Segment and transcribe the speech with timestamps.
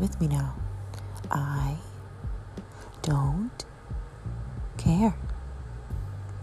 [0.00, 0.54] with me now.
[1.30, 1.76] I
[3.02, 3.64] don't
[4.78, 5.14] care.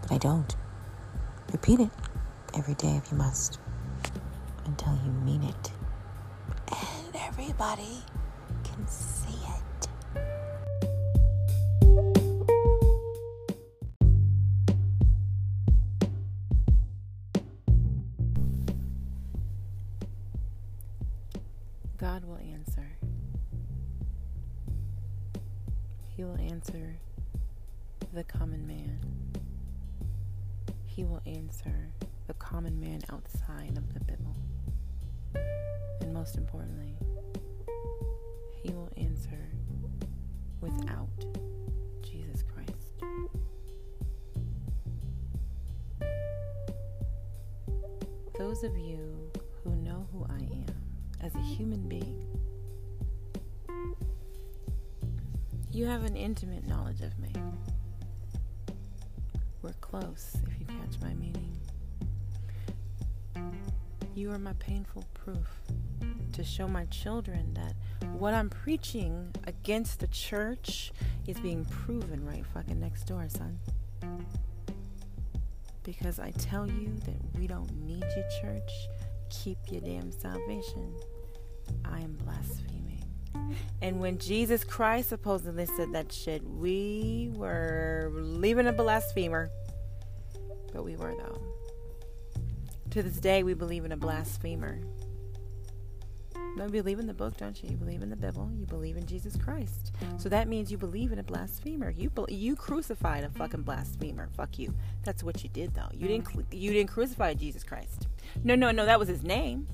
[0.02, 0.56] But I don't.
[1.52, 1.90] Repeat it
[2.54, 3.58] every day if you must
[4.64, 5.72] until you mean it.
[6.68, 8.02] And everybody
[8.62, 9.17] can see
[26.68, 26.98] answer
[28.12, 28.98] the common man.
[30.86, 31.88] He will answer
[32.26, 34.36] the common man outside of the Bible.
[36.02, 36.94] And most importantly,
[38.62, 39.48] he will answer
[40.60, 41.08] without
[42.02, 43.02] Jesus Christ.
[48.36, 49.30] Those of you
[49.64, 50.66] who know who I am
[51.22, 52.27] as a human being,
[55.78, 57.32] you have an intimate knowledge of me.
[59.62, 61.56] We're close, if you catch my meaning.
[64.16, 65.46] You are my painful proof
[66.32, 67.74] to show my children that
[68.18, 70.90] what I'm preaching against the church
[71.28, 73.60] is being proven right fucking next door, son.
[75.84, 78.72] Because I tell you that we don't need you, church.
[79.30, 80.92] Keep your damn salvation.
[81.84, 82.67] I am blaspheming.
[83.80, 89.50] And when Jesus Christ supposedly said that shit, we were leaving a blasphemer.
[90.72, 91.40] But we were, though.
[92.90, 94.80] To this day, we believe in a blasphemer.
[96.58, 97.70] You believe in the book, don't you?
[97.70, 98.50] You believe in the Bible.
[98.58, 99.92] You believe in Jesus Christ.
[100.16, 101.90] So that means you believe in a blasphemer.
[101.90, 104.28] You you crucified a fucking blasphemer.
[104.36, 104.74] Fuck you.
[105.04, 105.88] That's what you did, though.
[105.92, 108.08] You didn't cru- you didn't crucify Jesus Christ.
[108.42, 108.86] No, no, no.
[108.86, 109.68] That was his name.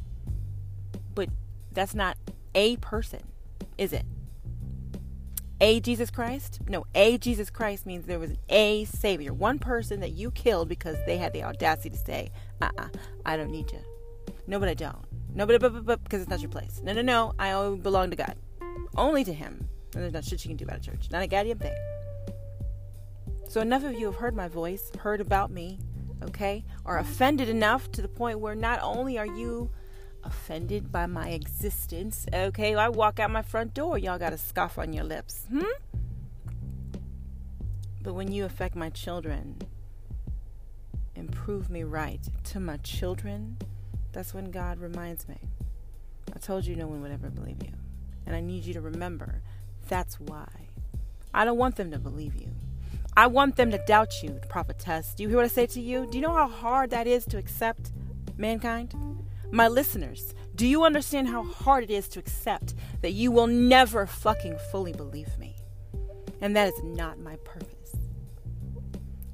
[1.15, 1.31] But
[1.73, 2.19] that's not
[2.55, 3.23] a person,
[3.79, 4.05] is it?
[5.61, 6.61] A Jesus Christ?
[6.69, 10.97] No, a Jesus Christ means there was a Savior, one person that you killed because
[11.07, 12.89] they had the audacity to say, "Uh, uh
[13.25, 13.81] I don't need you."
[14.47, 15.07] No, but I don't.
[15.35, 15.59] No, but,
[16.05, 16.81] because it's not your place.
[16.83, 17.35] No, no, no.
[17.39, 18.37] I belong to God,
[18.97, 19.69] only to Him.
[19.95, 21.09] And there's not shit you can do about a church.
[21.11, 21.75] Not a goddamn thing.
[23.49, 25.79] So enough of you have heard my voice, heard about me,
[26.23, 29.71] okay, are offended enough to the point where not only are you
[30.25, 34.79] offended by my existence, okay, I walk out my front door, y'all got a scoff
[34.79, 35.63] on your lips, hmm?
[38.03, 39.63] But when you affect my children
[41.17, 43.57] and prove me right to my children,
[44.13, 45.39] that's when God reminds me.
[46.35, 47.73] I told you no one would ever believe you.
[48.27, 49.43] And I need you to remember
[49.89, 50.49] that's why.
[51.33, 52.49] I don't want them to believe you.
[53.17, 55.15] I want them to doubt you, prophetess.
[55.15, 56.07] Do you hear what I say to you?
[56.11, 57.93] Do you know how hard that is to accept
[58.37, 58.95] mankind?
[59.51, 64.07] My listeners, do you understand how hard it is to accept that you will never
[64.07, 65.57] fucking fully believe me?
[66.41, 67.97] And that is not my purpose.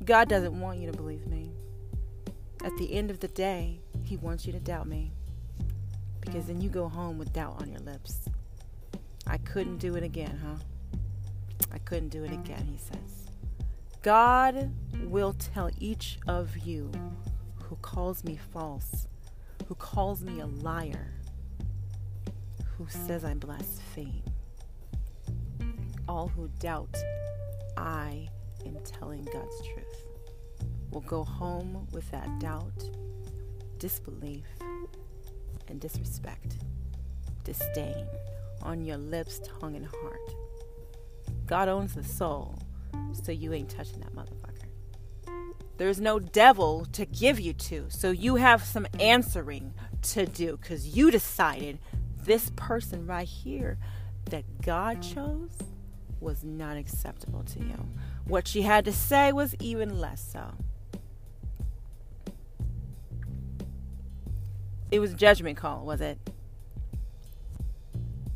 [0.04, 1.52] God doesn't want you to believe me.
[2.64, 5.12] At the end of the day, He wants you to doubt me.
[6.20, 8.28] Because then you go home with doubt on your lips.
[9.26, 10.62] I couldn't do it again, huh?
[11.72, 13.28] I couldn't do it again, he says.
[14.02, 14.72] God
[15.04, 16.90] will tell each of you
[17.64, 19.06] who calls me false,
[19.66, 21.12] who calls me a liar,
[22.76, 24.22] who says I blaspheme,
[26.08, 26.96] all who doubt
[27.76, 28.28] I
[28.66, 30.06] am telling God's truth
[30.90, 32.90] will go home with that doubt,
[33.78, 34.46] disbelief,
[35.68, 36.56] and disrespect,
[37.44, 38.06] disdain
[38.62, 40.34] on your lips, tongue, and heart.
[41.46, 42.58] God owns the soul,
[43.12, 44.49] so you ain't touching that motherfucker.
[45.80, 50.94] There's no devil to give you to, so you have some answering to do because
[50.94, 51.78] you decided
[52.22, 53.78] this person right here
[54.26, 55.56] that God chose
[56.20, 57.88] was not acceptable to you.
[58.26, 60.52] What she had to say was even less so.
[64.90, 66.18] It was a judgment call, was it?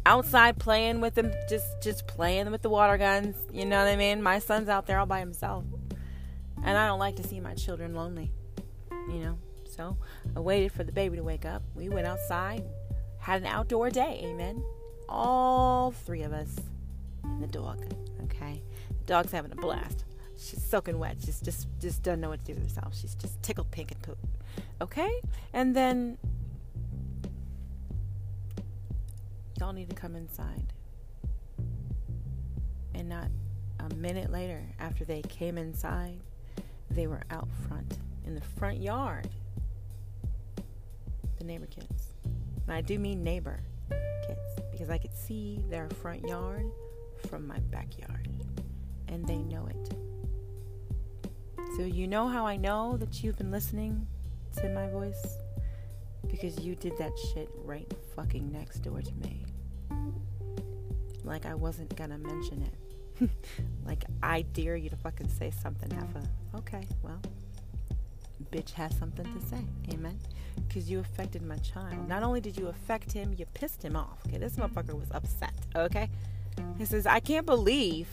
[0.07, 3.37] Outside playing with them, just just playing with the water guns.
[3.53, 4.23] You know what I mean?
[4.23, 5.65] My son's out there all by himself,
[6.65, 8.33] and I don't like to see my children lonely.
[8.91, 9.97] You know, so
[10.35, 11.63] I waited for the baby to wake up.
[11.75, 12.65] We went outside,
[13.19, 14.23] had an outdoor day.
[14.25, 14.63] Amen.
[15.09, 16.57] All three of us,
[17.23, 17.85] and the dog.
[18.25, 20.05] Okay, the dog's having a blast.
[20.39, 21.19] She's soaking wet.
[21.25, 22.97] She's just just doesn't know what to do with herself.
[22.99, 24.19] She's just tickled pink and poop.
[24.81, 25.21] Okay,
[25.53, 26.17] and then
[29.61, 30.73] y'all need to come inside.
[32.95, 33.29] And not
[33.81, 36.21] a minute later, after they came inside,
[36.95, 39.29] they were out front in the front yard.
[41.39, 42.15] The neighbor kids.
[42.67, 43.61] And I do mean neighbor
[44.27, 46.67] kids because I could see their front yard
[47.29, 48.29] from my backyard.
[49.09, 49.95] And they know it.
[51.77, 54.07] So, you know how I know that you've been listening
[54.57, 55.39] to my voice?
[56.31, 59.45] Because you did that shit right fucking next door to me.
[61.25, 62.84] Like I wasn't gonna mention it.
[63.87, 66.27] like I dare you to fucking say something, Effa.
[66.57, 67.21] Okay, well,
[68.51, 69.65] bitch has something to say.
[69.93, 70.19] Amen.
[70.69, 72.09] Because you affected my child.
[72.09, 74.19] Not only did you affect him, you pissed him off.
[74.27, 75.55] Okay, this motherfucker was upset.
[75.75, 76.09] Okay?
[76.79, 78.09] He says, I can't believe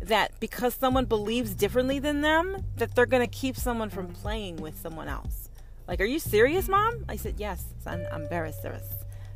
[0.00, 4.56] that because someone believes differently than them, that they're going to keep someone from playing
[4.56, 5.48] with someone else.
[5.86, 7.04] Like, are you serious, mom?
[7.08, 8.86] I said, yes, son, I'm very serious.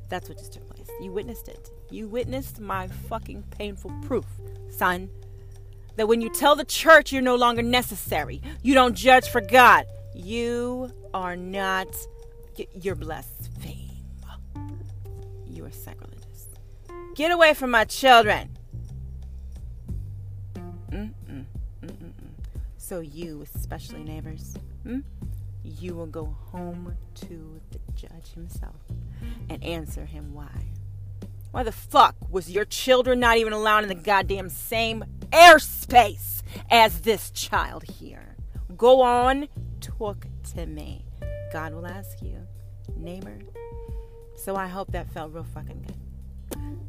[0.09, 0.82] That's what just took place.
[1.01, 1.71] You witnessed it.
[1.91, 4.27] You witnessed my fucking painful proof,
[4.71, 5.11] son.
[5.97, 9.87] That when you tell the church you're no longer necessary, you don't judge for God,
[10.15, 11.89] you are not,
[12.81, 13.91] you're blaspheme.
[15.47, 16.49] You are sacrilegious.
[17.15, 18.57] Get away from my children.
[22.93, 24.99] So you, especially neighbors, hmm?
[25.65, 28.77] you will go home to the judge himself
[29.49, 30.51] and answer him why.
[31.53, 37.03] Why the fuck was your children not even allowed in the goddamn same airspace as
[37.03, 38.37] this child here?
[38.75, 39.49] Go on,
[39.83, 41.05] talk to me.
[41.53, 42.39] God will ask you,
[42.97, 43.39] neighbor.
[44.35, 45.97] So I hope that felt real fucking good.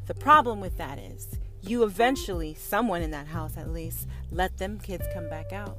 [0.05, 1.27] The problem with that is
[1.61, 5.77] you eventually, someone in that house at least, let them kids come back out.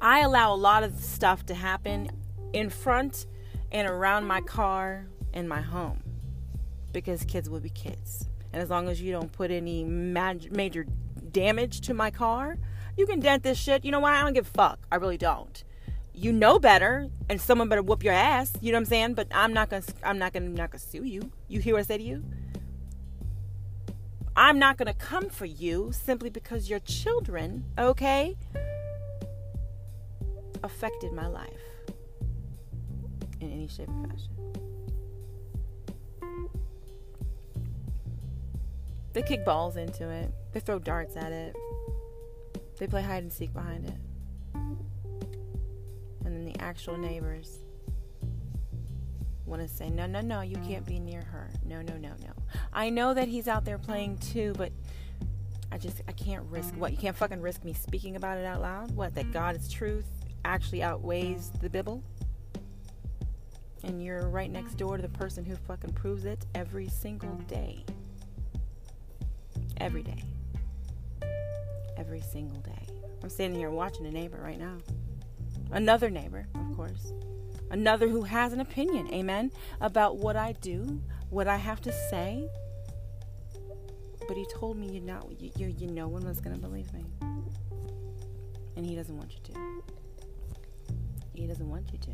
[0.00, 2.10] I allow a lot of stuff to happen
[2.52, 3.26] in front
[3.70, 6.02] and around my car and my home
[6.92, 8.28] because kids will be kids.
[8.52, 10.86] And as long as you don't put any major
[11.30, 12.58] damage to my car,
[12.96, 13.84] you can dent this shit.
[13.84, 14.16] You know why?
[14.16, 14.80] I don't give a fuck.
[14.90, 15.62] I really don't.
[16.12, 18.52] You know better, and someone better whoop your ass.
[18.60, 19.14] You know what I'm saying?
[19.14, 19.84] But I'm not gonna.
[20.02, 20.48] I'm not gonna.
[20.48, 21.30] Not gonna sue you.
[21.46, 22.24] You hear what I say to you?
[24.34, 28.36] I'm not gonna come for you simply because your children, okay,
[30.62, 31.52] affected my life
[33.40, 34.67] in any shape or fashion.
[39.18, 40.32] They kick balls into it.
[40.52, 41.56] They throw darts at it.
[42.78, 43.96] They play hide and seek behind it.
[44.54, 44.76] And
[46.24, 47.58] then the actual neighbors
[49.44, 51.50] want to say, no, no, no, you can't be near her.
[51.64, 52.30] No, no, no, no.
[52.72, 54.70] I know that he's out there playing too, but
[55.72, 56.92] I just, I can't risk what?
[56.92, 58.92] You can't fucking risk me speaking about it out loud?
[58.92, 59.16] What?
[59.16, 60.06] That God is truth
[60.44, 62.04] actually outweighs the Bible?
[63.82, 67.84] And you're right next door to the person who fucking proves it every single day.
[69.78, 70.22] Every day.
[71.96, 72.86] Every single day.
[73.22, 74.78] I'm standing here watching a neighbor right now.
[75.70, 77.12] Another neighbor, of course.
[77.70, 82.48] Another who has an opinion, amen, about what I do, what I have to say.
[84.26, 87.04] But he told me you not you, you, you no one was gonna believe me.
[88.76, 89.60] And he doesn't want you to.
[91.34, 92.10] He doesn't want you to.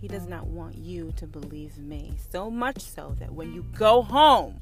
[0.00, 2.14] He does not want you to believe me.
[2.30, 4.60] So much so that when you go home,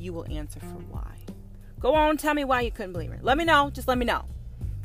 [0.00, 1.16] you will answer for why.
[1.80, 3.18] Go on, tell me why you couldn't believe her.
[3.22, 3.70] Let me know.
[3.70, 4.24] Just let me know.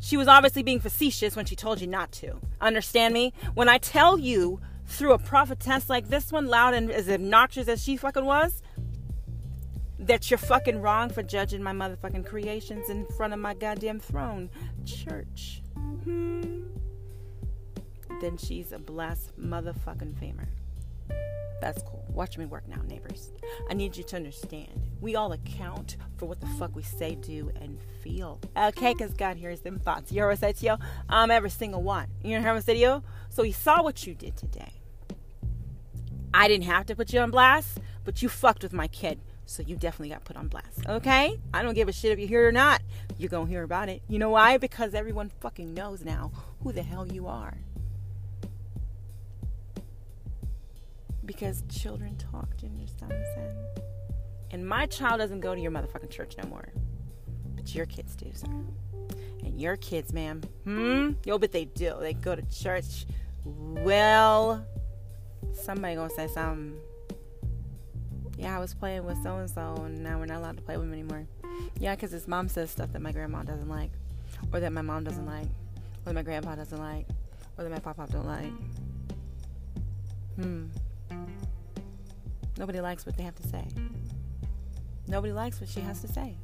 [0.02, 2.40] She was obviously being facetious when she told you not to.
[2.60, 3.34] Understand me?
[3.54, 7.82] When I tell you through a prophetess like this one, loud and as obnoxious as
[7.84, 8.62] she fucking was,
[9.98, 14.50] that you're fucking wrong for judging my motherfucking creations in front of my goddamn throne.
[14.86, 15.62] Church.
[16.04, 16.64] Hmm.
[18.20, 20.48] Then she's a blessed motherfucking famer.
[21.62, 22.04] That's cool.
[22.10, 23.32] Watch me work now, neighbors.
[23.70, 24.82] I need you to understand.
[25.00, 28.40] We all account for what the fuck we say, do, and feel.
[28.58, 30.12] Okay, because God hears them thoughts.
[30.12, 30.76] You I said you?
[31.10, 32.08] I'm every single one.
[32.22, 33.02] You hear what I said?
[33.30, 34.74] So he saw what you did today.
[36.34, 39.20] I didn't have to put you on blast, but you fucked with my kid.
[39.46, 40.86] So you definitely got put on blast.
[40.88, 41.40] Okay?
[41.54, 42.82] I don't give a shit if you hear it or not.
[43.18, 44.02] You're going to hear about it.
[44.08, 44.58] You know why?
[44.58, 46.32] Because everyone fucking knows now
[46.62, 47.58] who the hell you are.
[51.26, 52.56] Because children talk.
[52.58, 53.14] Do you understand?
[54.52, 56.70] And my child doesn't go to your motherfucking church no more.
[57.56, 58.48] But your kids do, sir.
[59.44, 61.12] And your kids, ma'am, hmm?
[61.26, 61.96] Yo, but they do.
[62.00, 63.06] They go to church.
[63.44, 64.66] Well,
[65.54, 66.78] somebody gonna say something.
[68.38, 70.78] Yeah, I was playing with so and so, and now we're not allowed to play
[70.78, 71.26] with him anymore.
[71.80, 73.92] Yeah, because his mom says stuff that my grandma doesn't like,
[74.52, 77.08] or that my mom doesn't like, or that my grandpa doesn't like,
[77.58, 78.52] or that my papa don't like.
[80.36, 80.66] Hmm.
[82.58, 83.68] Nobody likes what they have to say.
[85.08, 86.38] Nobody likes what she has to say.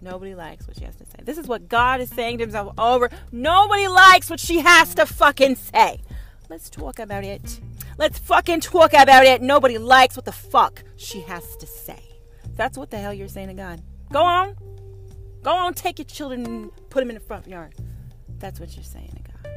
[0.00, 1.18] Nobody likes what she has to say.
[1.22, 3.10] This is what God is saying to himself over.
[3.32, 6.02] Nobody likes what she has to fucking say.
[6.50, 7.60] Let's talk about it.
[7.96, 9.40] Let's fucking talk about it.
[9.40, 12.02] Nobody likes what the fuck she has to say.
[12.56, 13.80] That's what the hell you're saying to God.
[14.12, 14.56] Go on.
[15.42, 17.74] Go on, take your children and put them in the front yard.
[18.38, 19.52] That's what you're saying to God.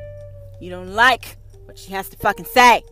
[0.61, 2.83] You don't like what she has to fucking say.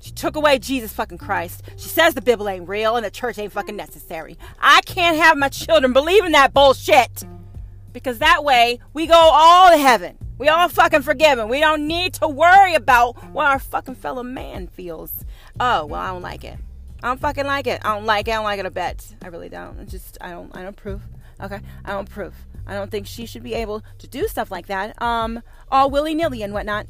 [0.00, 1.62] She took away Jesus fucking Christ.
[1.76, 4.38] She says the Bible ain't real and the church ain't fucking necessary.
[4.60, 7.24] I can't have my children believe in that bullshit.
[7.92, 10.18] Because that way we go all to heaven.
[10.38, 11.48] We all fucking forgiven.
[11.48, 15.24] We don't need to worry about what our fucking fellow man feels.
[15.58, 16.58] Oh, well, I don't like it.
[17.02, 17.80] I don't fucking like it.
[17.84, 18.32] I don't like it.
[18.32, 19.04] I don't like it a bit.
[19.22, 19.80] I really don't.
[19.80, 21.02] I just I don't I don't approve.
[21.40, 21.60] Okay?
[21.84, 22.34] I don't approve.
[22.66, 25.00] I don't think she should be able to do stuff like that.
[25.00, 26.86] Um, all willy nilly and whatnot.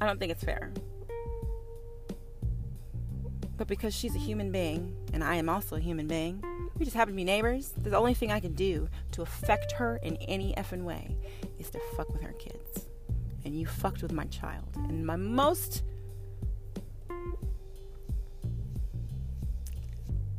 [0.00, 0.72] I don't think it's fair.
[3.56, 6.44] But because she's a human being, and I am also a human being,
[6.78, 7.72] we just happen to be neighbors.
[7.76, 11.16] The only thing I can do to affect her in any effing way
[11.58, 12.86] is to fuck with her kids.
[13.46, 14.68] And you fucked with my child.
[14.76, 15.82] And my most.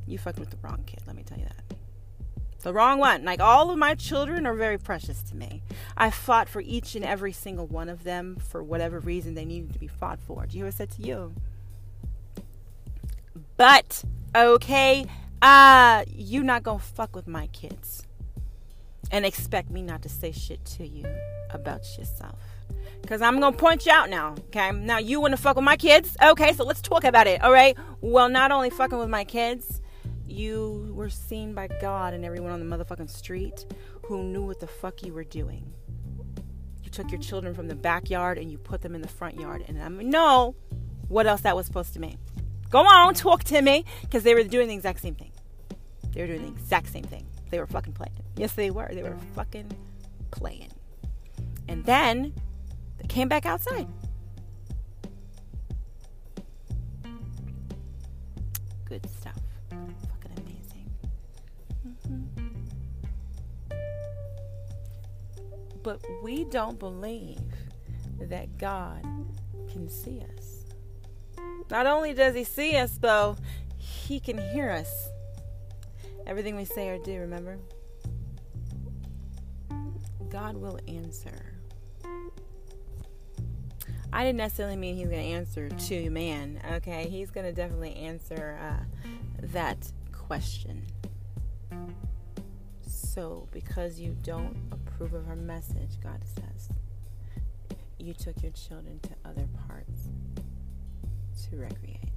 [0.05, 1.77] You fucked with the wrong kid, let me tell you that.
[2.67, 3.23] The wrong one.
[3.23, 5.63] Like all of my children are very precious to me.
[5.95, 9.71] I fought for each and every single one of them for whatever reason they needed
[9.71, 10.45] to be fought for.
[10.45, 11.33] Do you I said to you?
[13.55, 14.03] But,
[14.35, 15.05] okay,
[15.41, 18.05] uh, you not gonna fuck with my kids
[19.11, 21.05] and expect me not to say shit to you
[21.51, 22.41] about yourself.
[23.07, 24.73] Cause I'm gonna point you out now, okay?
[24.73, 26.17] Now you wanna fuck with my kids?
[26.21, 27.77] Okay, so let's talk about it, alright?
[28.01, 29.79] Well, not only fucking with my kids,
[30.27, 33.65] you were seen by God and everyone on the motherfucking street
[34.03, 35.73] who knew what the fuck you were doing.
[36.83, 39.63] You took your children from the backyard and you put them in the front yard,
[39.67, 40.55] and I know
[41.07, 42.17] what else that was supposed to mean.
[42.69, 43.85] Go on, talk to me.
[44.01, 45.31] Because they were doing the exact same thing.
[46.11, 47.27] They were doing the exact same thing.
[47.49, 48.13] They were fucking playing.
[48.35, 48.89] Yes, they were.
[48.91, 49.71] They were fucking
[50.31, 50.71] playing.
[51.67, 52.33] And then
[52.97, 53.87] they came back outside.
[58.85, 59.36] Good stuff.
[65.87, 67.39] But we don't believe
[68.19, 69.01] that God
[69.71, 70.65] can see us.
[71.71, 73.37] Not only does he see us, though,
[73.77, 75.07] he can hear us.
[76.25, 77.57] Everything we say or do, remember?
[80.29, 81.53] God will answer.
[84.11, 87.07] I didn't necessarily mean he's going to answer to man, okay?
[87.07, 88.83] He's going to definitely answer uh,
[89.41, 90.85] that question.
[93.17, 96.69] So, because you don't approve of her message, God says,
[97.97, 100.09] you took your children to other parts
[101.49, 102.11] to recreate.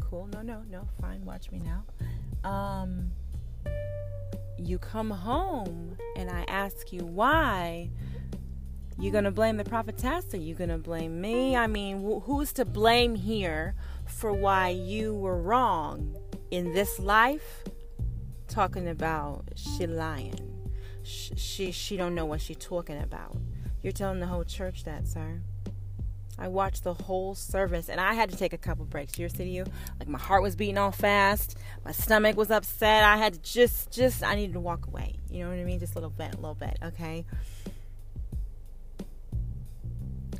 [0.00, 0.28] Cool.
[0.32, 0.86] No, no, no.
[1.00, 1.24] Fine.
[1.24, 2.48] Watch me now.
[2.48, 3.10] Um,
[4.56, 7.90] you come home and I ask you why.
[9.00, 11.56] You gonna blame the prophetess or you gonna blame me?
[11.56, 13.74] I mean, wh- who's to blame here
[14.06, 16.16] for why you were wrong
[16.52, 17.64] in this life?
[18.56, 20.40] Talking about she lying.
[21.02, 23.36] She, she she don't know what she talking about.
[23.82, 25.42] You're telling the whole church that, sir.
[26.38, 29.18] I watched the whole service and I had to take a couple breaks.
[29.18, 29.66] Your city, you
[30.00, 33.04] like my heart was beating all fast, my stomach was upset.
[33.04, 35.16] I had to just, just, I needed to walk away.
[35.30, 35.78] You know what I mean?
[35.78, 37.26] Just a little bit, a little bit, okay?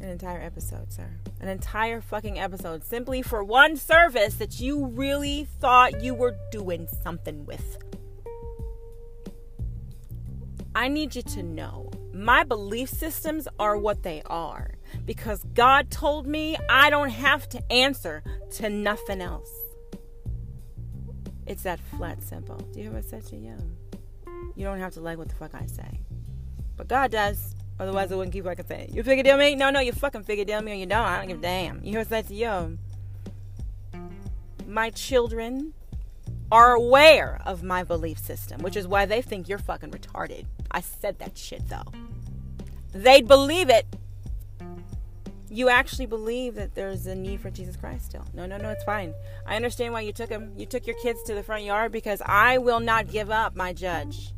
[0.01, 1.11] An entire episode, sir.
[1.43, 6.89] An entire fucking episode simply for one service that you really thought you were doing
[7.03, 7.77] something with.
[10.77, 14.73] I need you to know my belief systems are what they are
[15.07, 18.23] because God told me I don't have to answer
[18.57, 19.51] to nothing else.
[21.47, 22.57] It's that flat simple.
[22.57, 23.57] Do you hear what I said to you?
[24.55, 26.03] You don't have to like what the fuck I say.
[26.77, 27.55] But God does.
[27.81, 28.91] Otherwise, I wouldn't keep fucking saying.
[28.93, 29.55] You figure deal me?
[29.55, 31.07] No, no, you fucking figure deal me or you don't.
[31.07, 31.77] I don't give a damn.
[31.83, 32.79] You hear what I said to you?
[34.67, 35.73] My children
[36.51, 40.47] are aware of my belief system, which is why they think you're fucking retarded.
[40.71, 41.93] I said that shit though.
[42.93, 43.87] They'd believe it
[45.49, 48.25] you actually believe that there's a need for Jesus Christ still.
[48.35, 49.15] No, no, no, it's fine.
[49.47, 50.53] I understand why you took him.
[50.57, 53.73] You took your kids to the front yard because I will not give up my
[53.73, 54.33] judge,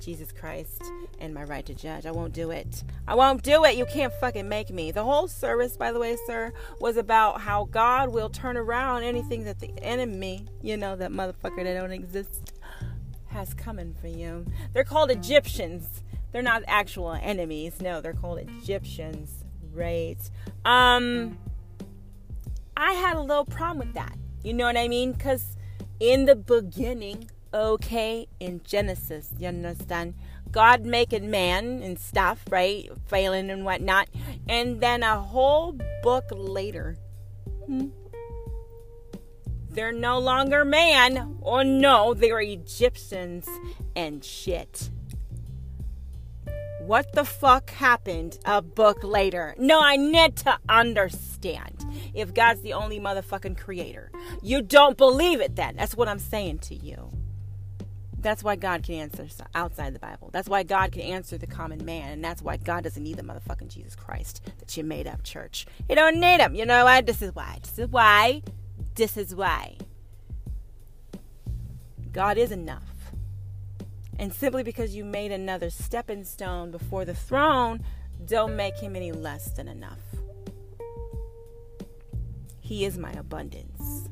[0.00, 0.82] Jesus Christ,
[1.18, 2.06] and my right to judge.
[2.06, 2.82] I won't do it.
[3.06, 3.76] I won't do it.
[3.76, 4.90] You can't fucking make me.
[4.90, 9.44] The whole service, by the way, sir, was about how God will turn around anything
[9.44, 12.54] that the enemy, you know, that motherfucker that don't exist,
[13.28, 14.46] has coming for you.
[14.72, 16.02] They're called Egyptians.
[16.32, 17.80] They're not actual enemies.
[17.80, 20.18] No, they're called Egyptians right?
[20.64, 21.38] Um,
[22.76, 24.16] I had a little problem with that.
[24.42, 25.12] You know what I mean?
[25.12, 25.56] Because
[25.98, 30.14] in the beginning, okay, in Genesis, you understand,
[30.50, 32.90] God making man and stuff, right?
[33.06, 34.08] Failing and whatnot.
[34.48, 36.96] And then a whole book later,
[37.66, 37.88] hmm,
[39.70, 41.38] they're no longer man.
[41.42, 43.48] Oh no, they're Egyptians
[43.94, 44.90] and shit.
[46.80, 49.54] What the fuck happened a book later?
[49.58, 54.10] No, I need to understand if God's the only motherfucking creator.
[54.42, 55.76] You don't believe it then.
[55.76, 57.12] That's what I'm saying to you.
[58.20, 60.28] That's why God can answer outside the Bible.
[60.32, 62.12] That's why God can answer the common man.
[62.12, 65.66] And that's why God doesn't need the motherfucking Jesus Christ that you made up, church.
[65.88, 66.54] You don't need him.
[66.54, 67.00] You know why?
[67.00, 67.58] This is why.
[67.62, 68.42] This is why.
[68.94, 69.76] This is why.
[72.12, 72.82] God is enough.
[74.18, 77.82] And simply because you made another stepping stone before the throne,
[78.26, 79.98] don't make him any less than enough.
[82.60, 84.08] He is my abundance.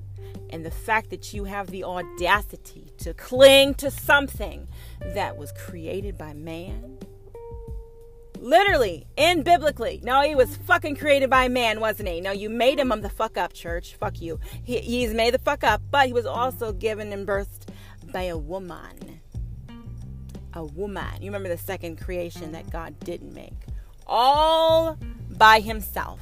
[0.48, 4.69] And the fact that you have the audacity to cling to something
[5.00, 6.99] that was created by man.
[8.40, 10.00] Literally and biblically.
[10.05, 12.21] No, he was fucking created by man, wasn't he?
[12.21, 13.97] No, you made him um, the fuck up, church.
[13.97, 14.38] Fuck you.
[14.62, 17.69] He, he's made the fuck up, but he was also given and birthed
[18.12, 19.21] by a woman.
[20.55, 21.21] A woman.
[21.21, 23.55] You remember the second creation that God didn't make.
[24.07, 24.97] All
[25.31, 26.21] by himself.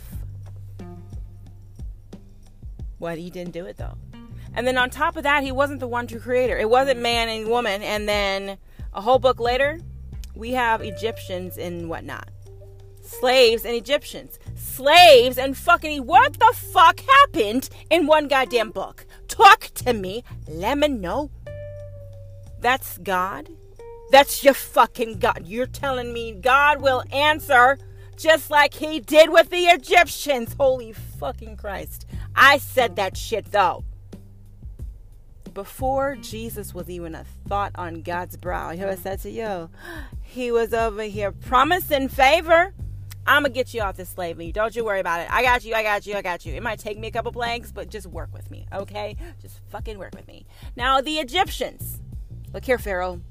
[2.99, 3.19] What?
[3.19, 3.99] He didn't do it though.
[4.57, 6.57] And then on top of that, he wasn't the one true creator.
[6.57, 7.83] It wasn't man and woman.
[7.83, 8.57] And then
[8.95, 9.79] a whole book later,
[10.35, 12.31] we have Egyptians and whatnot.
[13.03, 14.39] Slaves and Egyptians.
[14.57, 16.07] Slaves and fucking.
[16.07, 19.05] What the fuck happened in one goddamn book?
[19.29, 20.25] Talk to me.
[20.49, 21.31] Let me know.
[22.59, 23.51] That's God.
[24.11, 25.43] That's your fucking God.
[25.45, 27.79] You're telling me God will answer
[28.17, 30.55] just like he did with the Egyptians.
[30.59, 32.07] Holy fucking Christ.
[32.35, 33.85] I said that shit though
[35.57, 39.71] before Jesus was even a thought on God's brow, he was said to you,
[40.21, 42.75] he was over here promising favor.
[43.27, 44.53] I'm gonna get you off this slavery.
[44.53, 45.33] Don't you worry about it.
[45.33, 45.75] I got you.
[45.75, 46.15] I got you.
[46.15, 46.55] I got you.
[46.55, 49.17] It might take me a couple plagues, but just work with me, okay?
[49.41, 50.45] Just fucking work with me.
[50.77, 52.03] Now the Egyptians.
[52.53, 53.23] Look here, Pharaoh.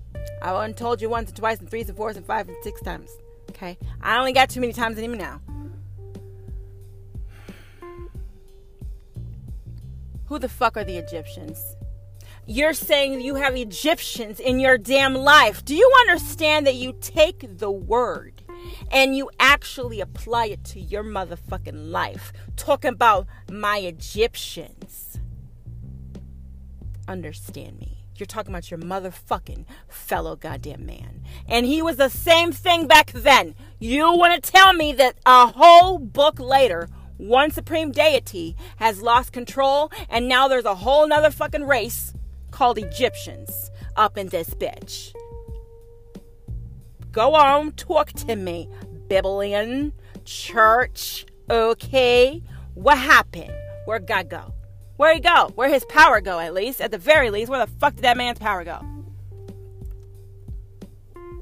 [0.42, 2.82] I only told you once and twice and threes and fours and five and six
[2.82, 3.12] times.
[3.52, 5.42] Okay, I only got too many times in him now.
[10.26, 11.75] Who the fuck are the Egyptians?
[12.48, 15.66] You're saying you have Egyptians in your damn life.
[15.66, 18.44] Do you understand that you take the word
[18.92, 22.32] and you actually apply it to your motherfucking life?
[22.56, 25.20] Talking about my Egyptians.
[27.08, 28.06] Understand me.
[28.16, 31.24] You're talking about your motherfucking fellow goddamn man.
[31.48, 33.56] And he was the same thing back then.
[33.80, 39.32] You want to tell me that a whole book later, one supreme deity has lost
[39.32, 42.14] control and now there's a whole nother fucking race
[42.56, 45.14] called Egyptians up in this bitch.
[47.12, 48.70] Go on, talk to me,
[49.10, 49.92] Biblian
[50.24, 51.26] church.
[51.50, 52.42] Okay,
[52.74, 53.52] what happened?
[53.84, 54.54] Where'd God go?
[54.96, 55.52] Where'd he go?
[55.56, 56.40] Where his power go?
[56.40, 58.80] At least, at the very least, where the fuck did that man's power go?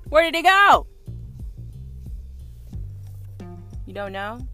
[0.10, 0.88] Where did he go?
[3.86, 4.48] You don't know?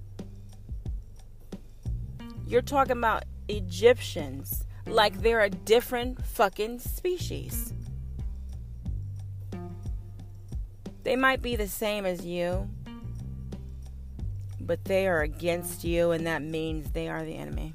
[2.46, 7.74] You're talking about Egyptians like they're a different fucking species.
[11.04, 12.70] They might be the same as you,
[14.60, 17.74] but they are against you, and that means they are the enemy.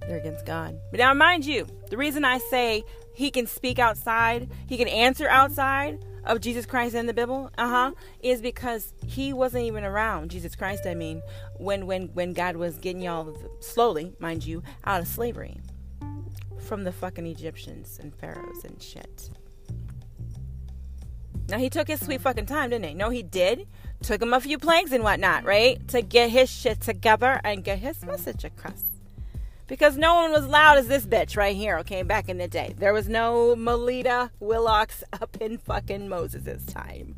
[0.00, 0.78] They're against God.
[0.90, 5.28] But now, mind you, the reason I say he can speak outside, he can answer
[5.28, 10.30] outside of Jesus Christ in the Bible, uh huh, is because he wasn't even around.
[10.30, 11.22] Jesus Christ, I mean,
[11.56, 15.60] when when when God was getting y'all slowly, mind you, out of slavery
[16.60, 19.30] from the fucking Egyptians and pharaohs and shit.
[21.48, 22.94] Now he took his sweet fucking time, didn't he?
[22.94, 23.66] No, he did.
[24.02, 27.78] Took him a few planks and whatnot, right, to get his shit together and get
[27.78, 28.84] his message across
[29.68, 32.74] because no one was loud as this bitch right here, okay, back in the day.
[32.76, 37.14] There was no Melita Willocks up in fucking Moses' time.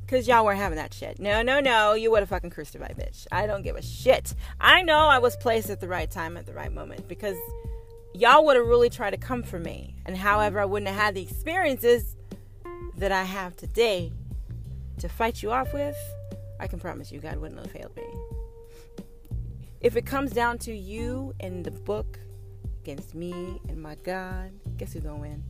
[0.00, 1.18] Because y'all weren't having that shit.
[1.18, 1.94] No, no, no.
[1.94, 3.26] You would have fucking crucified, bitch.
[3.32, 4.34] I don't give a shit.
[4.60, 7.36] I know I was placed at the right time at the right moment because
[8.14, 9.96] y'all would have really tried to come for me.
[10.06, 12.14] And however, I wouldn't have had the experiences
[12.96, 14.12] that I have today
[14.98, 15.96] to fight you off with,
[16.60, 18.37] I can promise you God wouldn't have failed me.
[19.80, 22.18] If it comes down to you and the book
[22.82, 25.44] against me and my God, guess who's gonna win?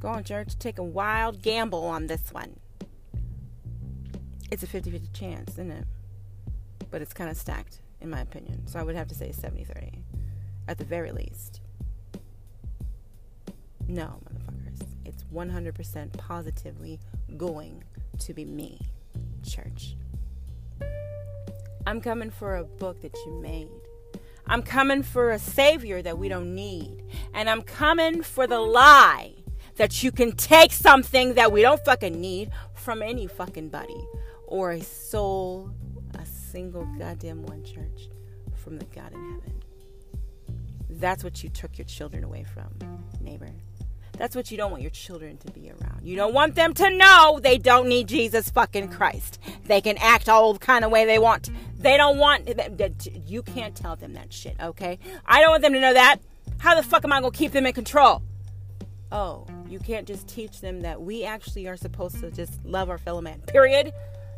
[0.00, 0.56] Go on, church.
[0.58, 2.60] Take a wild gamble on this one.
[4.50, 5.86] It's a 50 50 chance, isn't it?
[6.90, 8.64] But it's kind of stacked, in my opinion.
[8.68, 10.04] So I would have to say 70 30,
[10.68, 11.62] at the very least.
[13.88, 14.86] No, motherfuckers.
[15.04, 17.00] It's 100% positively
[17.36, 17.82] going
[18.20, 18.80] to be me,
[19.44, 19.96] church.
[21.86, 23.68] I'm coming for a book that you made.
[24.46, 27.02] I'm coming for a savior that we don't need.
[27.32, 29.34] And I'm coming for the lie
[29.76, 34.06] that you can take something that we don't fucking need from any fucking buddy
[34.46, 35.70] or a soul,
[36.18, 38.08] a single goddamn one church
[38.54, 39.62] from the God in heaven.
[40.90, 42.68] That's what you took your children away from,
[43.20, 43.50] neighbor.
[44.16, 46.00] That's what you don't want your children to be around.
[46.02, 49.38] You don't want them to know they don't need Jesus fucking Christ.
[49.64, 51.50] They can act all kind of way they want.
[51.78, 53.06] They don't want that.
[53.28, 54.98] You can't tell them that shit, okay?
[55.26, 56.18] I don't want them to know that.
[56.58, 58.22] How the fuck am I gonna keep them in control?
[59.12, 62.98] Oh, you can't just teach them that we actually are supposed to just love our
[62.98, 63.40] fellow man.
[63.46, 63.92] Period.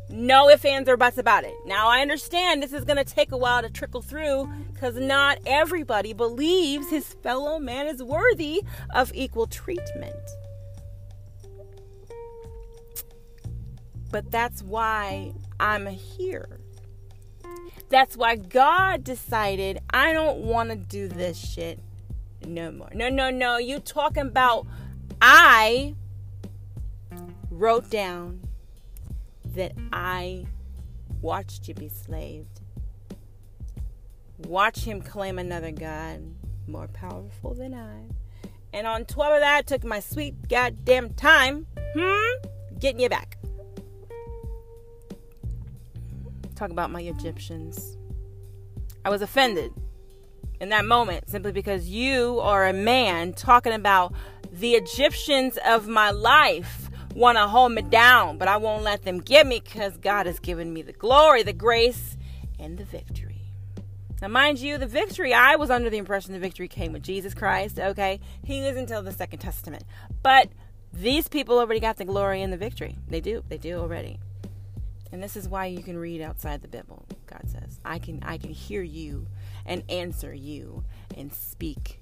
[0.09, 1.53] No ifs, ands, or buts about it.
[1.65, 5.39] Now, I understand this is going to take a while to trickle through because not
[5.45, 8.63] everybody believes his fellow man is worthy
[8.95, 10.15] of equal treatment.
[14.11, 16.59] But that's why I'm here.
[17.89, 21.79] That's why God decided I don't want to do this shit
[22.45, 22.89] no more.
[22.93, 23.57] No, no, no.
[23.57, 24.67] You talking about
[25.21, 25.95] I
[27.49, 28.46] wrote down
[29.57, 30.45] that I
[31.21, 32.61] watched you be slaved.
[34.37, 36.21] Watch him claim another God
[36.67, 38.03] more powerful than I.
[38.71, 41.65] And on top of that, I took my sweet goddamn time,
[41.95, 42.47] hmm,
[42.79, 43.39] getting you back.
[46.55, 47.97] Talk about my Egyptians.
[49.03, 49.71] I was offended
[50.59, 54.13] in that moment simply because you are a man talking about
[54.51, 56.86] the Egyptians of my life
[57.17, 60.39] want to hold me down, but I won't let them get me because God has
[60.39, 62.15] given me the glory, the grace,
[62.59, 63.41] and the victory.
[64.21, 67.33] Now, mind you, the victory, I was under the impression the victory came with Jesus
[67.33, 68.19] Christ, okay?
[68.43, 69.83] He was until the Second Testament.
[70.21, 70.49] But
[70.93, 72.97] these people already got the glory and the victory.
[73.07, 73.43] They do.
[73.47, 74.19] They do already.
[75.11, 77.79] And this is why you can read outside the Bible, God says.
[77.85, 79.27] I can I can hear you
[79.65, 80.83] and answer you
[81.15, 82.01] and speak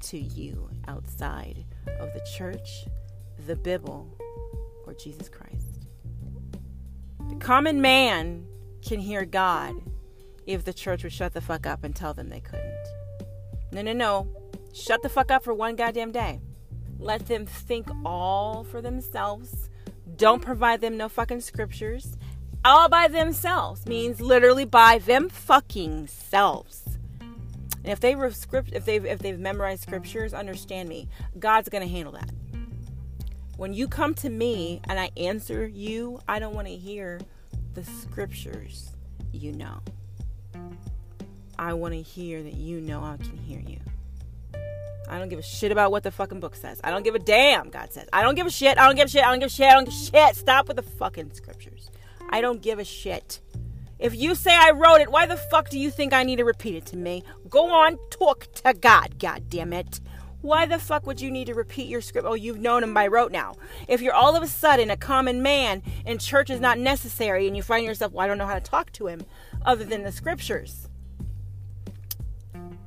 [0.00, 1.64] to you outside
[1.98, 2.86] of the church,
[3.46, 4.19] the Bible,
[4.98, 5.86] Jesus Christ.
[7.28, 8.46] The common man
[8.82, 9.74] can hear God
[10.46, 12.86] if the church would shut the fuck up and tell them they couldn't.
[13.72, 14.28] No, no, no.
[14.72, 16.40] Shut the fuck up for one goddamn day.
[16.98, 19.70] Let them think all for themselves.
[20.16, 22.16] Don't provide them no fucking scriptures.
[22.64, 26.98] All by themselves means literally by them fucking selves.
[27.20, 31.08] And if they script, if they've if they've memorized scriptures, understand me.
[31.38, 32.30] God's gonna handle that.
[33.60, 37.20] When you come to me and I answer you, I don't want to hear
[37.74, 38.92] the scriptures
[39.32, 39.80] you know.
[41.58, 43.76] I want to hear that you know I can hear you.
[45.10, 46.80] I don't give a shit about what the fucking book says.
[46.82, 48.08] I don't give a damn, God says.
[48.14, 48.78] I don't give a shit.
[48.78, 49.24] I don't give a shit.
[49.24, 49.66] I don't give a shit.
[49.66, 50.36] I don't give a shit.
[50.36, 51.90] Stop with the fucking scriptures.
[52.30, 53.40] I don't give a shit.
[53.98, 56.44] If you say I wrote it, why the fuck do you think I need to
[56.44, 57.24] repeat it to me?
[57.50, 60.00] Go on, talk to God, God damn it.
[60.42, 62.26] Why the fuck would you need to repeat your script?
[62.26, 63.56] Oh, you've known him by rote now.
[63.88, 67.54] If you're all of a sudden a common man and church is not necessary and
[67.56, 69.26] you find yourself, well, I don't know how to talk to him
[69.66, 70.88] other than the scriptures.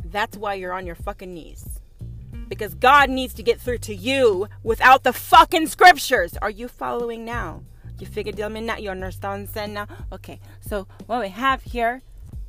[0.03, 1.79] That's why you're on your fucking knees.
[2.47, 6.35] Because God needs to get through to you without the fucking scriptures.
[6.41, 7.63] Are you following now?
[7.99, 8.77] You figured them in now?
[8.77, 9.87] You understand now?
[10.11, 12.01] Okay, so what we have here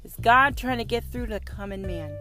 [0.02, 2.16] is God trying to get through to the common man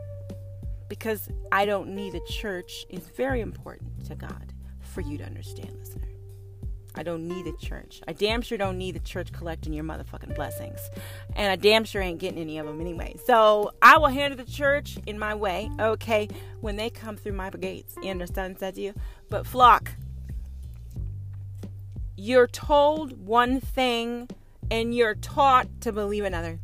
[1.00, 5.76] because I don't need a church is very important to God for you to understand,
[5.80, 6.08] listener.
[6.94, 8.00] I don't need a church.
[8.08, 10.80] I damn sure don't need the church collecting your motherfucking blessings.
[11.36, 13.16] And I damn sure ain't getting any of them anyway.
[13.26, 16.28] So I will handle the church in my way, okay,
[16.62, 17.96] when they come through my gates.
[18.04, 18.94] You understand, said to you?
[19.32, 19.94] But flock,
[22.16, 24.30] you're told one thing
[24.70, 26.60] and you're taught to believe another.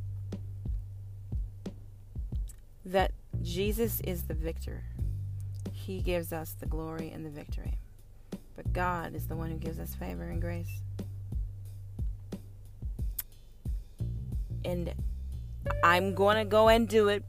[3.50, 4.84] Jesus is the victor.
[5.74, 7.80] He gives us the glory and the victory.
[8.56, 10.70] But God is the one who gives us favor and grace.
[14.64, 14.94] And
[15.84, 17.24] I'm going to go and do it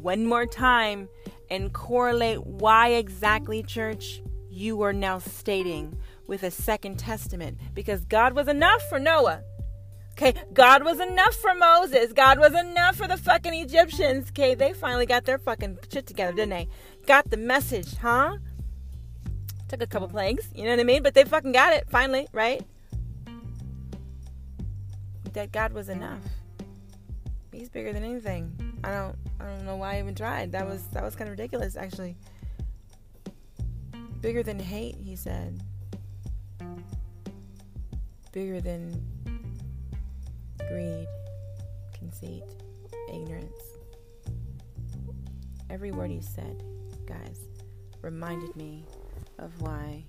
[0.00, 1.10] one more time
[1.50, 7.58] and correlate why exactly, church, you are now stating with a second testament.
[7.74, 9.42] Because God was enough for Noah.
[10.16, 12.14] Okay, God was enough for Moses.
[12.14, 14.30] God was enough for the fucking Egyptians.
[14.30, 16.68] Okay, they finally got their fucking shit together, didn't they?
[17.06, 18.38] Got the message, huh?
[19.68, 21.02] Took a couple plagues, you know what I mean?
[21.02, 22.62] But they fucking got it finally, right?
[25.34, 26.22] That God was enough.
[27.52, 28.78] He's bigger than anything.
[28.84, 30.52] I don't I don't know why I even tried.
[30.52, 32.16] That was that was kind of ridiculous actually.
[34.22, 35.60] Bigger than hate, he said.
[38.32, 39.02] bigger than
[40.68, 41.06] greed,
[41.98, 42.42] conceit,
[43.12, 43.60] ignorance.
[45.70, 46.62] Every word he said,
[47.06, 47.40] guys,
[48.02, 48.84] reminded me
[49.38, 50.04] of why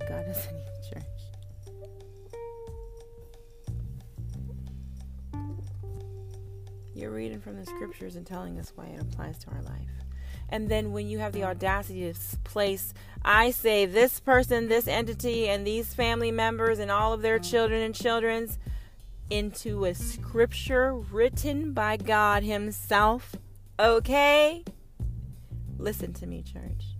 [0.00, 1.04] God doesn't need a church.
[6.94, 9.88] You're reading from the scriptures and telling us why it applies to our life.
[10.50, 12.92] And then when you have the audacity to place,
[13.24, 17.82] I say this person, this entity, and these family members, and all of their children
[17.82, 18.58] and children's
[19.30, 23.36] into a scripture written by God Himself.
[23.78, 24.64] Okay?
[25.78, 26.96] Listen to me, church.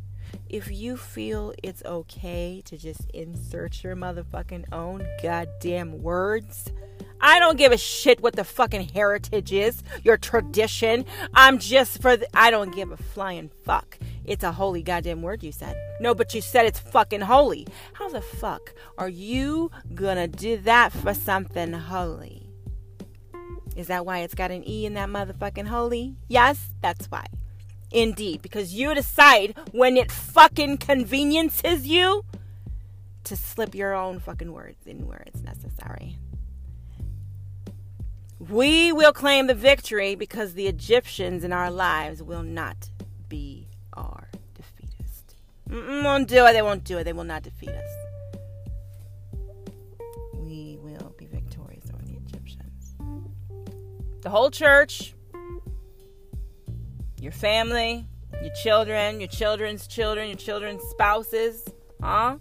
[0.49, 6.73] If you feel it's okay to just insert your motherfucking own goddamn words,
[7.21, 11.05] I don't give a shit what the fucking heritage is, your tradition.
[11.35, 13.99] I'm just for the, I don't give a flying fuck.
[14.25, 15.77] It's a holy goddamn word you said.
[16.01, 17.67] No, but you said it's fucking holy.
[17.95, 22.47] How the fuck are you gonna do that for something holy?
[23.77, 26.17] Is that why it's got an E in that motherfucking holy?
[26.29, 27.27] Yes, that's why.
[27.93, 32.25] Indeed, because you decide when it fucking conveniences you
[33.25, 36.19] to slip your own fucking words in where it's necessary.
[38.49, 42.89] We will claim the victory because the Egyptians in our lives will not
[43.29, 45.37] be our defeatist.
[45.69, 46.55] Mm-mm, won't do it.
[46.55, 47.05] They won't do it.
[47.05, 47.91] They will not defeat us.
[50.33, 52.95] We will be victorious over the Egyptians.
[54.23, 55.15] The whole church,
[57.21, 58.07] your family,
[58.43, 61.69] your children, your children's children, your children's spouses,
[62.01, 62.39] huh?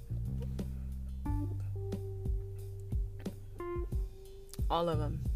[4.70, 5.29] All of them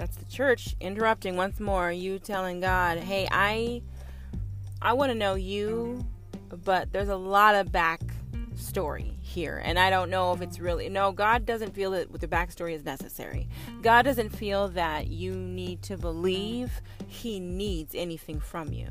[0.00, 1.92] that's the church interrupting once more.
[1.92, 3.82] You telling God, "Hey, I
[4.80, 6.06] I want to know you,
[6.64, 8.00] but there's a lot of back
[8.56, 12.28] story here and i don't know if it's really no god doesn't feel that the
[12.28, 13.48] backstory is necessary
[13.80, 18.86] god doesn't feel that you need to believe he needs anything from you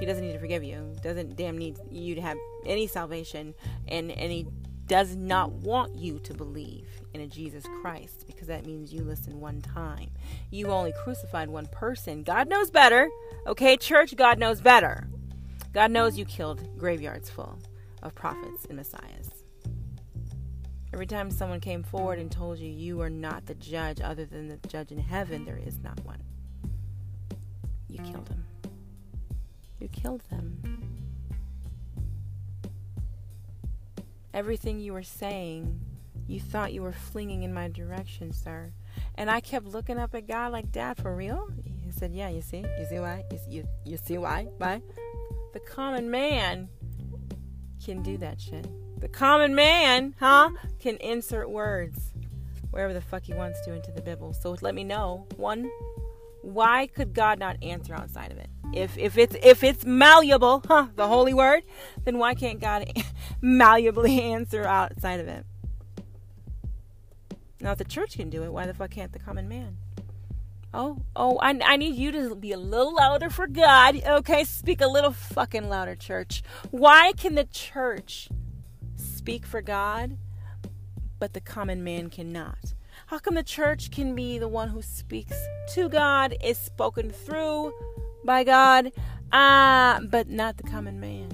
[0.00, 3.52] he doesn't need to forgive you doesn't damn need you to have any salvation
[3.88, 4.46] and any
[4.86, 9.40] does not want you to believe in a Jesus Christ because that means you listen
[9.40, 10.10] one time.
[10.50, 12.22] You only crucified one person.
[12.22, 13.08] God knows better.
[13.46, 15.08] Okay, church, God knows better.
[15.72, 17.58] God knows you killed graveyards full
[18.02, 19.30] of prophets and messiahs.
[20.92, 24.48] Every time someone came forward and told you you are not the judge other than
[24.48, 26.22] the judge in heaven, there is not one.
[27.88, 28.44] You killed them.
[29.80, 31.03] You killed them.
[34.34, 35.80] Everything you were saying,
[36.26, 38.72] you thought you were flinging in my direction, sir.
[39.14, 41.48] And I kept looking up at God like, Dad, for real?
[41.84, 42.64] He said, Yeah, you see?
[42.78, 43.24] You see why?
[43.30, 44.48] You, you, you see why?
[44.58, 44.82] Why?
[45.52, 46.68] The common man
[47.84, 48.66] can do that shit.
[49.00, 52.12] The common man, huh, can insert words
[52.70, 54.32] wherever the fuck he wants to into the Bible.
[54.32, 55.28] So let me know.
[55.36, 55.70] One,
[56.44, 58.48] why could God not answer outside of it?
[58.74, 61.62] If if it's if it's malleable, huh, the holy word,
[62.04, 62.92] then why can't God
[63.42, 65.46] malleably answer outside of it?
[67.60, 69.78] Now if the church can do it, why the fuck can't the common man?
[70.74, 74.02] Oh, oh, I, I need you to be a little louder for God.
[74.04, 76.42] Okay, speak a little fucking louder, church.
[76.72, 78.28] Why can the church
[78.96, 80.18] speak for God,
[81.20, 82.74] but the common man cannot?
[83.14, 85.36] How come the church can be the one who speaks
[85.74, 87.72] to God, is spoken through
[88.24, 88.90] by God,
[89.30, 91.28] uh, but not the common man.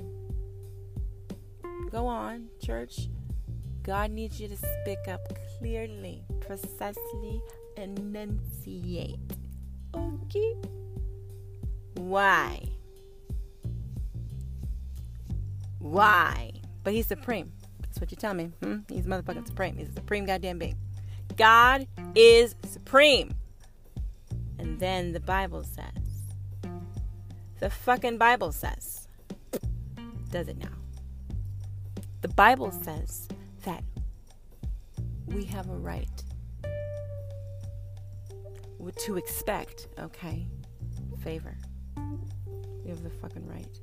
[1.90, 3.08] Go on, church.
[3.82, 5.22] God needs you to speak up
[5.58, 7.40] clearly, precisely,
[7.78, 9.18] enunciate.
[9.94, 10.54] Okay?
[11.94, 12.62] Why?
[15.78, 16.52] Why?
[16.84, 17.52] But he's supreme.
[17.80, 18.50] That's what you tell me.
[18.62, 18.80] Hmm?
[18.90, 19.78] He's motherfucking supreme.
[19.78, 20.76] He's a supreme goddamn being.
[21.36, 23.34] God is supreme.
[24.58, 26.00] And then the Bible says
[27.60, 29.06] the fucking Bible says.
[30.30, 30.76] Does it now?
[32.22, 33.28] The Bible says
[33.64, 33.82] that
[35.26, 36.08] we have a right
[39.04, 40.46] to expect, okay,
[41.22, 41.56] favor.
[42.84, 43.80] We have the fucking right.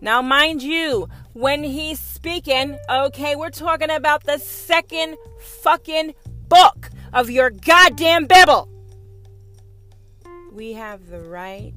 [0.00, 5.16] Now, mind you, when he's speaking, okay, we're talking about the second
[5.62, 6.14] fucking
[6.48, 8.68] book of your goddamn Bible.
[10.52, 11.74] We have the right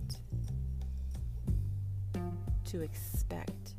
[2.66, 3.76] to expect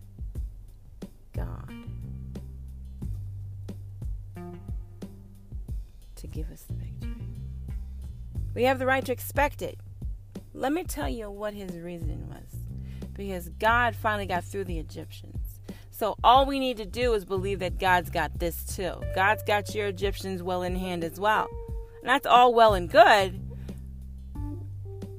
[1.35, 1.73] God
[6.17, 7.27] to give us the victory.
[8.55, 9.79] We have the right to expect it.
[10.55, 12.45] Let me tell you what his reason was.
[13.15, 15.42] Because God finally got through the Egyptians.
[16.03, 18.95] So all we need to do is believe that God's got this too.
[19.15, 21.49] God's got your Egyptians well in hand as well.
[22.01, 23.41] And that's all well and good.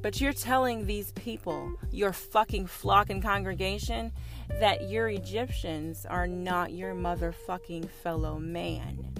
[0.02, 4.12] But you're telling these people, your fucking flock and congregation,
[4.60, 9.14] that your Egyptians are not your motherfucking fellow man.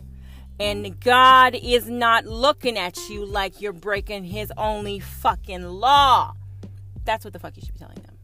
[0.60, 6.34] And God is not looking at you like you're breaking his only fucking law.
[7.06, 8.18] That's what the fuck you should be telling them.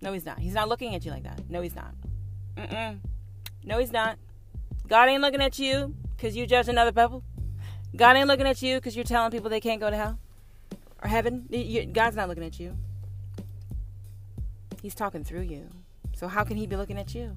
[0.00, 0.38] No, he's not.
[0.38, 1.40] He's not looking at you like that.
[1.50, 1.92] No, he's not.
[2.58, 2.98] Mm-mm.
[3.64, 4.18] No, he's not.
[4.88, 7.22] God ain't looking at you because you judge another people.
[7.96, 10.18] God ain't looking at you because you're telling people they can't go to hell
[11.02, 11.48] or heaven.
[11.92, 12.76] God's not looking at you.
[14.82, 15.68] He's talking through you.
[16.14, 17.34] So how can he be looking at you?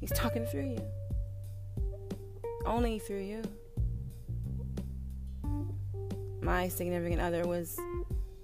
[0.00, 0.82] He's talking through you.
[2.64, 3.42] Only through you.
[6.40, 7.78] My significant other was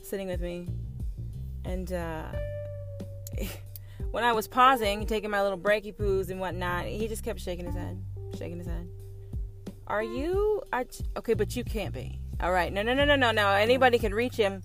[0.02, 0.68] sitting with me
[1.64, 2.24] and uh
[4.11, 7.67] when I was pausing, taking my little breaky poos and whatnot, he just kept shaking
[7.67, 8.03] his head,
[8.37, 8.89] shaking his head.
[9.87, 10.63] Are you?
[10.73, 10.87] I,
[11.17, 12.21] okay, but you can't be.
[12.41, 13.49] All right, no, no, no, no, no, no.
[13.49, 14.63] Anybody can reach him,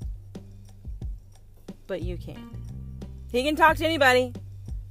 [1.88, 2.40] but you can't.
[3.32, 4.34] He can talk to anybody,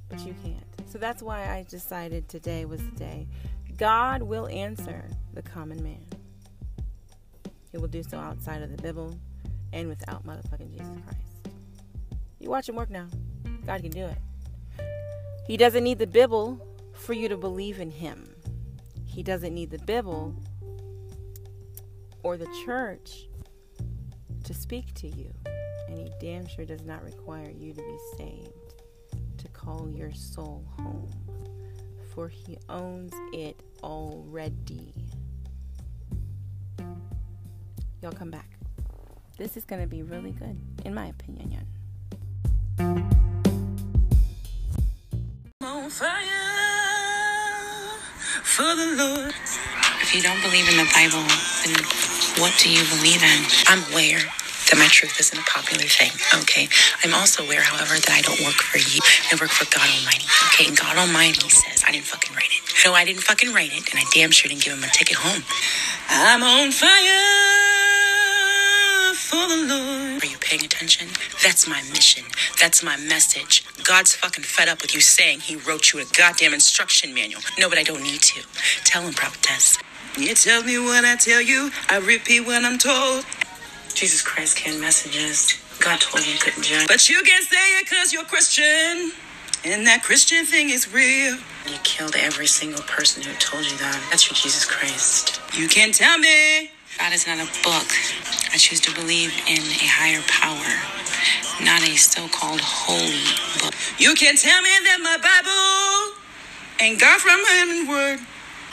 [0.09, 0.63] but you can't.
[0.87, 3.27] So that's why I decided today was the day.
[3.77, 6.05] God will answer the common man.
[7.71, 9.17] He will do so outside of the Bible
[9.73, 11.49] and without motherfucking Jesus Christ.
[12.39, 13.07] You watch him work now.
[13.65, 14.17] God can do it.
[15.47, 16.59] He doesn't need the Bible
[16.93, 18.35] for you to believe in Him.
[19.05, 20.33] He doesn't need the Bible
[22.23, 23.27] or the church
[24.43, 25.31] to speak to you.
[25.87, 28.49] And He damn sure does not require you to be saved
[29.37, 31.11] to call your soul home,
[32.13, 34.93] for He owns it already.
[38.01, 38.57] Y'all come back.
[39.37, 41.67] This is going to be really good, in my opinion.
[45.65, 46.21] On fire
[48.43, 49.33] for the Lord.
[50.01, 51.25] If you don't believe in the Bible,
[51.65, 51.73] then
[52.37, 53.41] what do you believe in?
[53.65, 56.69] I'm aware that my truth isn't a popular thing, okay?
[57.03, 59.01] I'm also aware, however, that I don't work for you.
[59.31, 60.67] I work for God Almighty, okay?
[60.69, 62.61] And God Almighty says I didn't fucking write it.
[62.85, 65.17] No, I didn't fucking write it, and I damn sure didn't give him a ticket
[65.17, 65.41] home.
[66.09, 67.84] I'm on fire
[69.25, 70.23] for the Lord.
[70.23, 71.07] Are you paying attention?
[71.43, 72.23] That's my mission.
[72.61, 73.65] That's my message.
[73.83, 77.41] God's fucking fed up with you saying he wrote you a goddamn instruction manual.
[77.57, 78.41] No, but I don't need to.
[78.83, 79.77] Tell him, prophetess.
[80.17, 81.71] You tell me what I tell you.
[81.89, 83.25] I repeat what I'm told.
[83.95, 85.57] Jesus Christ can messages.
[85.79, 86.87] God told you you couldn't judge.
[86.87, 89.11] But you can say it because you're Christian.
[89.65, 91.37] And that Christian thing is real.
[91.65, 93.99] You killed every single person who told you that.
[94.11, 95.41] That's your Jesus Christ.
[95.57, 96.69] You can't tell me.
[96.97, 97.91] God is not a book.
[98.53, 100.71] I choose to believe in a higher power,
[101.63, 103.75] not a so called holy book.
[103.99, 106.15] You can tell me that my Bible
[106.79, 108.19] ain't God from heaven word.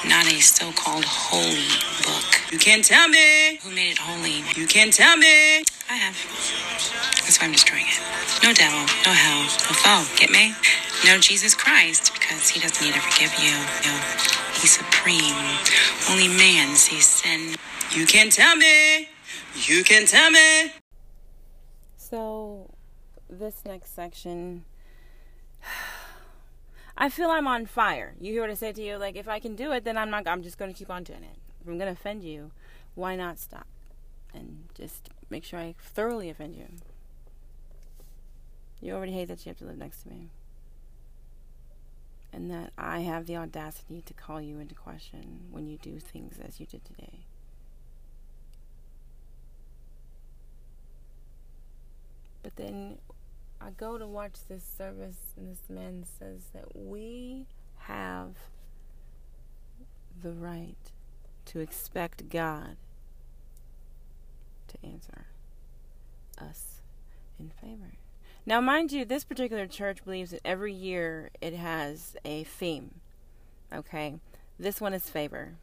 [0.07, 1.67] Not a so called holy
[2.07, 2.53] book.
[2.53, 4.45] You can't tell me who made it holy.
[4.55, 5.65] You can't tell me.
[5.91, 6.15] I have.
[7.23, 8.01] That's why I'm destroying it.
[8.43, 10.07] No devil, no hell, no foe.
[10.17, 10.55] Get me?
[11.05, 13.55] No Jesus Christ, because he doesn't need to forgive you.
[13.83, 13.95] No,
[14.55, 15.35] he's supreme.
[16.11, 17.55] Only man sees sin.
[17.95, 19.09] You can tell me.
[19.69, 20.73] You can tell me.
[21.99, 22.71] So,
[23.29, 24.65] this next section,
[26.97, 28.15] I feel I'm on fire.
[28.19, 28.97] You hear what I say to you?
[28.97, 30.27] Like, if I can do it, then I'm not.
[30.27, 31.37] I'm just going to keep on doing it.
[31.61, 32.51] If I'm going to offend you,
[32.95, 33.67] why not stop
[34.33, 36.69] and just make sure I thoroughly offend you?
[38.81, 40.31] You already hate that you have to live next to me.
[42.33, 46.39] And that I have the audacity to call you into question when you do things
[46.43, 47.27] as you did today.
[52.43, 52.99] But then
[53.61, 57.47] I go to watch this service, and this man says that we
[57.79, 58.35] have
[60.23, 60.93] the right
[61.47, 62.77] to expect God
[64.69, 65.27] to answer
[66.39, 66.81] us
[67.39, 67.95] in favor.
[68.45, 73.01] Now, mind you, this particular church believes that every year it has a theme.
[73.73, 74.17] Okay?
[74.59, 75.55] This one is favor.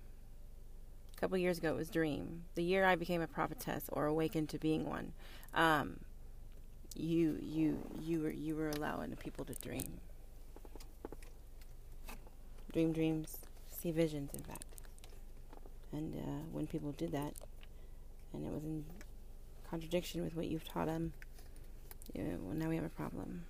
[1.15, 2.43] A couple years ago it was dream.
[2.55, 5.11] The year I became a prophetess or awakened to being one.
[5.53, 5.99] Um,
[6.95, 9.99] you you you were you were allowing the people to dream.
[12.73, 13.37] Dream dreams
[13.69, 14.65] see visions in fact.
[15.91, 17.33] And uh, when people did that
[18.33, 18.85] and it was in
[19.69, 21.13] contradiction with what you've taught them
[22.13, 23.45] yeah, well now we have a problem.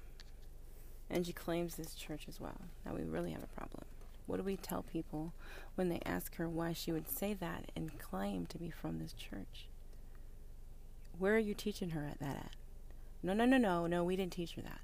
[1.09, 2.61] And she claims this church as well.
[2.85, 3.85] Now we really have a problem.
[4.27, 5.33] What do we tell people
[5.75, 9.13] when they ask her why she would say that and claim to be from this
[9.13, 9.67] church?
[11.17, 12.51] Where are you teaching her at that at
[13.21, 14.81] no, no, no, no, no, we didn't teach her that.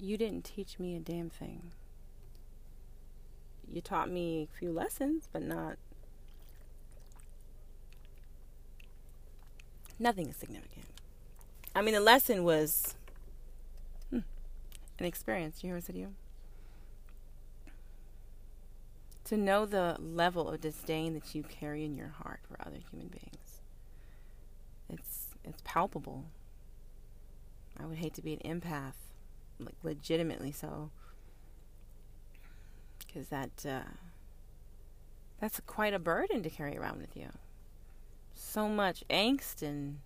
[0.00, 1.72] you didn't teach me a damn thing.
[3.70, 5.76] You taught me a few lessons, but not.
[9.98, 10.86] Nothing is significant.
[11.74, 12.94] I mean, the lesson was
[14.10, 14.20] hmm,
[14.98, 15.62] an experience.
[15.62, 16.14] You hear what I said to you?
[19.26, 23.08] To know the level of disdain that you carry in your heart for other human
[23.08, 23.39] beings.
[25.50, 26.26] It's palpable.
[27.78, 28.94] I would hate to be an empath,
[29.58, 30.90] like legitimately so,
[32.98, 33.90] because that uh,
[35.40, 37.30] that's quite a burden to carry around with you.
[38.32, 39.98] So much angst and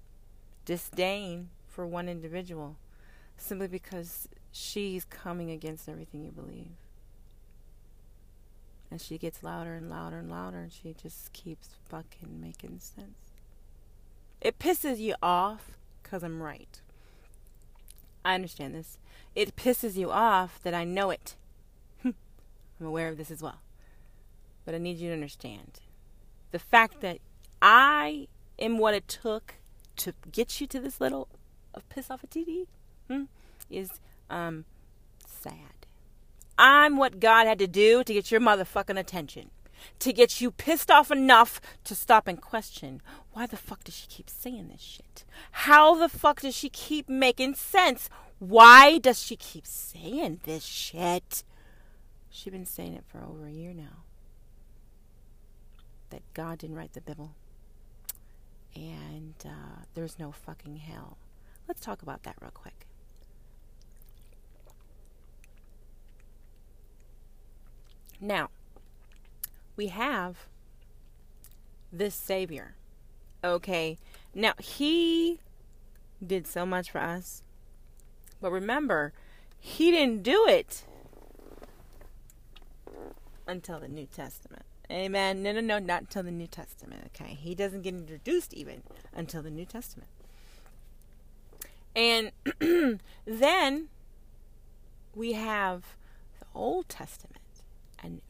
[0.64, 2.76] disdain for one individual,
[3.36, 6.72] simply because she's coming against everything you believe.
[8.90, 13.23] And she gets louder and louder and louder, and she just keeps fucking making sense.
[14.44, 15.70] It pisses you off
[16.02, 16.82] because I'm right.
[18.22, 18.98] I understand this.
[19.34, 21.34] It pisses you off that I know it.
[22.04, 22.14] I'm
[22.80, 23.62] aware of this as well.
[24.66, 25.80] But I need you to understand
[26.50, 27.18] the fact that
[27.62, 28.28] I
[28.58, 29.54] am what it took
[29.96, 31.28] to get you to this little
[31.72, 32.66] of piss off a TV
[33.08, 33.24] hmm,
[33.70, 33.92] is
[34.28, 34.66] um,
[35.26, 35.86] sad.
[36.58, 39.50] I'm what God had to do to get your motherfucking attention
[39.98, 43.00] to get you pissed off enough to stop and question
[43.34, 45.24] why the fuck does she keep saying this shit?
[45.50, 48.08] How the fuck does she keep making sense?
[48.38, 51.42] Why does she keep saying this shit?
[52.30, 54.04] She's been saying it for over a year now.
[56.10, 57.34] That God didn't write the Bible.
[58.76, 61.18] And uh, there's no fucking hell.
[61.66, 62.86] Let's talk about that real quick.
[68.20, 68.50] Now,
[69.74, 70.46] we have
[71.92, 72.76] this Savior.
[73.44, 73.98] Okay.
[74.34, 75.38] Now, He
[76.26, 77.42] did so much for us.
[78.40, 79.12] But remember,
[79.58, 80.84] He didn't do it
[83.46, 84.64] until the New Testament.
[84.90, 85.42] Amen.
[85.42, 87.10] No, no, no, not until the New Testament.
[87.14, 87.34] Okay.
[87.34, 88.82] He doesn't get introduced even
[89.14, 90.08] until the New Testament.
[91.94, 92.32] And
[93.24, 93.88] then
[95.14, 95.96] we have
[96.40, 97.40] the Old Testament.
[98.02, 98.22] And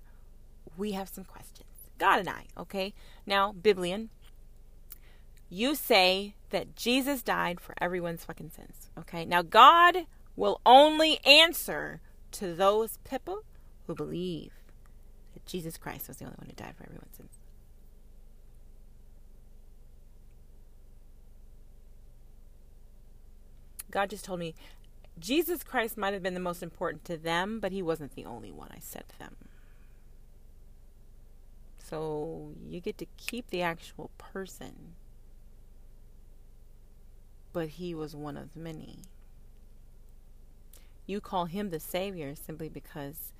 [0.76, 1.68] we have some questions.
[1.98, 2.92] God and I, okay?
[3.26, 4.08] Now, Biblian,
[5.54, 9.24] you say that Jesus died for everyone's fucking sins, okay?
[9.24, 12.00] Now, God will only answer
[12.32, 13.44] to those people
[13.86, 14.52] who believe
[15.32, 17.38] that Jesus Christ was the only one who died for everyone's sins.
[23.90, 24.56] God just told me
[25.20, 28.50] Jesus Christ might have been the most important to them, but he wasn't the only
[28.50, 29.36] one I said to them.
[31.78, 34.94] So you get to keep the actual person.
[37.54, 38.98] But he was one of many.
[41.06, 43.32] You call him the Savior simply because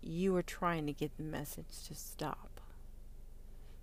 [0.00, 2.60] you were trying to get the message to stop.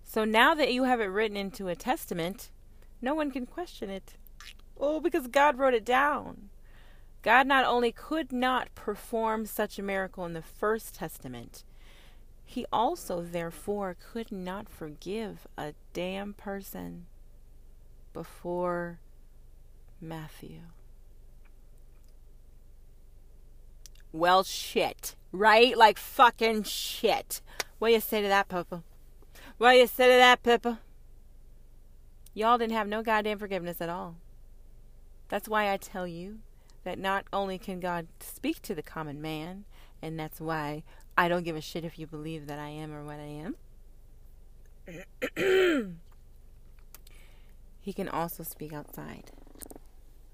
[0.02, 2.50] So now that you have it written into a testament,
[3.02, 4.14] no one can question it.
[4.80, 6.48] Oh, because God wrote it down.
[7.22, 11.64] God not only could not perform such a miracle in the First Testament,
[12.44, 17.06] he also, therefore, could not forgive a damn person
[18.12, 19.00] before
[20.00, 20.60] Matthew.
[24.12, 25.76] Well, shit, right?
[25.76, 27.40] Like fucking shit.
[27.78, 28.84] What you say to that, Papa?
[29.58, 30.80] What you say to that, Pippa?
[32.32, 34.16] Y'all didn't have no goddamn forgiveness at all.
[35.28, 36.38] That's why I tell you
[36.84, 39.64] that not only can God speak to the common man,
[40.02, 40.82] and that's why
[41.16, 43.56] I don't give a shit if you believe that I am or what I am.
[47.80, 49.30] he can also speak outside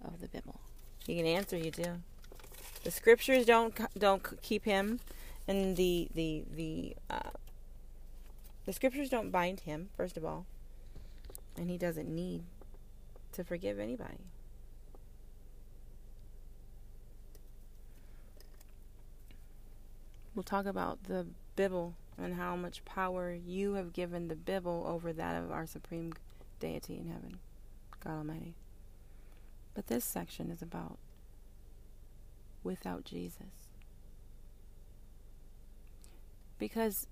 [0.05, 0.61] of the Bible.
[1.07, 2.03] He can answer you too.
[2.85, 5.01] The scriptures don't don't keep him,
[5.47, 7.31] and the the the uh,
[8.65, 9.91] the scriptures don't bind him.
[9.97, 10.47] First of all,
[11.57, 12.45] and he doesn't need
[13.33, 14.19] to forgive anybody.
[20.35, 21.27] We'll talk about the
[21.57, 26.13] Bible and how much power you have given the Bible over that of our supreme
[26.61, 27.39] deity in heaven,
[28.05, 28.55] God Almighty.
[29.75, 30.99] But this section is about
[32.63, 33.69] without Jesus.
[36.59, 37.07] Because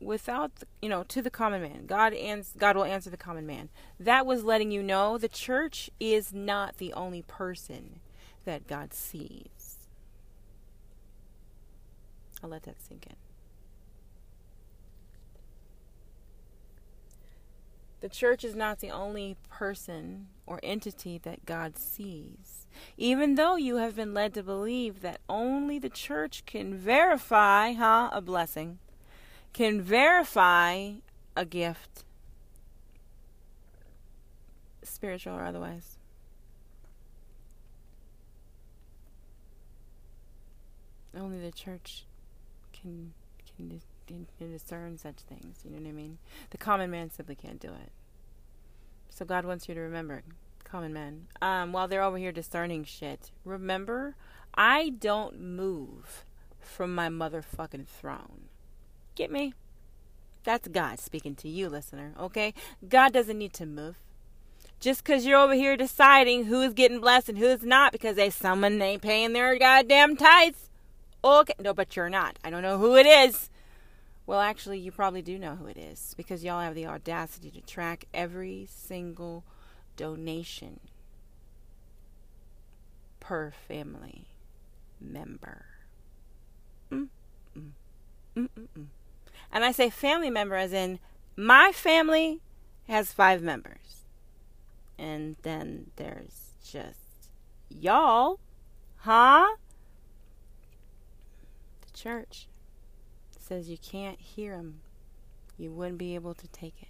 [0.00, 3.68] without you know to the common man god ans- god will answer the common man
[3.98, 8.00] that was letting you know the church is not the only person
[8.46, 9.70] that god sees
[12.42, 13.29] I'll let that sink in.
[18.00, 22.66] The church is not the only person or entity that God sees.
[22.96, 28.08] Even though you have been led to believe that only the church can verify, huh,
[28.12, 28.78] a blessing,
[29.52, 30.92] can verify
[31.36, 32.04] a gift,
[34.82, 35.98] spiritual or otherwise.
[41.14, 42.04] Only the church
[42.72, 43.12] can
[43.56, 43.68] can
[44.38, 45.60] can discern such things.
[45.64, 46.18] You know what I mean?
[46.50, 47.92] The common man simply can't do it.
[49.08, 50.22] So God wants you to remember,
[50.64, 54.14] common men, um, while they're over here discerning shit, remember,
[54.54, 56.24] I don't move
[56.60, 58.48] from my motherfucking throne.
[59.14, 59.54] Get me?
[60.44, 62.54] That's God speaking to you, listener, okay?
[62.88, 63.96] God doesn't need to move.
[64.80, 68.80] Just because you're over here deciding who's getting blessed and who's not because they someone
[68.80, 70.70] ain't paying their goddamn tithes.
[71.22, 71.52] Okay.
[71.60, 72.38] No, but you're not.
[72.42, 73.49] I don't know who it is.
[74.30, 77.60] Well, actually, you probably do know who it is because y'all have the audacity to
[77.62, 79.42] track every single
[79.96, 80.78] donation
[83.18, 84.28] per family
[85.00, 85.64] member.
[86.92, 87.08] Mm,
[87.58, 87.70] mm,
[88.36, 88.86] mm, mm, mm.
[89.50, 91.00] and I say family member as in
[91.34, 92.40] my family
[92.86, 94.04] has five members.
[94.96, 97.30] And then there's just
[97.68, 98.38] y'all,
[98.98, 99.56] huh?
[101.80, 102.46] The church
[103.50, 104.80] says you can't hear him,
[105.58, 106.88] you wouldn't be able to take it.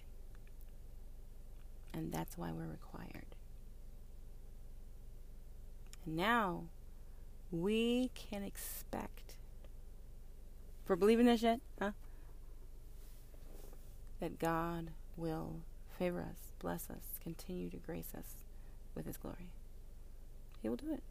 [1.91, 3.25] And that's why we're required.
[6.05, 6.65] And now
[7.51, 9.33] we can expect
[10.85, 11.91] for believing this shit, huh?
[14.19, 15.61] That God will
[15.97, 18.35] favor us, bless us, continue to grace us
[18.93, 19.49] with his glory.
[20.61, 21.01] He will do it.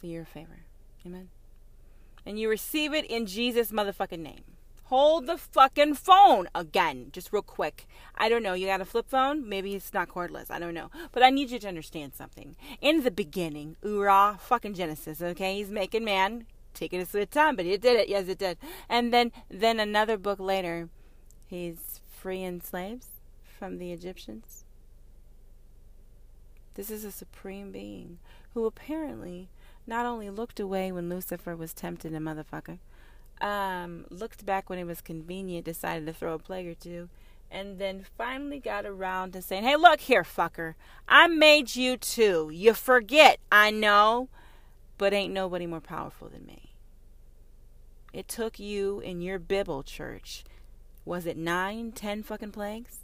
[0.00, 0.60] So you're a favor.
[1.04, 1.28] Amen
[2.28, 4.44] and you receive it in Jesus' motherfucking name.
[4.84, 7.86] Hold the fucking phone again, just real quick.
[8.16, 8.52] I don't know.
[8.52, 9.48] You got a flip phone?
[9.48, 10.50] Maybe it's not cordless.
[10.50, 10.90] I don't know.
[11.10, 12.54] But I need you to understand something.
[12.82, 15.54] In the beginning, Ura, fucking Genesis, okay?
[15.54, 18.10] He's making man, taking a sweet time, but he did it.
[18.10, 18.58] Yes, it did.
[18.90, 20.90] And then, then another book later,
[21.46, 23.06] he's freeing slaves
[23.58, 24.66] from the Egyptians.
[26.74, 28.18] This is a supreme being
[28.52, 29.48] who apparently
[29.88, 32.78] not only looked away when Lucifer was tempted a motherfucker,
[33.40, 37.08] um, looked back when it was convenient, decided to throw a plague or two,
[37.50, 40.74] and then finally got around to saying, Hey, look here, fucker.
[41.08, 42.50] I made you too.
[42.52, 44.28] You forget, I know,
[44.98, 46.74] but ain't nobody more powerful than me.
[48.12, 50.44] It took you in your Bible church,
[51.06, 52.98] was it nine, ten fucking plagues?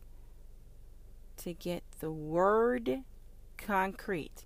[1.38, 3.04] To get the word
[3.56, 4.44] concrete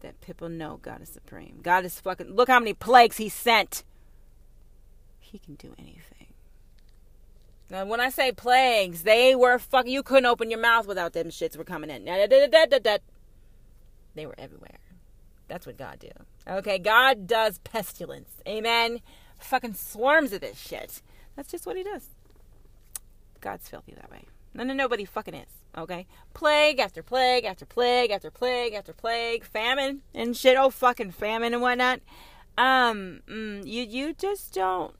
[0.00, 1.60] that people know God is supreme.
[1.62, 2.34] God is fucking.
[2.34, 3.84] Look how many plagues He sent.
[5.18, 6.18] He can do anything.
[7.70, 9.92] Now, when I say plagues, they were fucking.
[9.92, 12.04] You couldn't open your mouth without them shits were coming in.
[12.04, 14.78] They were everywhere.
[15.48, 16.10] That's what God do.
[16.46, 18.30] Okay, God does pestilence.
[18.46, 19.00] Amen.
[19.38, 21.02] Fucking swarms of this shit.
[21.36, 22.08] That's just what He does.
[23.40, 24.24] God's filthy that way.
[24.54, 25.46] No, no, nobody fucking is.
[25.78, 26.06] Okay?
[26.34, 30.56] Plague after plague after plague after plague after plague, famine and shit.
[30.56, 32.00] Oh, fucking famine and whatnot.
[32.56, 34.94] Um, mm, you you just don't.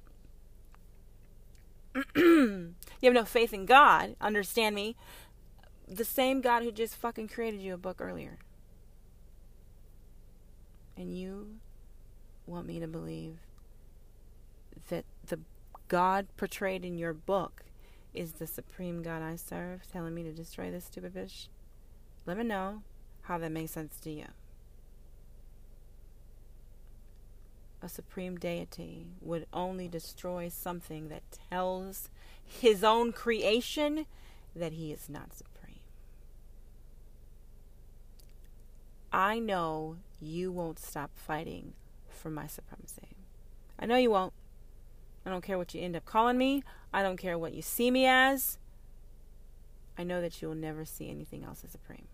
[2.16, 4.14] you have no faith in God.
[4.20, 4.96] Understand me?
[5.88, 8.38] The same God who just fucking created you a book earlier.
[10.96, 11.56] And you
[12.46, 13.38] want me to believe
[14.88, 15.40] that the
[15.88, 17.64] God portrayed in your book
[18.18, 21.48] is the supreme God I serve telling me to destroy this stupid fish?
[22.26, 22.82] Let me know
[23.22, 24.26] how that makes sense to you.
[27.80, 32.10] A supreme deity would only destroy something that tells
[32.44, 34.06] his own creation
[34.56, 35.78] that he is not supreme.
[39.12, 41.74] I know you won't stop fighting
[42.10, 43.14] for my supremacy.
[43.78, 44.32] I know you won't.
[45.28, 46.62] I don't care what you end up calling me.
[46.90, 48.56] I don't care what you see me as.
[49.98, 52.06] I know that you will never see anything else as supreme.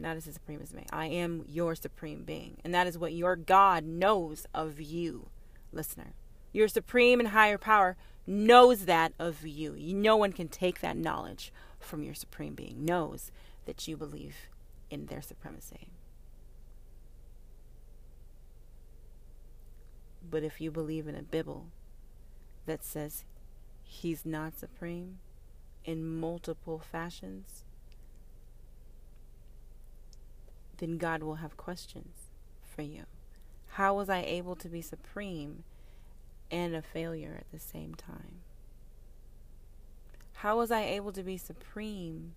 [0.00, 0.84] Not as supreme as me.
[0.92, 2.56] I am your supreme being.
[2.64, 5.28] And that is what your God knows of you,
[5.70, 6.14] listener.
[6.52, 7.96] Your supreme and higher power
[8.26, 9.76] knows that of you.
[9.78, 13.30] No one can take that knowledge from your supreme being, knows
[13.64, 14.48] that you believe
[14.90, 15.86] in their supremacy.
[20.28, 21.66] But if you believe in a Bible
[22.66, 23.24] that says
[23.82, 25.18] he's not supreme
[25.84, 27.64] in multiple fashions,
[30.78, 32.30] then God will have questions
[32.74, 33.04] for you.
[33.72, 35.64] How was I able to be supreme
[36.50, 38.40] and a failure at the same time?
[40.34, 42.34] How was I able to be supreme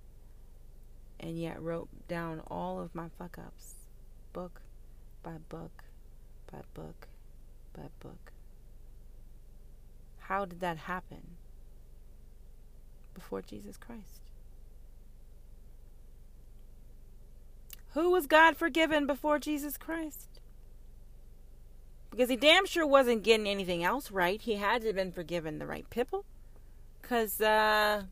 [1.20, 3.76] and yet wrote down all of my fuck ups,
[4.32, 4.62] book
[5.24, 5.84] by book
[6.52, 7.08] by book
[7.74, 8.35] by book?
[10.28, 11.22] How did that happen?
[13.14, 14.22] Before Jesus Christ.
[17.94, 20.42] Who was God forgiven before Jesus Christ?
[22.10, 24.42] Because he damn sure wasn't getting anything else right.
[24.42, 26.26] He had to have been forgiven the right people.
[27.02, 28.04] Because, uh,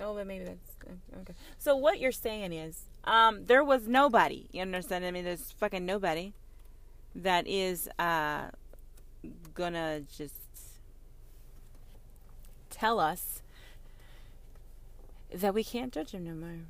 [0.00, 0.76] oh, but maybe that's
[1.20, 1.34] okay.
[1.56, 4.48] So what you're saying is, um, there was nobody.
[4.50, 5.04] You understand?
[5.04, 6.32] I mean, there's fucking nobody
[7.14, 8.48] that is, uh,
[9.54, 10.34] gonna just
[12.78, 13.42] tell us
[15.32, 16.60] that we can't judge him no more.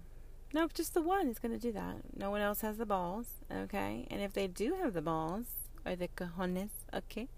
[0.52, 1.96] Nope, just the one is going to do that.
[2.16, 4.06] No one else has the balls, okay?
[4.10, 5.44] And if they do have the balls,
[5.84, 7.28] or the cojones, okay?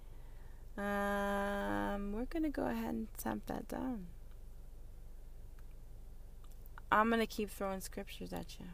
[0.77, 4.07] Um, we're going to go ahead and tamp that down.
[6.93, 8.67] I'm going to keep throwing scriptures at you.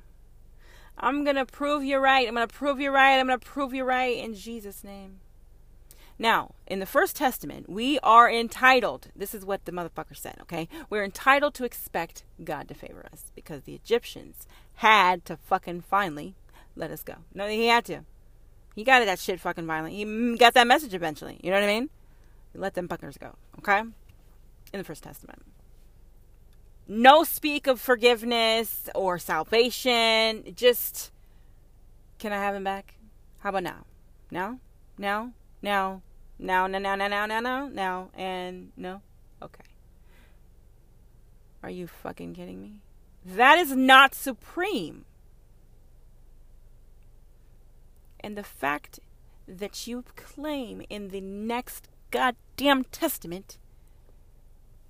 [0.99, 2.27] I'm going to prove you right.
[2.27, 3.19] I'm going to prove you right.
[3.19, 5.21] I'm going to prove you right in Jesus' name.
[6.19, 10.67] Now, in the First Testament, we are entitled, this is what the motherfucker said, okay?
[10.89, 14.47] We're entitled to expect God to favor us because the Egyptians
[14.77, 16.35] had to fucking finally
[16.75, 17.17] let us go.
[17.35, 18.01] No, he had to.
[18.75, 19.95] He got that shit fucking violent.
[19.95, 21.39] He got that message eventually.
[21.43, 21.91] You know what I mean?
[22.55, 23.81] Let them fuckers go, okay?
[23.81, 25.43] In the First Testament.
[26.89, 30.45] No speak of forgiveness or salvation.
[30.55, 31.11] Just,
[32.19, 32.95] can I have him back?
[33.41, 33.85] How about now?
[34.31, 34.61] Now?
[34.97, 35.33] Now?
[35.63, 36.03] Now?
[36.39, 39.01] Now, now, now, now, now, now, now, now, and no?
[39.43, 39.65] Okay.
[41.63, 42.81] Are you fucking kidding me?
[43.25, 45.05] That is not supreme.
[48.21, 49.01] And the fact
[49.49, 53.59] that you claim in the next goddamn testament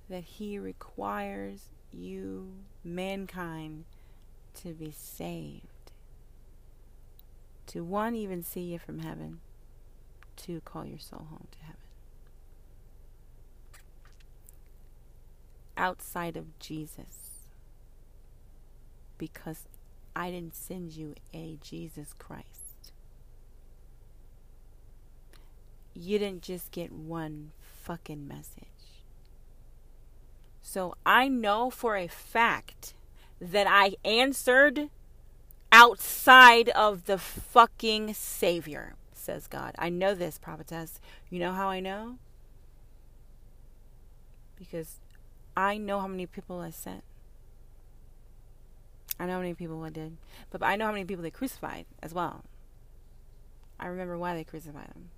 [0.09, 2.53] that he requires you,
[2.83, 3.85] mankind,
[4.61, 5.91] to be saved.
[7.67, 9.39] To one, even see you from heaven
[10.37, 11.81] to call your soul home to heaven.
[15.75, 17.49] Outside of Jesus,
[19.17, 19.67] because
[20.15, 22.91] I didn't send you a Jesus Christ.
[25.93, 28.63] You didn't just get one fucking message.
[30.61, 32.93] So I know for a fact
[33.39, 34.89] that I answered
[35.71, 38.95] outside of the fucking Savior
[39.27, 39.75] says God.
[39.77, 40.99] I know this, prophetess.
[41.29, 42.17] You know how I know?
[44.57, 44.95] Because
[45.55, 47.03] I know how many people I sent.
[49.19, 50.17] I know how many people I did.
[50.49, 52.45] But I know how many people they crucified as well.
[53.79, 55.09] I remember why they crucified them.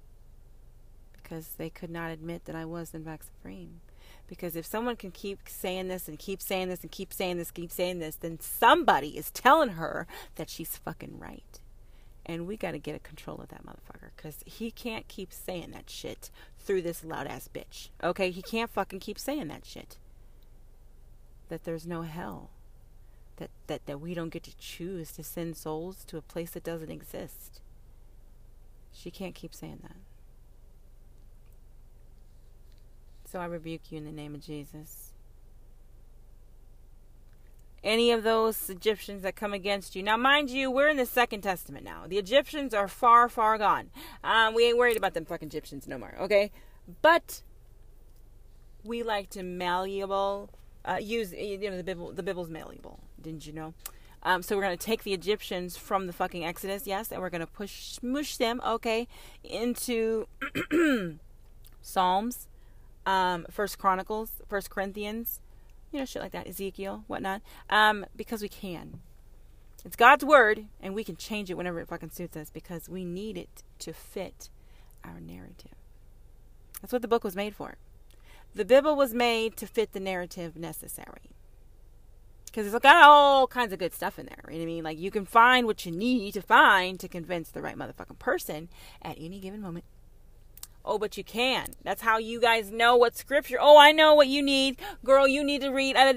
[1.13, 3.81] Because they could not admit that I was, in fact, supreme.
[4.27, 7.51] Because if someone can keep saying this and keep saying this and keep saying this,
[7.51, 11.59] keep saying this, then somebody is telling her that she's fucking right.
[12.29, 15.71] And we got to get a control of that motherfucker because he can't keep saying
[15.71, 17.89] that shit through this loud ass bitch.
[18.03, 18.29] Okay?
[18.29, 19.97] He can't fucking keep saying that shit.
[21.47, 22.51] That there's no hell.
[23.37, 26.63] That, that, that we don't get to choose to send souls to a place that
[26.63, 27.61] doesn't exist.
[28.91, 29.97] She can't keep saying that.
[33.25, 35.08] So I rebuke you in the name of Jesus
[37.83, 40.03] any of those Egyptians that come against you.
[40.03, 42.05] Now, mind you, we're in the Second Testament now.
[42.07, 43.89] The Egyptians are far, far gone.
[44.23, 46.51] Um, we ain't worried about them fucking Egyptians no more, okay?
[47.01, 47.43] But
[48.83, 50.49] we like to malleable
[50.85, 52.13] uh, use you know the Bible.
[52.13, 52.99] The Bible's malleable.
[53.21, 53.73] Didn't you know?
[54.23, 57.29] Um, so we're going to take the Egyptians from the fucking Exodus, yes, and we're
[57.29, 59.07] going to push smush them, okay,
[59.43, 60.27] into
[61.81, 62.47] Psalms,
[63.05, 65.39] um, First Chronicles, First Corinthians,
[65.91, 68.99] you know, shit like that, Ezekiel, whatnot, um, because we can.
[69.85, 73.05] It's God's word, and we can change it whenever it fucking suits us because we
[73.05, 74.49] need it to fit
[75.03, 75.75] our narrative.
[76.81, 77.75] That's what the book was made for.
[78.53, 81.31] The Bible was made to fit the narrative necessary.
[82.45, 84.43] Because it's got all kinds of good stuff in there.
[84.47, 84.83] You know what I mean?
[84.83, 88.69] Like, you can find what you need to find to convince the right motherfucking person
[89.03, 89.85] at any given moment
[90.89, 91.67] Oh, but you can.
[91.83, 93.59] That's how you guys know what scripture.
[93.61, 94.81] Oh, I know what you need.
[95.05, 95.95] Girl, you need to read.
[95.95, 96.11] Ah,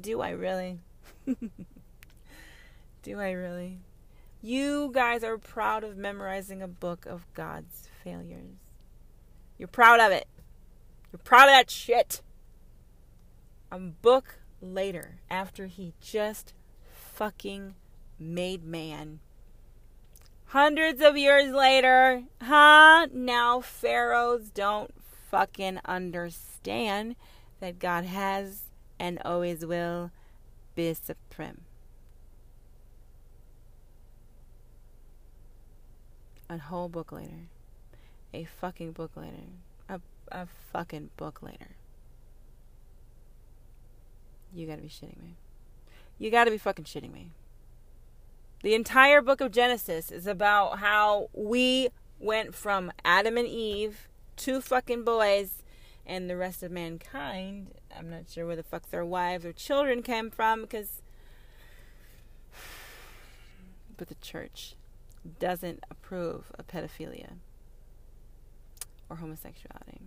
[0.00, 0.80] Do I really?
[3.04, 3.78] Do I really?
[4.42, 8.58] You guys are proud of memorizing a book of God's failures.
[9.56, 10.26] You're proud of it.
[11.12, 12.22] You're proud of that shit.
[13.70, 16.54] A book later, after he just
[16.92, 17.76] fucking
[18.18, 19.20] made man
[20.50, 23.06] Hundreds of years later, huh?
[23.12, 24.92] Now pharaohs don't
[25.30, 27.14] fucking understand
[27.60, 28.62] that God has
[28.98, 30.10] and always will
[30.74, 31.60] be supreme.
[36.48, 37.46] A whole book later.
[38.34, 39.46] A fucking book later.
[39.88, 40.00] A,
[40.32, 41.76] a fucking book later.
[44.52, 45.36] You gotta be shitting me.
[46.18, 47.30] You gotta be fucking shitting me.
[48.62, 51.88] The entire book of Genesis is about how we
[52.18, 54.06] went from Adam and Eve,
[54.36, 55.62] two fucking boys,
[56.04, 57.68] and the rest of mankind.
[57.96, 61.00] I'm not sure where the fuck their wives or children came from because.
[63.96, 64.74] But the church
[65.38, 67.32] doesn't approve of pedophilia
[69.08, 70.00] or homosexuality.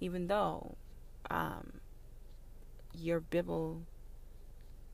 [0.00, 0.76] Even though
[1.30, 1.74] um,
[2.92, 3.82] your Bible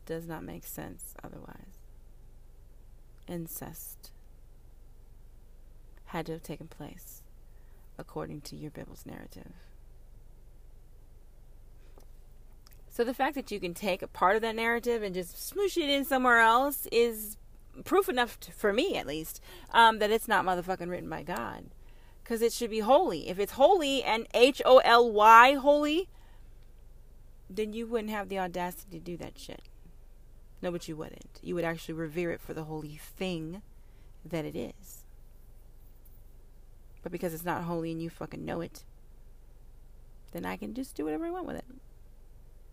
[0.05, 1.70] does not make sense otherwise.
[3.31, 4.11] Incest
[6.07, 7.23] had to have taken place
[7.99, 9.53] according to your Bible's narrative.
[12.89, 15.77] So the fact that you can take a part of that narrative and just smoosh
[15.77, 17.37] it in somewhere else is
[17.85, 19.41] proof enough to, for me, at least,
[19.73, 21.67] um, that it's not motherfucking written by God.
[22.23, 23.29] Because it should be holy.
[23.29, 26.09] If it's holy and H O L Y holy,
[27.49, 29.63] then you wouldn't have the audacity to do that shit.
[30.63, 31.41] No, but you wouldn't.
[31.43, 33.63] You would actually revere it for the holy thing
[34.25, 35.05] that it is.
[37.03, 38.85] But because it's not holy and you fucking know it,
[40.33, 41.65] then I can just do whatever I want with it.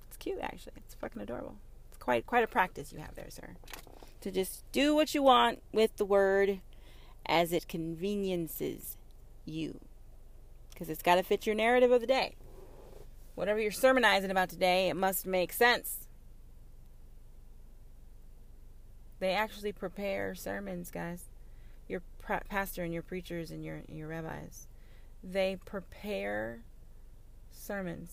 [0.07, 0.73] It's cute, actually.
[0.77, 1.55] It's fucking adorable.
[1.87, 3.55] It's quite quite a practice you have there, sir.
[4.21, 6.59] To just do what you want with the word
[7.25, 8.97] as it conveniences
[9.45, 9.79] you,
[10.71, 12.35] because it's got to fit your narrative of the day.
[13.35, 16.06] Whatever you're sermonizing about today, it must make sense.
[19.19, 21.25] They actually prepare sermons, guys.
[21.87, 22.01] Your
[22.49, 24.67] pastor and your preachers and your your rabbis,
[25.23, 26.63] they prepare
[27.51, 28.11] sermons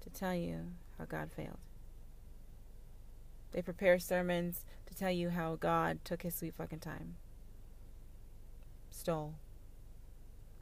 [0.00, 1.58] to tell you how God failed.
[3.52, 7.16] They prepare sermons to tell you how God took his sweet fucking time,
[8.90, 9.34] stole,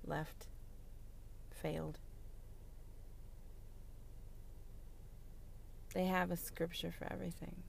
[0.04, 0.46] left,
[1.50, 1.98] failed.
[5.94, 7.62] They have a scripture for everything.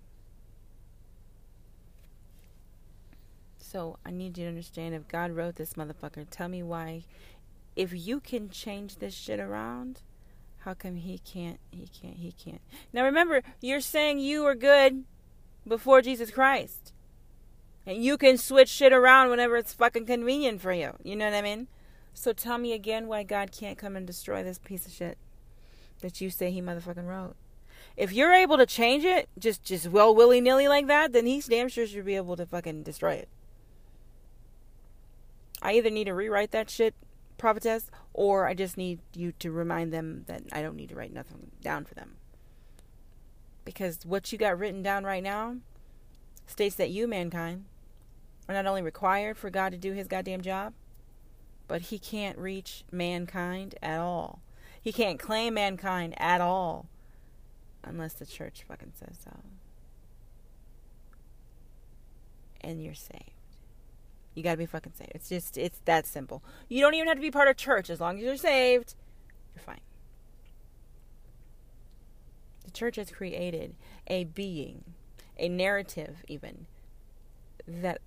[3.69, 7.03] So I need you to understand if God wrote this motherfucker, tell me why.
[7.75, 10.03] If you can change this shit around,
[10.59, 11.59] how come he can't?
[11.69, 12.15] He can't.
[12.15, 12.61] He can't.
[12.93, 15.03] Now remember, you're saying you were good
[15.67, 16.93] before Jesus Christ.
[17.85, 20.93] And you can switch shit around whenever it's fucking convenient for you.
[21.03, 21.67] You know what I mean?
[22.13, 25.17] So tell me again why God can't come and destroy this piece of shit
[25.99, 27.35] that you say he motherfucking wrote.
[27.97, 31.47] If you're able to change it, just just well willy nilly like that, then he's
[31.47, 33.29] damn sure should be able to fucking destroy it.
[35.67, 36.95] I either need to rewrite that shit,
[37.37, 41.11] prophetess, or I just need you to remind them that I don't need to write
[41.11, 42.15] nothing down for them.
[43.65, 45.57] Because what you got written down right now
[46.45, 47.65] states that you, mankind,
[48.47, 50.71] are not only required for God to do his goddamn job,
[51.67, 54.39] but he can't reach mankind at all.
[54.81, 56.87] He can't claim mankind at all
[57.83, 59.35] unless the church fucking says so.
[62.61, 63.36] And you're saved.
[64.37, 65.13] You got to be fucking saved.
[65.15, 66.43] It's just, it's that simple.
[66.69, 67.89] You don't even have to be part of church.
[67.89, 68.93] As long as you're saved,
[69.55, 69.79] you're fine.
[72.63, 73.73] The church has created
[74.05, 74.83] a being,
[75.39, 76.67] a narrative, even,
[77.67, 77.99] that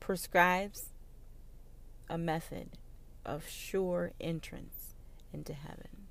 [0.00, 0.88] prescribes
[2.08, 2.78] a method
[3.26, 4.94] of sure entrance
[5.34, 6.06] into heaven.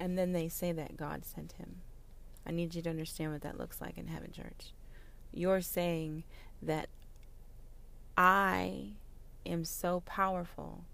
[0.00, 1.82] And then they say that God sent him.
[2.46, 4.72] I need you to understand what that looks like in heaven, church
[5.32, 6.24] you're saying
[6.62, 6.88] that
[8.16, 8.92] I
[9.46, 10.84] am so powerful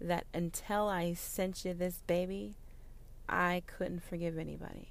[0.00, 2.54] that until I sent you this baby,
[3.28, 4.88] I couldn't forgive anybody.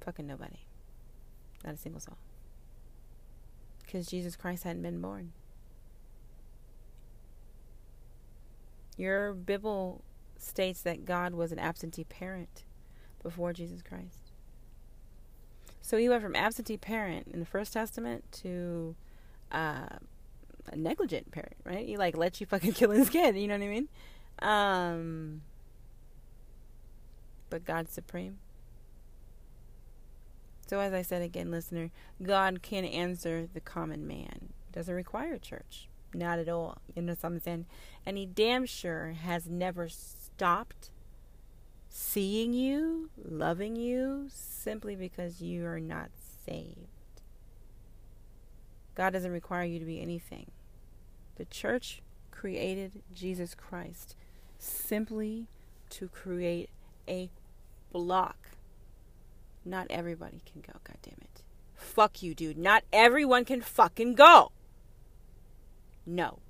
[0.00, 0.60] Fucking nobody.
[1.64, 2.18] Not a single soul.
[3.82, 5.32] Because Jesus Christ hadn't been born.
[8.96, 10.02] Your Bible
[10.38, 12.64] states that God was an absentee parent
[13.22, 14.27] before Jesus Christ.
[15.88, 18.94] So he went from absentee parent in the First Testament to
[19.50, 19.88] uh,
[20.70, 21.86] a negligent parent, right?
[21.86, 23.38] He like let you fucking kill his kid.
[23.38, 23.88] You know what I mean?
[24.40, 25.40] Um,
[27.48, 28.36] but God's supreme.
[30.66, 31.90] So as I said again, listener,
[32.22, 34.50] God can answer the common man.
[34.70, 35.88] Doesn't require church.
[36.12, 36.82] Not at all.
[36.94, 37.64] You know what I'm saying?
[38.04, 40.90] And he damn sure has never stopped
[41.88, 46.10] seeing you, loving you, simply because you are not
[46.46, 46.88] saved.
[48.94, 50.50] God doesn't require you to be anything.
[51.36, 54.16] The church created Jesus Christ
[54.58, 55.46] simply
[55.90, 56.70] to create
[57.08, 57.30] a
[57.92, 58.50] block.
[59.64, 61.42] Not everybody can go, God damn it.
[61.74, 62.58] Fuck you, dude.
[62.58, 64.50] Not everyone can fucking go.
[66.04, 66.40] No.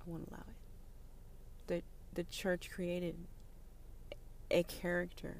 [0.00, 0.54] I won't allow it.
[1.66, 1.82] The
[2.14, 3.14] the church created
[4.50, 5.38] a character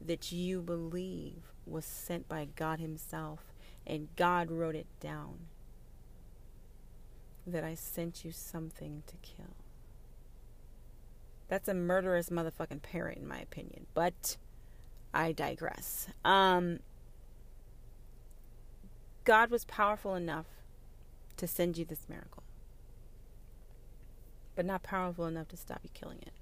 [0.00, 3.40] that you believe was sent by God Himself,
[3.86, 5.46] and God wrote it down.
[7.46, 9.56] That I sent you something to kill.
[11.48, 13.86] That's a murderous motherfucking parent, in my opinion.
[13.94, 14.36] But
[15.14, 16.08] I digress.
[16.24, 16.80] Um,
[19.24, 20.46] God was powerful enough
[21.38, 22.42] to send you this miracle,
[24.54, 26.32] but not powerful enough to stop you killing it.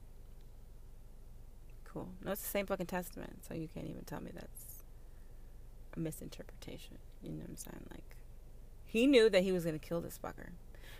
[1.96, 2.08] Cool.
[2.22, 4.84] No, it's the same fucking testament, so you can't even tell me that's
[5.96, 6.98] a misinterpretation.
[7.22, 7.86] You know what I'm saying?
[7.90, 8.16] Like,
[8.84, 10.50] he knew that he was to kill this fucker.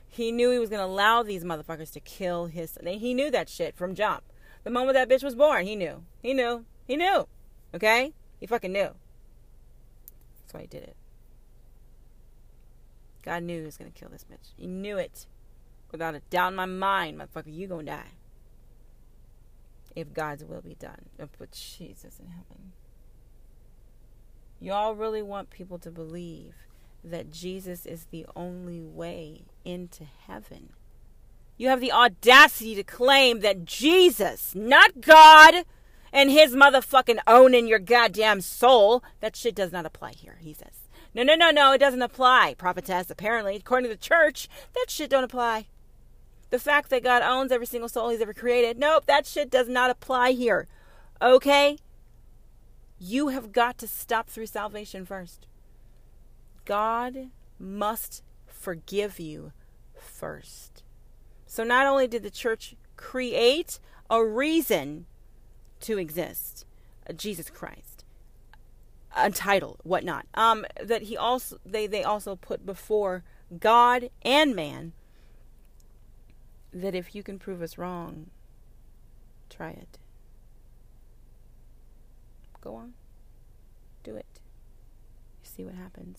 [0.09, 2.79] He knew he was to allow these motherfuckers to kill his.
[2.83, 4.23] He knew that shit from jump.
[4.65, 6.05] The moment that bitch was born, he knew.
[6.23, 6.65] He knew.
[6.87, 7.29] He knew.
[7.75, 8.15] Okay?
[8.41, 8.95] He fucking knew.
[10.41, 10.97] That's why he did it.
[13.23, 14.55] God knew he was to kill this bitch.
[14.57, 15.27] He knew it.
[15.93, 18.13] Without a doubt in my mind, motherfucker, you to die.
[19.97, 21.07] If God's will be done.
[21.17, 22.73] But Jesus in heaven.
[24.61, 26.55] Y'all really want people to believe
[27.03, 30.71] that Jesus is the only way into heaven.
[31.57, 35.65] You have the audacity to claim that Jesus, not God,
[36.13, 40.89] and his motherfucking owning your goddamn soul, that shit does not apply here, he says.
[41.15, 43.11] No, no, no, no, it doesn't apply, prophetess.
[43.11, 45.67] Apparently, according to the church, that shit don't apply.
[46.51, 49.69] The fact that God owns every single soul he's ever created, nope, that shit does
[49.69, 50.69] not apply here.
[51.21, 51.79] Okay?
[52.99, 55.47] You have got to stop through salvation first.
[56.65, 59.53] God must forgive you
[59.95, 60.83] first.
[61.47, 63.79] So not only did the church create
[64.11, 65.07] a reason
[65.81, 66.67] to exist,
[67.09, 68.05] uh, Jesus Christ,
[69.17, 73.25] a title, whatnot, um, that he also they they also put before
[73.59, 74.93] God and man
[76.83, 78.27] that if you can prove us wrong,
[79.49, 79.99] try it.
[82.61, 82.95] Go on.
[84.03, 84.41] Do it.
[85.43, 86.19] You see what happens.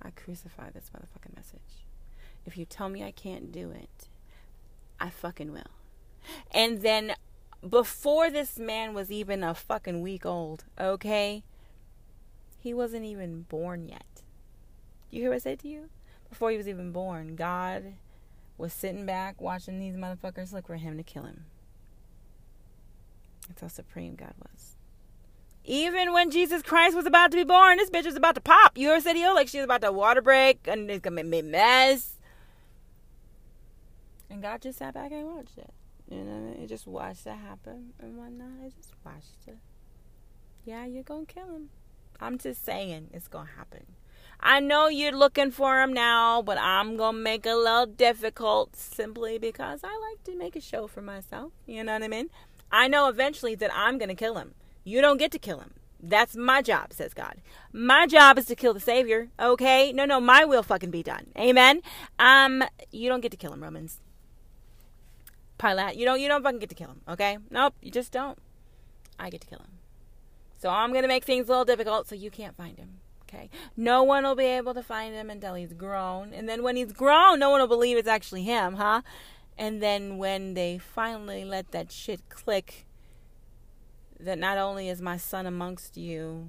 [0.00, 1.86] I crucify this motherfucking message.
[2.44, 4.08] If you tell me I can't do it,
[4.98, 5.70] I fucking will.
[6.52, 7.14] And then
[7.68, 11.44] before this man was even a fucking week old, okay?
[12.58, 14.22] He wasn't even born yet.
[15.10, 15.88] You hear what I said to you?
[16.28, 17.94] Before he was even born, God
[18.62, 21.46] was sitting back watching these motherfuckers look for him to kill him.
[23.48, 24.76] That's how supreme God was.
[25.64, 28.78] Even when Jesus Christ was about to be born, this bitch was about to pop.
[28.78, 29.34] You ever said yo?
[29.34, 32.14] Like she was about to water break and it's gonna make mess.
[34.30, 35.74] And God just sat back and watched it.
[36.08, 36.60] You know what I mean?
[36.60, 38.62] He just watched it happen and whatnot.
[38.62, 39.58] He just watched it.
[40.64, 41.70] Yeah, you're gonna kill him.
[42.20, 43.86] I'm just saying it's gonna happen.
[44.44, 48.74] I know you're looking for him now, but I'm gonna make it a little difficult
[48.74, 51.52] simply because I like to make a show for myself.
[51.64, 52.28] You know what I mean?
[52.70, 54.54] I know eventually that I'm gonna kill him.
[54.82, 55.74] You don't get to kill him.
[56.02, 57.36] That's my job, says God.
[57.72, 59.28] My job is to kill the Savior.
[59.38, 59.92] Okay?
[59.92, 61.28] No, no, my will fucking be done.
[61.38, 61.80] Amen.
[62.18, 64.00] Um, you don't get to kill him, Romans.
[65.56, 67.38] Pilate, you don't you don't fucking get to kill him, okay?
[67.48, 68.36] Nope, you just don't.
[69.20, 69.78] I get to kill him.
[70.58, 73.01] So I'm gonna make things a little difficult so you can't find him.
[73.32, 73.48] Okay.
[73.76, 76.34] No one will be able to find him until he's grown.
[76.34, 79.02] And then when he's grown, no one will believe it's actually him, huh?
[79.56, 82.86] And then when they finally let that shit click
[84.20, 86.48] that not only is my son amongst you,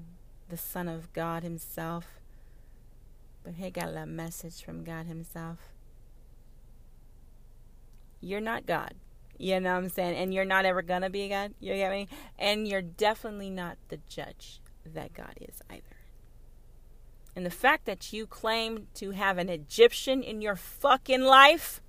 [0.50, 2.20] the Son of God Himself,
[3.44, 5.58] but he got a message from God Himself.
[8.22, 8.94] You're not God.
[9.38, 10.16] You know what I'm saying?
[10.16, 11.54] And you're not ever gonna be God.
[11.60, 12.08] You get me?
[12.38, 15.93] And you're definitely not the judge that God is either.
[17.36, 21.82] And the fact that you claim to have an Egyptian in your fucking life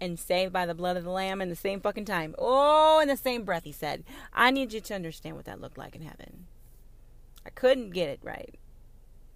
[0.00, 2.34] and saved by the blood of the lamb in the same fucking time.
[2.38, 5.78] Oh, in the same breath, he said, I need you to understand what that looked
[5.78, 6.46] like in heaven.
[7.44, 8.58] I couldn't get it right.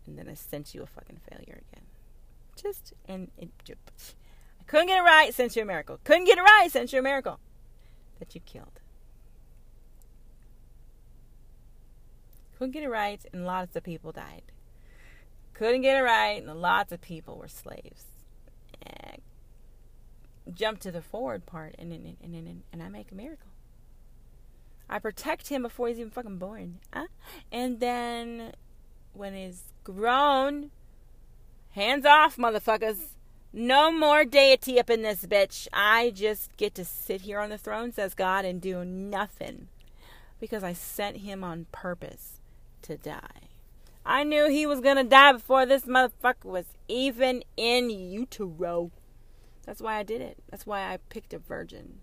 [0.06, 1.84] And then I sent you a fucking failure again.
[2.60, 6.00] Just, and it, I couldn't get it right, sent you a miracle.
[6.04, 7.38] Couldn't get it right, sent you a miracle
[8.18, 8.77] that you killed.
[12.58, 14.42] Couldn't get it right, and lots of people died.
[15.54, 18.06] Couldn't get it right, and lots of people were slaves.
[18.82, 19.22] And
[20.52, 23.52] jump to the forward part, and and, and, and, and I make a miracle.
[24.90, 26.80] I protect him before he's even fucking born.
[26.92, 27.06] Huh?
[27.52, 28.54] And then
[29.12, 30.72] when he's grown,
[31.72, 32.98] hands off, motherfuckers.
[33.52, 35.68] No more deity up in this bitch.
[35.72, 39.68] I just get to sit here on the throne, says God, and do nothing.
[40.40, 42.37] Because I sent him on purpose
[42.82, 43.48] to die.
[44.04, 48.90] I knew he was gonna die before this motherfucker was even in utero.
[49.66, 50.38] That's why I did it.
[50.50, 52.00] That's why I picked a virgin.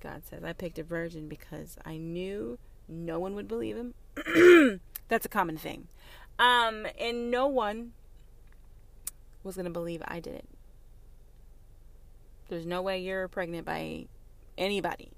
[0.00, 3.94] God says I picked a virgin because I knew no one would believe him.
[5.08, 5.88] That's a common thing.
[6.38, 7.92] Um, and no one
[9.42, 10.48] was to believe I did it.
[12.48, 14.06] There's no way you're pregnant by
[14.56, 15.10] anybody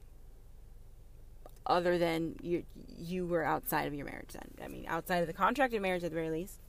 [1.66, 2.64] other than you
[2.98, 4.50] you were outside of your marriage then.
[4.64, 6.60] I mean, outside of the contract of marriage at the very least.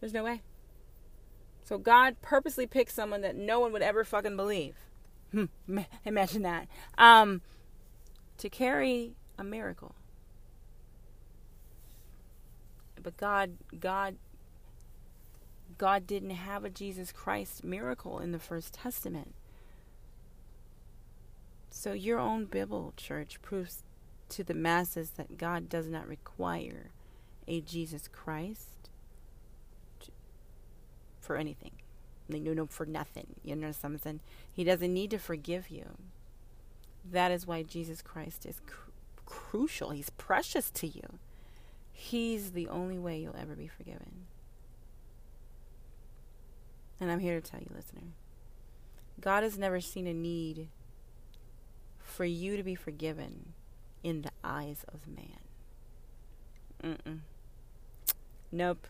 [0.00, 0.42] There's no way.
[1.64, 4.76] So God purposely picked someone that no one would ever fucking believe.
[5.32, 5.44] Hmm,
[6.04, 6.68] imagine that.
[6.96, 7.42] Um,
[8.38, 9.94] to carry a miracle.
[13.02, 14.16] But God, God,
[15.76, 19.34] God didn't have a Jesus Christ miracle in the First Testament.
[21.70, 23.82] So your own Bible, church, proves
[24.30, 26.90] to the masses that God does not require
[27.46, 28.90] a Jesus Christ
[31.20, 31.72] for anything.
[32.28, 33.36] Like, no, no, for nothing.
[33.42, 34.20] You know something?
[34.52, 35.96] He doesn't need to forgive you.
[37.10, 38.90] That is why Jesus Christ is cr-
[39.24, 39.90] crucial.
[39.90, 41.18] He's precious to you.
[41.90, 44.26] He's the only way you'll ever be forgiven.
[47.00, 48.12] And I'm here to tell you, listener,
[49.20, 50.68] God has never seen a need
[51.98, 53.54] for you to be forgiven
[54.02, 55.38] in the eyes of man.
[56.82, 57.20] Mm-mm.
[58.50, 58.86] Nope.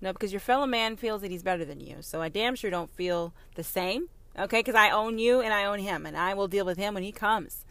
[0.00, 1.96] No, because your fellow man feels that he's better than you.
[2.00, 4.08] So I damn sure don't feel the same.
[4.38, 6.94] Okay, because I own you and I own him, and I will deal with him
[6.94, 7.64] when he comes.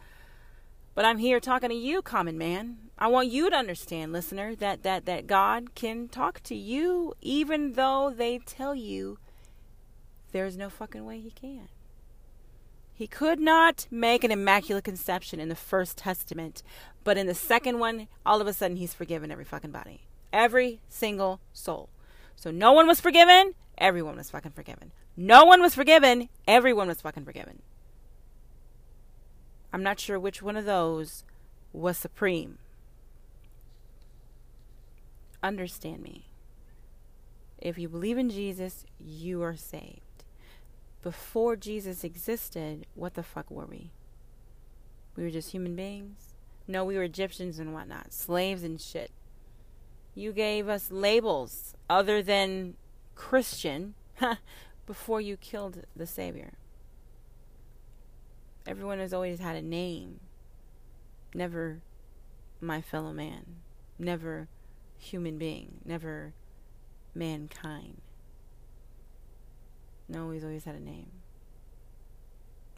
[0.94, 2.78] But I'm here talking to you, common man.
[2.98, 7.72] I want you to understand, listener, that that that God can talk to you even
[7.72, 9.18] though they tell you
[10.32, 11.68] there's no fucking way he can.
[12.94, 16.62] He could not make an immaculate conception in the first testament,
[17.02, 20.02] but in the second one, all of a sudden he's forgiven every fucking body.
[20.32, 21.88] Every single soul.
[22.36, 24.92] So no one was forgiven, everyone was fucking forgiven.
[25.16, 27.62] No one was forgiven, everyone was fucking forgiven.
[29.72, 31.24] I'm not sure which one of those
[31.72, 32.58] was supreme.
[35.42, 36.26] Understand me.
[37.58, 40.03] If you believe in Jesus, you are saved.
[41.04, 43.90] Before Jesus existed, what the fuck were we?
[45.16, 46.32] We were just human beings?
[46.66, 49.10] No, we were Egyptians and whatnot, slaves and shit.
[50.14, 52.76] You gave us labels other than
[53.14, 53.96] Christian
[54.86, 56.54] before you killed the Savior.
[58.66, 60.20] Everyone has always had a name.
[61.34, 61.82] Never
[62.62, 63.56] my fellow man.
[63.98, 64.48] Never
[64.96, 65.80] human being.
[65.84, 66.32] Never
[67.14, 68.00] mankind.
[70.14, 71.10] No, he's always had a name.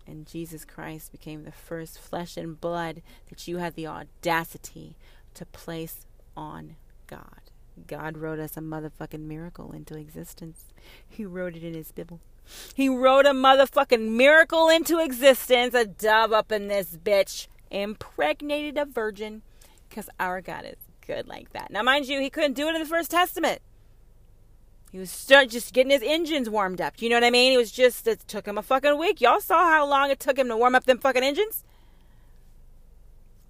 [0.07, 4.97] And Jesus Christ became the first flesh and blood that you had the audacity
[5.35, 6.07] to place
[6.37, 6.77] on
[7.07, 7.43] God.
[7.87, 10.65] God wrote us a motherfucking miracle into existence.
[11.07, 12.21] He wrote it in his Bible.
[12.75, 15.75] He wrote a motherfucking miracle into existence.
[15.75, 19.43] A dove up in this bitch impregnated a virgin
[19.89, 20.77] because our God is
[21.07, 21.71] good like that.
[21.71, 23.61] Now, mind you, he couldn't do it in the First Testament.
[24.97, 27.03] He was start just getting his engines warmed up.
[27.03, 27.53] You know what I mean?
[27.53, 29.21] It was just, it took him a fucking week.
[29.21, 31.65] Y'all saw how long it took him to warm up them fucking engines?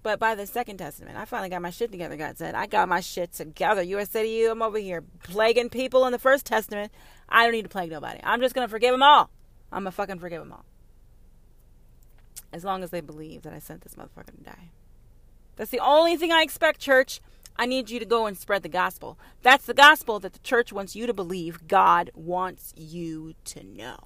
[0.03, 2.53] But by the Second Testament, I finally got my shit together, God said.
[2.53, 3.81] I got my shit together.
[3.81, 6.91] You said to you, I'm over here plaguing people in the First Testament.
[7.29, 8.19] I don't need to plague nobody.
[8.25, 9.29] I'm just going to forgive them all.
[9.71, 10.65] I'm going to fucking forgive them all.
[12.51, 14.71] As long as they believe that I sent this motherfucker to die.
[15.55, 17.21] That's the only thing I expect, church.
[17.57, 19.17] I need you to go and spread the gospel.
[19.41, 21.67] That's the gospel that the church wants you to believe.
[21.67, 23.97] God wants you to know.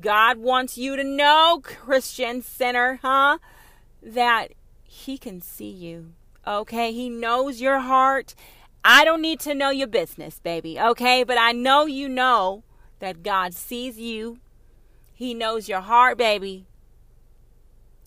[0.00, 3.38] God wants you to know, Christian sinner, huh?
[4.02, 4.52] That
[4.82, 6.12] He can see you.
[6.46, 6.92] Okay?
[6.92, 8.34] He knows your heart.
[8.84, 10.80] I don't need to know your business, baby.
[10.80, 11.22] Okay?
[11.24, 12.64] But I know you know
[12.98, 14.38] that God sees you.
[15.14, 16.66] He knows your heart, baby.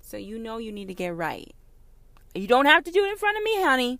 [0.01, 1.53] So you know you need to get right.
[2.35, 3.99] You don't have to do it in front of me, honey.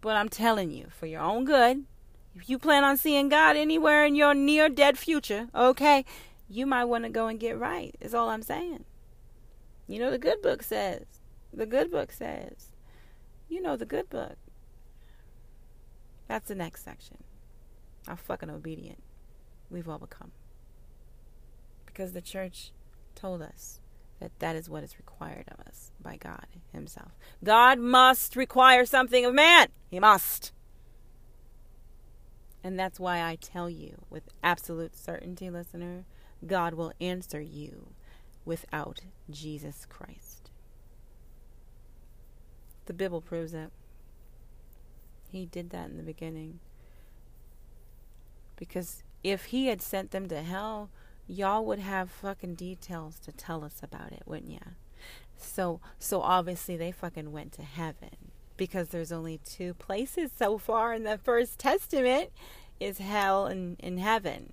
[0.00, 1.84] But I'm telling you, for your own good,
[2.34, 6.04] if you plan on seeing God anywhere in your near dead future, okay,
[6.48, 8.84] you might want to go and get right, is all I'm saying.
[9.86, 11.04] You know, the good book says,
[11.52, 12.72] the good book says,
[13.48, 14.36] you know, the good book.
[16.28, 17.18] That's the next section.
[18.06, 19.02] How fucking obedient
[19.70, 20.32] we've all become.
[21.84, 22.72] Because the church
[23.14, 23.80] told us
[24.20, 27.12] that that is what is required of us by God Himself.
[27.44, 29.68] God must require something of man.
[29.90, 30.52] He must.
[32.64, 36.04] And that's why I tell you with absolute certainty, listener,
[36.44, 37.88] God will answer you
[38.44, 40.50] without Jesus Christ.
[42.86, 43.70] The Bible proves it.
[45.30, 46.60] He did that in the beginning.
[48.56, 50.90] Because if he had sent them to hell,
[51.26, 54.58] y'all would have fucking details to tell us about it, wouldn't ya?
[55.36, 60.94] So so obviously they fucking went to heaven because there's only two places so far
[60.94, 62.30] in the first testament
[62.80, 64.52] is hell and, and heaven.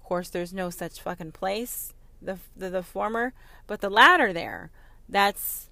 [0.00, 3.34] Of course there's no such fucking place, the, the the former,
[3.66, 4.70] but the latter there,
[5.08, 5.68] that's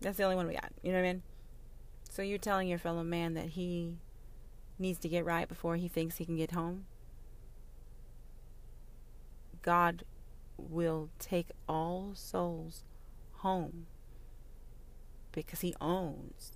[0.00, 0.72] that's the only one we got.
[0.82, 1.22] You know what I mean?
[2.10, 3.98] So you're telling your fellow man that he
[4.78, 6.86] needs to get right before he thinks he can get home?
[9.62, 10.04] God
[10.56, 12.84] will take all souls
[13.38, 13.86] home
[15.32, 16.52] because he owns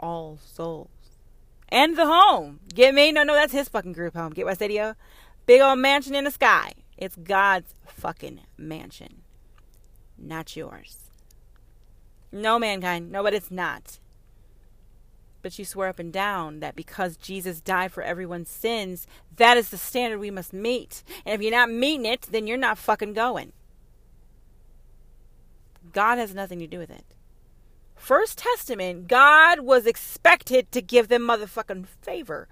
[0.00, 0.88] all souls.
[1.68, 2.60] And the home.
[2.74, 3.12] Get me?
[3.12, 4.32] No, no, that's his fucking group home.
[4.32, 4.94] Get to you?
[5.46, 6.72] Big old mansion in the sky.
[6.98, 9.22] It's God's fucking mansion.
[10.18, 11.10] Not yours.
[12.30, 13.10] No, mankind.
[13.10, 13.98] No, but it's not.
[15.42, 19.70] But you swear up and down that because Jesus died for everyone's sins, that is
[19.70, 21.02] the standard we must meet.
[21.26, 23.52] And if you're not meeting it, then you're not fucking going.
[25.92, 27.04] God has nothing to do with it.
[27.96, 32.48] First Testament, God was expected to give them motherfucking favor.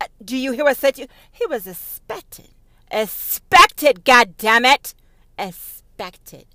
[0.00, 1.08] Uh, do you hear what I said to you?
[1.30, 2.48] He was expected.
[2.90, 4.94] Expected, God damn it.
[5.38, 6.46] Expected.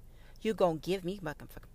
[0.41, 1.69] You gonna give me fucking fucking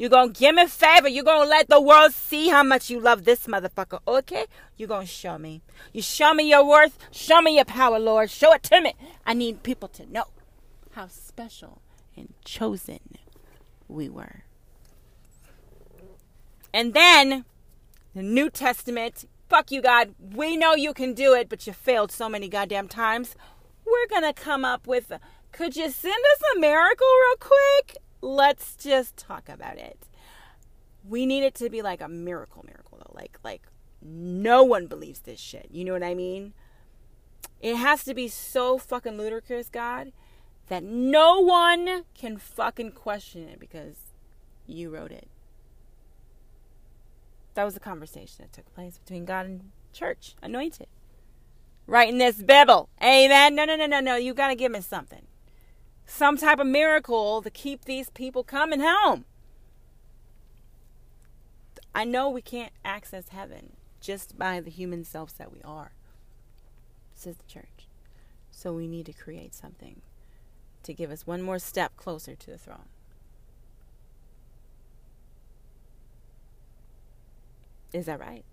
[0.00, 0.04] favor.
[0.04, 1.08] You gonna give me favor.
[1.08, 4.00] You're gonna let the world see how much you love this motherfucker.
[4.06, 4.46] Okay?
[4.76, 5.62] You're gonna show me.
[5.92, 6.98] You show me your worth.
[7.10, 8.30] Show me your power, Lord.
[8.30, 8.94] Show it to me.
[9.26, 10.24] I need people to know
[10.92, 11.82] how special
[12.16, 13.00] and chosen
[13.88, 14.44] we were.
[16.72, 17.44] And then
[18.14, 19.26] the New Testament.
[19.48, 20.14] Fuck you, God.
[20.20, 23.34] We know you can do it, but you failed so many goddamn times.
[23.84, 25.12] We're gonna come up with.
[25.50, 27.98] Could you send us a miracle real quick?
[28.20, 30.08] Let's just talk about it.
[31.08, 33.14] We need it to be like a miracle miracle though.
[33.14, 33.62] Like like
[34.02, 35.68] no one believes this shit.
[35.70, 36.54] You know what I mean?
[37.60, 40.12] It has to be so fucking ludicrous, God,
[40.68, 43.96] that no one can fucking question it because
[44.66, 45.28] you wrote it.
[47.54, 50.86] That was the conversation that took place between God and church, anointed.
[51.86, 52.88] Writing this Bible.
[53.02, 53.54] Amen.
[53.54, 54.16] No, no, no, no, no.
[54.16, 55.26] You got to give me something
[56.10, 59.24] some type of miracle to keep these people coming home.
[61.94, 65.92] I know we can't access heaven just by the human selves that we are,
[67.14, 67.86] says the church.
[68.50, 70.02] So we need to create something
[70.82, 72.88] to give us one more step closer to the throne.
[77.92, 78.44] Is that right?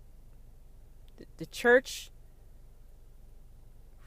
[1.38, 2.10] The church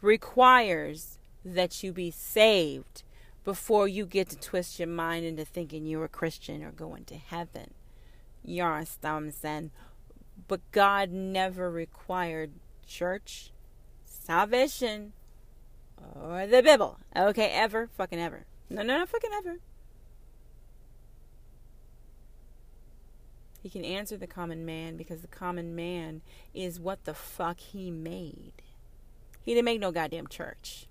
[0.01, 3.03] requires that you be saved
[3.43, 7.15] before you get to twist your mind into thinking you're a Christian or going to
[7.15, 7.73] heaven.
[8.43, 9.71] You understand?
[10.47, 12.51] But God never required
[12.85, 13.51] church,
[14.05, 15.13] salvation,
[16.15, 16.99] or the Bible.
[17.15, 18.45] Okay, ever, fucking ever.
[18.69, 19.57] No, no, no, fucking ever.
[23.61, 26.21] He can answer the common man because the common man
[26.53, 28.53] is what the fuck he made.
[29.43, 30.87] He didn't make no goddamn church.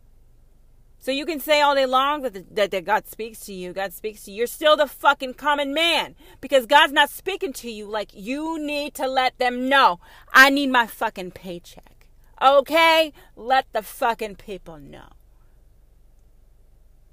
[1.03, 3.73] So you can say all day long that, the, that, that God speaks to you.
[3.73, 4.39] God speaks to you.
[4.39, 7.87] You're still the fucking common man because God's not speaking to you.
[7.87, 9.99] Like you need to let them know.
[10.31, 12.07] I need my fucking paycheck.
[12.43, 13.15] Okay?
[13.35, 15.09] Let the fucking people know.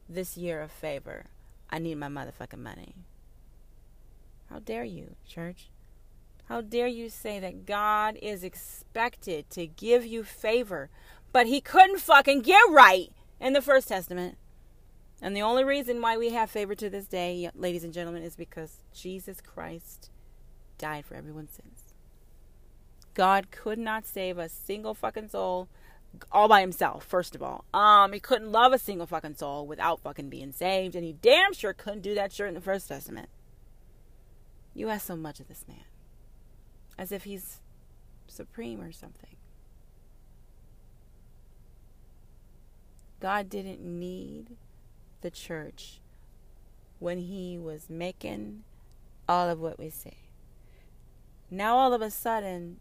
[0.10, 1.28] This year of favor,
[1.70, 2.94] I need my motherfucking money.
[4.49, 5.70] How dare you, church?
[6.49, 10.90] How dare you say that God is expected to give you favor,
[11.32, 14.38] but he couldn't fucking get right in the First Testament.
[15.22, 18.36] And the only reason why we have favor to this day, ladies and gentlemen, is
[18.36, 20.12] because Jesus Christ
[20.78, 21.94] died for everyone's sins.
[23.16, 25.70] God could not save a single fucking soul
[26.32, 27.66] all by himself, first of all.
[27.74, 31.54] Um, he couldn't love a single fucking soul without fucking being saved, and he damn
[31.54, 33.30] sure couldn't do that shit in the First Testament.
[34.74, 35.86] You ask so much of this man.
[36.98, 37.62] As if he's
[38.28, 39.37] supreme or something.
[43.19, 44.57] God didn't need
[45.22, 45.99] the church
[46.99, 48.64] when He was making
[49.27, 50.18] all of what we say.
[51.49, 52.77] Now, all of a sudden,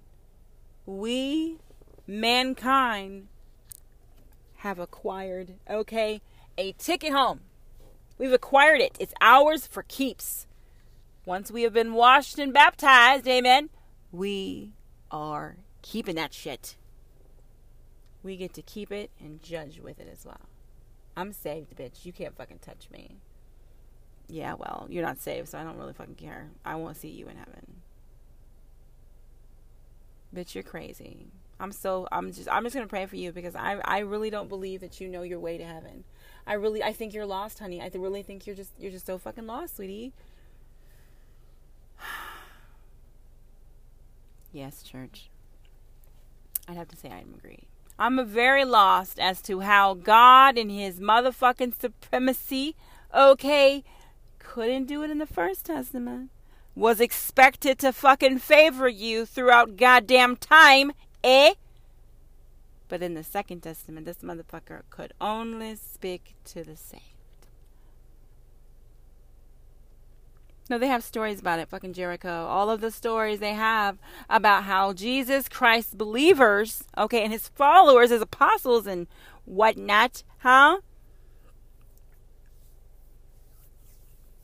[0.85, 1.59] we,
[2.07, 3.29] mankind,
[4.57, 6.21] have acquired, okay,
[6.59, 7.41] a ticket home.
[8.19, 8.97] We've acquired it.
[8.99, 10.47] It's ours for keeps.
[11.25, 13.71] Once we have been washed and baptized, amen,
[14.11, 14.73] we
[15.11, 16.77] are keeping that shit.
[18.27, 20.49] We get to keep it and judge with it as well.
[21.17, 22.05] I'm saved, bitch.
[22.05, 23.17] You can't fucking touch me.
[24.29, 26.49] Yeah, well, you're not saved, so I don't really fucking care.
[26.65, 27.81] I won't see you in heaven.
[30.35, 31.29] Bitch, you're crazy.
[31.59, 34.49] I'm so I'm just I'm just gonna pray for you because I I really don't
[34.49, 36.05] believe that you know your way to heaven.
[36.47, 37.81] I really I think you're lost, honey.
[37.81, 40.13] I really think you're just you're just so fucking lost, sweetie.
[44.53, 45.31] yes, church.
[46.69, 47.69] I'd have to say I agree.
[47.99, 52.77] I'm very lost as to how God in his motherfucking supremacy,
[53.15, 53.85] okay,
[54.39, 56.31] couldn't do it in the first testament.
[56.75, 60.93] Was expected to fucking favor you throughout goddamn time,
[61.25, 61.55] eh?
[62.89, 67.16] But in the second testament, this motherfucker could only speak to the saved.
[70.69, 71.69] No, they have stories about it.
[71.69, 72.47] Fucking Jericho.
[72.47, 73.99] All of the stories they have
[74.29, 79.07] about how Jesus Christ believers, okay, and his followers, his apostles, and
[79.45, 80.81] whatnot, huh?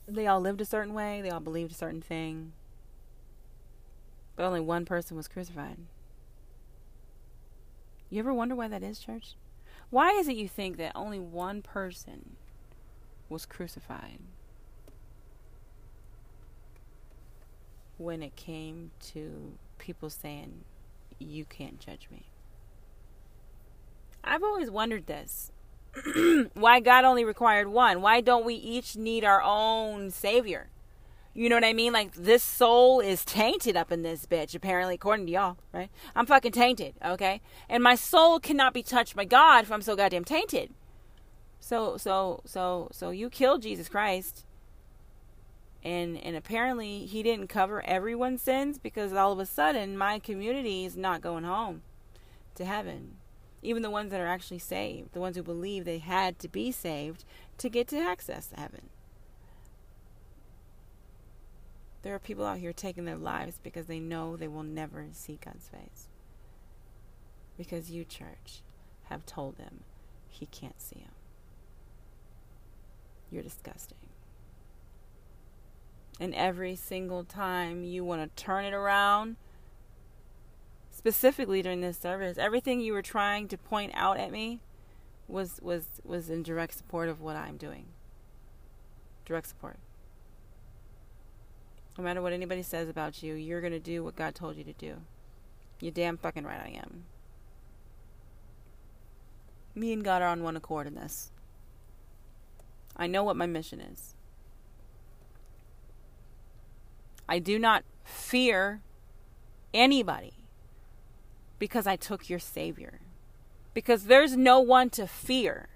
[0.07, 1.21] They all lived a certain way.
[1.21, 2.53] They all believed a certain thing.
[4.35, 5.77] But only one person was crucified.
[8.09, 9.35] You ever wonder why that is, church?
[9.89, 12.35] Why is it you think that only one person
[13.29, 14.19] was crucified?
[17.97, 20.63] When it came to people saying,
[21.19, 22.23] You can't judge me.
[24.23, 25.51] I've always wondered this.
[26.53, 28.01] Why God only required one?
[28.01, 30.69] Why don't we each need our own savior?
[31.35, 31.93] You know what I mean?
[31.93, 35.89] Like this soul is tainted up in this bitch, apparently, according to y'all, right?
[36.15, 37.41] I'm fucking tainted, okay?
[37.67, 40.71] And my soul cannot be touched by God if I'm so goddamn tainted.
[41.59, 44.45] So so so so you killed Jesus Christ
[45.83, 50.85] and and apparently he didn't cover everyone's sins because all of a sudden my community
[50.85, 51.81] is not going home
[52.55, 53.15] to heaven.
[53.61, 56.71] Even the ones that are actually saved the ones who believe they had to be
[56.71, 57.23] saved
[57.57, 58.89] to get to access to heaven.
[62.01, 65.39] There are people out here taking their lives because they know they will never see
[65.43, 66.09] God's face.
[67.57, 68.61] Because you church
[69.05, 69.81] have told them
[70.29, 71.11] he can't see him
[73.33, 73.97] you're disgusting
[76.23, 79.35] and every single time you want to turn it around,
[80.89, 84.61] specifically during this service, everything you were trying to point out at me
[85.27, 87.87] was was was in direct support of what I'm doing.
[89.25, 89.79] Direct support.
[91.97, 94.63] No matter what anybody says about you, you're going to do what God told you
[94.63, 94.95] to do.
[95.81, 97.03] You damn fucking right I am.
[99.75, 101.31] Me and God are on one accord in this.
[102.95, 104.12] I know what my mission is.
[107.27, 108.81] I do not fear
[109.73, 110.33] anybody
[111.59, 112.99] because I took your Savior.
[113.73, 115.69] Because there's no one to fear.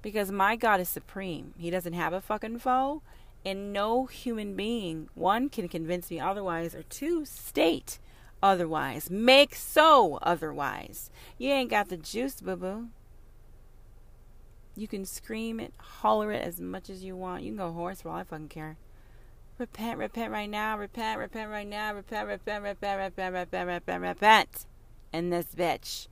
[0.00, 1.54] Because my God is supreme.
[1.56, 3.02] He doesn't have a fucking foe.
[3.44, 7.98] And no human being, one, can convince me otherwise, or two, state
[8.42, 9.10] otherwise.
[9.10, 11.10] Make so otherwise.
[11.38, 12.88] You ain't got the juice, boo boo.
[14.74, 17.42] You can scream it, holler it as much as you want.
[17.42, 18.76] You can go hoarse for all I fucking care.
[19.58, 24.66] Repent, repent right now, repent, repent right now, repent, repent, repent, repent, repent, repent, repent.
[25.12, 26.08] In this bitch.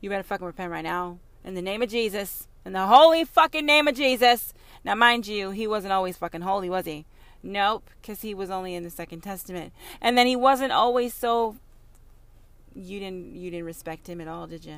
[0.00, 1.18] You better fucking repent right now.
[1.44, 2.48] In the name of Jesus.
[2.64, 4.54] In the holy fucking name of Jesus.
[4.84, 7.06] Now, mind you, he wasn't always fucking holy, was he?
[7.42, 9.72] Nope, because he was only in the Second Testament.
[10.00, 11.56] And then he wasn't always so.
[12.74, 14.76] You didn't you didn't respect him at all, did you?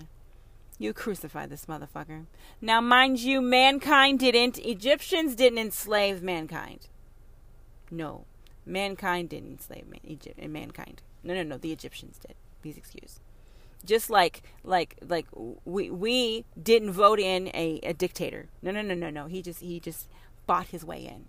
[0.78, 2.26] You crucified this motherfucker.
[2.60, 4.58] Now, mind you, mankind didn't.
[4.58, 6.88] Egyptians didn't enslave mankind.
[7.92, 8.24] No,
[8.64, 11.02] mankind didn't enslave man, Egypt and mankind.
[11.22, 11.58] No, no, no.
[11.58, 12.34] The Egyptians did.
[12.62, 13.20] Please excuse.
[13.84, 15.26] Just like like like
[15.64, 18.48] we we didn't vote in a, a dictator.
[18.62, 19.26] No, no, no, no, no.
[19.26, 20.08] He just he just
[20.46, 21.26] bought his way in.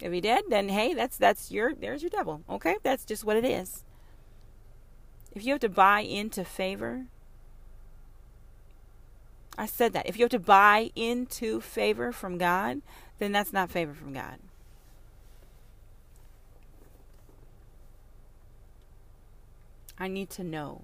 [0.00, 2.42] If he did, then hey, that's that's your there's your devil.
[2.48, 3.84] Okay, that's just what it is.
[5.34, 7.06] If you have to buy into favor,
[9.58, 10.06] I said that.
[10.06, 12.80] If you have to buy into favor from God,
[13.18, 14.38] then that's not favor from God.
[19.98, 20.82] I need to know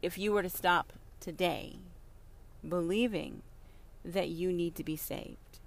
[0.00, 1.76] if you were to stop today
[2.68, 3.42] believing
[4.04, 5.60] that you need to be saved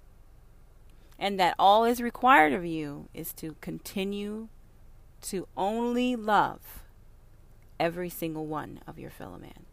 [1.18, 4.48] and that all is required of you is to continue
[5.22, 6.60] to only love
[7.80, 9.64] every single one of your fellow man.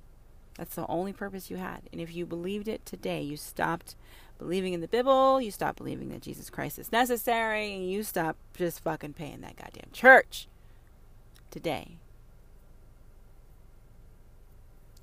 [0.58, 1.82] That's the only purpose you had.
[1.92, 3.96] And if you believed it today, you stopped
[4.38, 8.40] believing in the Bible, you stopped believing that Jesus Christ is necessary, and you stopped
[8.56, 10.48] just fucking paying that goddamn church
[11.54, 12.00] today.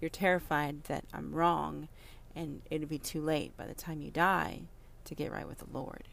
[0.00, 1.88] you're terrified that I'm wrong
[2.34, 4.62] and it'll be too late by the time you die
[5.04, 6.04] to get right with the Lord.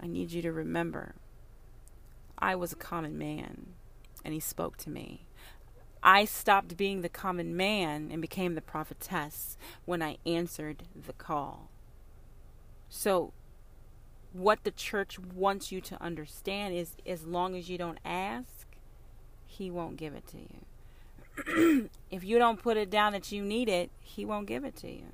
[0.00, 1.14] I need you to remember
[2.38, 3.68] I was a common man
[4.24, 5.26] and he spoke to me.
[6.02, 9.56] I stopped being the common man and became the prophetess
[9.86, 11.70] when I answered the call.
[12.88, 13.32] So,
[14.36, 18.66] what the church wants you to understand is as long as you don't ask,
[19.46, 21.90] he won't give it to you.
[22.10, 24.90] if you don't put it down that you need it, he won't give it to
[24.90, 25.06] you.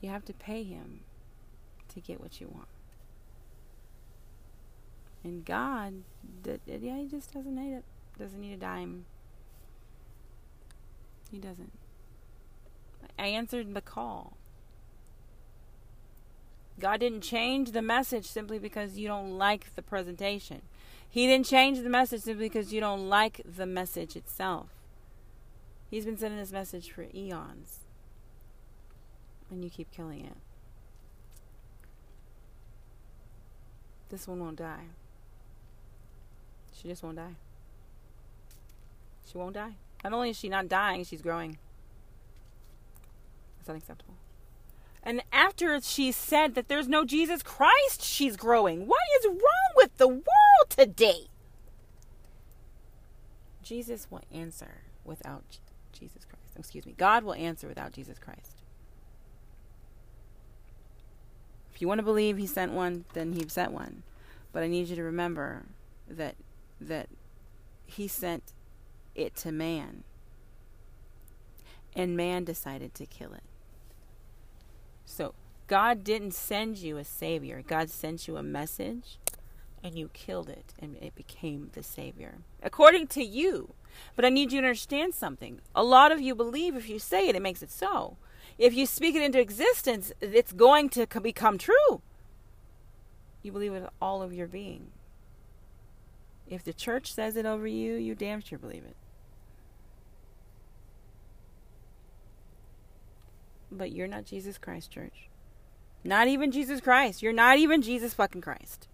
[0.00, 1.00] You have to pay him
[1.88, 2.68] to get what you want.
[5.24, 6.02] And God,
[6.66, 7.84] yeah, he just doesn't need it.
[8.18, 9.06] Doesn't need a dime.
[11.30, 11.72] He doesn't.
[13.18, 14.36] I answered the call.
[16.78, 20.62] God didn't change the message simply because you don't like the presentation.
[21.08, 24.68] He didn't change the message simply because you don't like the message itself.
[25.88, 27.80] He's been sending this message for eons.
[29.50, 30.36] And you keep killing it.
[34.08, 34.86] This one won't die.
[36.74, 37.36] She just won't die.
[39.30, 39.74] She won't die.
[40.02, 41.58] Not only is she not dying, she's growing.
[43.58, 44.14] That's unacceptable.
[45.06, 48.86] And after she said that there's no Jesus Christ, she's growing.
[48.86, 50.24] What is wrong with the world
[50.70, 51.26] today?
[53.62, 55.58] Jesus will answer without
[55.92, 56.56] Jesus Christ.
[56.56, 56.94] Excuse me.
[56.96, 58.62] God will answer without Jesus Christ.
[61.74, 64.04] If you want to believe he sent one, then he sent one.
[64.52, 65.64] But I need you to remember
[66.08, 66.36] that
[66.80, 67.08] that
[67.84, 68.52] he sent
[69.14, 70.04] it to man.
[71.94, 73.42] And man decided to kill it.
[75.04, 75.34] So
[75.66, 77.62] God didn't send you a savior.
[77.66, 79.18] God sent you a message
[79.82, 82.38] and you killed it and it became the savior.
[82.62, 83.74] According to you.
[84.16, 85.60] But I need you to understand something.
[85.74, 88.16] A lot of you believe if you say it, it makes it so.
[88.58, 92.02] If you speak it into existence, it's going to become true.
[93.42, 94.88] You believe it with all of your being.
[96.48, 98.96] If the church says it over you, you damn sure believe it.
[103.76, 105.28] But you're not Jesus Christ, church.
[106.04, 107.22] Not even Jesus Christ.
[107.22, 108.88] You're not even Jesus fucking Christ.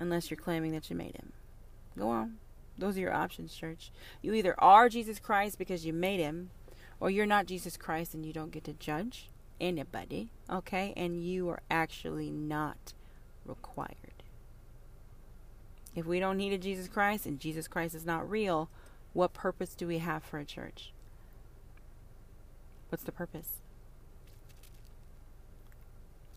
[0.00, 1.32] Unless you're claiming that you made him.
[1.96, 2.38] Go on.
[2.76, 3.90] Those are your options, church.
[4.22, 6.50] You either are Jesus Christ because you made him,
[7.00, 9.28] or you're not Jesus Christ and you don't get to judge
[9.60, 10.94] anybody, okay?
[10.96, 12.94] And you are actually not
[13.44, 14.22] required.
[15.96, 18.70] If we don't need a Jesus Christ and Jesus Christ is not real,
[19.12, 20.92] what purpose do we have for a church?
[22.88, 23.54] What's the purpose?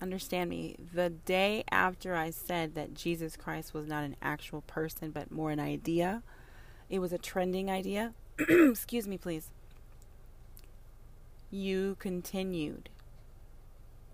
[0.02, 5.12] Understand me, the day after I said that Jesus Christ was not an actual person
[5.12, 6.24] but more an idea,
[6.90, 8.14] it was a trending idea.
[8.40, 9.52] Excuse me, please.
[11.52, 12.90] You continued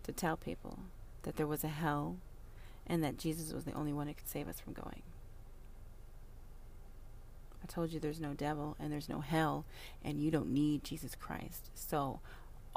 [0.04, 0.80] to tell people
[1.24, 2.18] that there was a hell
[2.86, 5.04] and that Jesus was the only one who could save us from going.
[7.64, 9.66] I told you there's no devil and there's no hell,
[10.04, 11.70] and you don't need Jesus Christ.
[11.76, 12.20] So,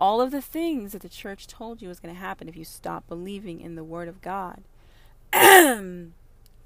[0.00, 2.64] all of the things that the church told you was going to happen if you
[2.64, 4.62] stop believing in the Word of God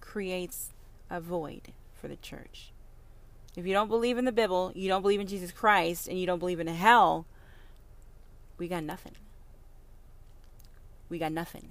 [0.01, 0.71] creates
[1.11, 2.71] a void for the church.
[3.57, 6.27] If you don't believe in the Bible, you don't believe in Jesus Christ, and you
[6.27, 7.27] don't believe in hell,
[8.57, 9.13] we got nothing.
[11.09, 11.71] We got nothing.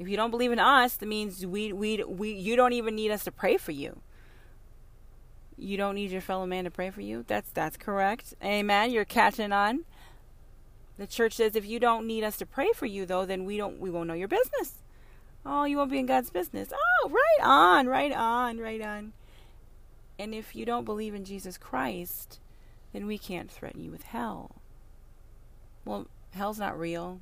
[0.00, 3.10] If you don't believe in us, that means we we we you don't even need
[3.10, 4.00] us to pray for you
[5.56, 7.24] you don't need your fellow man to pray for you.
[7.26, 8.34] That's that's correct.
[8.42, 8.90] Amen.
[8.90, 9.84] You're catching on.
[10.98, 13.56] The church says if you don't need us to pray for you though, then we
[13.56, 14.82] don't we won't know your business.
[15.46, 16.72] Oh, you won't be in God's business.
[16.72, 19.12] Oh, right on, right on, right on.
[20.18, 22.38] And if you don't believe in Jesus Christ,
[22.92, 24.62] then we can't threaten you with hell.
[25.84, 27.20] Well, hell's not real.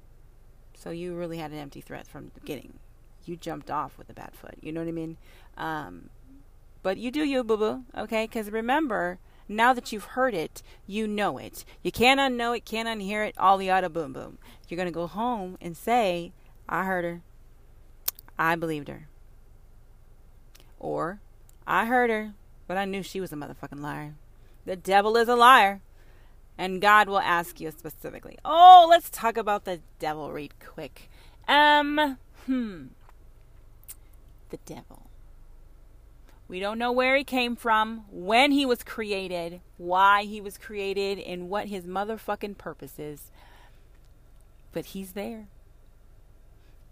[0.75, 2.79] So you really had an empty threat from the beginning.
[3.25, 4.57] You jumped off with a bad foot.
[4.61, 5.17] You know what I mean?
[5.57, 6.11] Um,
[6.83, 8.25] but you do you, boo boo, okay?
[8.25, 11.65] Because remember, now that you've heard it, you know it.
[11.83, 14.39] You can't unknow it, can't unhear it, all the auto boom boom.
[14.69, 16.33] You're going to go home and say,
[16.69, 17.23] I heard her.
[18.39, 19.09] I believed her.
[20.79, 21.21] Or,
[21.67, 22.33] I heard her,
[22.67, 24.15] but I knew she was a motherfucking liar.
[24.65, 25.83] The devil is a liar.
[26.59, 28.39] And God will ask you specifically.
[28.45, 31.11] Oh, let's talk about the devil read quick.
[31.49, 32.85] Um, hmm.
[34.51, 35.02] The devil.
[36.53, 41.19] We don't know where he came from, when he was created, why he was created,
[41.19, 43.31] and what his motherfucking purpose is.
[44.71, 45.49] But he's there.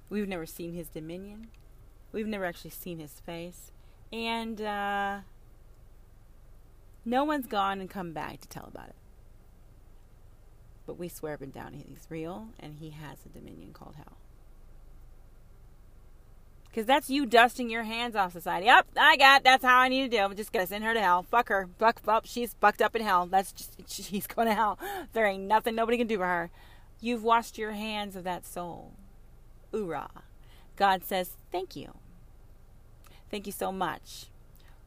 [0.09, 1.49] We've never seen his dominion.
[2.11, 3.71] We've never actually seen his face.
[4.11, 5.19] And uh,
[7.05, 8.97] No one's gone and come back to tell about it.
[10.87, 14.20] But we swear up and down he's real and he has a dominion called hell.
[16.71, 18.69] Because that's you dusting your hands off society.
[18.71, 19.43] Oh, I got.
[19.43, 20.23] That's how I need to do.
[20.23, 21.25] I'm just gonna send her to hell.
[21.25, 21.69] Fuck her.
[21.79, 22.01] Fuck.
[22.07, 22.27] Up.
[22.27, 23.27] She's fucked up in hell.
[23.27, 23.77] That's just.
[23.89, 24.79] She's going to hell.
[25.13, 26.51] There ain't nothing nobody can do for her.
[27.01, 28.93] You've washed your hands of that soul.
[29.73, 30.11] Oorah.
[30.77, 31.95] God says, thank you.
[33.31, 34.27] Thank you so much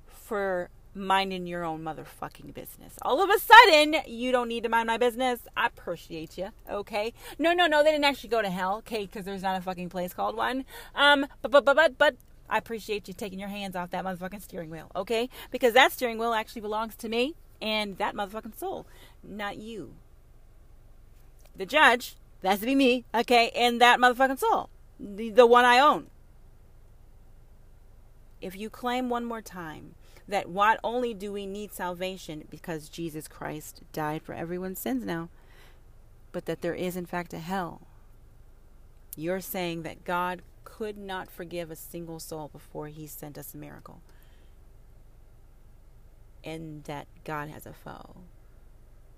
[0.08, 2.94] for minding your own motherfucking business.
[3.02, 5.40] All of a sudden, you don't need to mind my business.
[5.56, 6.50] I appreciate you.
[6.70, 7.14] Okay.
[7.40, 7.84] No, no, no.
[7.84, 8.78] They didn't actually go to hell.
[8.78, 10.66] Okay, because there's not a fucking place called one.
[10.96, 12.16] Um, but but but but but.
[12.50, 15.30] I appreciate you taking your hands off that motherfucking steering wheel, okay?
[15.50, 18.86] Because that steering wheel actually belongs to me and that motherfucking soul,
[19.24, 19.96] not you.
[21.56, 25.80] The judge, That's to be me, okay, and that motherfucking soul, the, the one I
[25.80, 26.08] own.
[28.42, 29.96] If you claim one more time
[30.28, 35.30] that not only do we need salvation because Jesus Christ died for everyone's sins now,
[36.32, 37.82] but that there is in fact a hell.
[39.16, 43.58] You're saying that God could not forgive a single soul before he sent us a
[43.58, 44.02] miracle.
[46.44, 48.16] And that God has a foe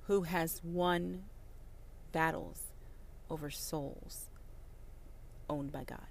[0.07, 1.23] who has won
[2.11, 2.67] battles
[3.29, 4.29] over souls
[5.49, 6.05] owned by God.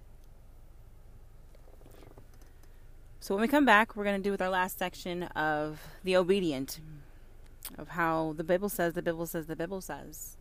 [3.25, 6.15] So when we come back, we're going to do with our last section of the
[6.15, 6.79] obedient,
[7.79, 10.37] of how the Bible says, the Bible says, the Bible says,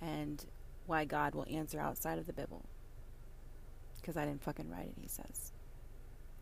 [0.00, 0.42] and
[0.86, 2.64] why God will answer outside of the Bible.
[4.00, 5.52] Because I didn't fucking write it, he says.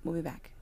[0.05, 0.53] We'll be back.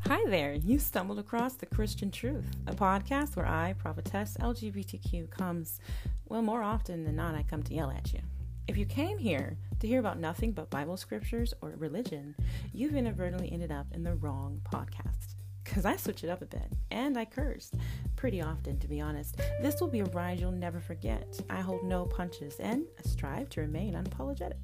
[0.00, 5.80] Hi there, you stumbled across The Christian Truth, a podcast where I, prophetess LGBTQ, comes,
[6.28, 8.20] well, more often than not, I come to yell at you.
[8.68, 12.36] If you came here to hear about nothing but Bible scriptures or religion,
[12.74, 15.36] you've inadvertently ended up in the wrong podcast.
[15.64, 17.72] Because I switch it up a bit, and I curse
[18.14, 19.36] pretty often, to be honest.
[19.62, 21.40] This will be a ride you'll never forget.
[21.48, 24.58] I hold no punches, and I strive to remain unapologetic.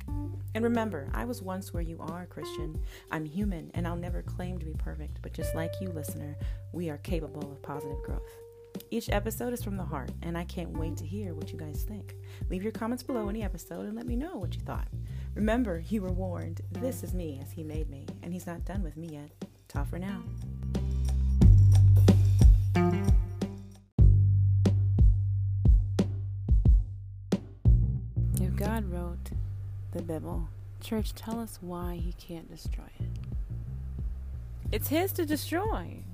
[0.55, 2.79] And remember, I was once where you are, Christian.
[3.11, 6.37] I'm human, and I'll never claim to be perfect, but just like you, listener,
[6.73, 8.44] we are capable of positive growth.
[8.91, 11.83] Each episode is from the heart, and I can't wait to hear what you guys
[11.83, 12.15] think.
[12.49, 14.89] Leave your comments below any episode and let me know what you thought.
[15.35, 16.61] Remember, you were warned.
[16.71, 19.31] This is me as he made me, and he's not done with me yet.
[19.67, 20.23] Ta for now.
[28.41, 29.31] If God wrote
[29.93, 30.49] the Bible,
[30.81, 33.09] church, tell us why he can't destroy it.
[34.71, 36.05] It's his to destroy.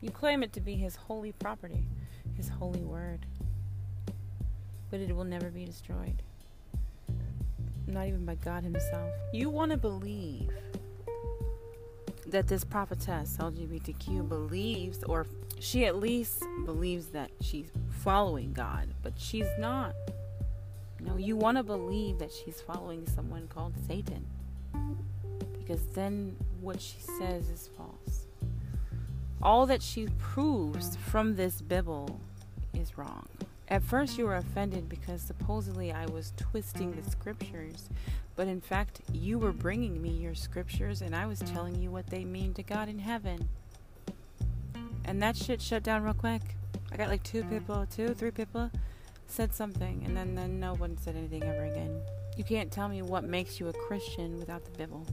[0.00, 1.86] You claim it to be his holy property
[2.36, 3.26] his holy word.
[4.90, 6.22] But it will never be destroyed.
[7.86, 9.10] Not even by God Himself.
[9.32, 10.50] You want to believe
[12.26, 15.26] that this prophetess, LGBTQ, believes, or
[15.60, 19.94] she at least believes that she's following God, but she's not.
[21.00, 24.26] No, you want to believe that she's following someone called Satan.
[25.58, 28.26] Because then what she says is false
[29.42, 32.20] all that she proves from this Bible
[32.76, 33.26] is wrong.
[33.68, 37.88] At first, you were offended because supposedly I was twisting the scriptures,
[38.36, 42.06] but in fact, you were bringing me your scriptures and I was telling you what
[42.06, 43.48] they mean to God in heaven.
[45.04, 46.42] And that shit shut down real quick.
[46.92, 48.70] I got like two people, two, three people
[49.26, 52.00] said something, and then, then no one said anything ever again.
[52.36, 55.06] You can't tell me what makes you a Christian without the Bible.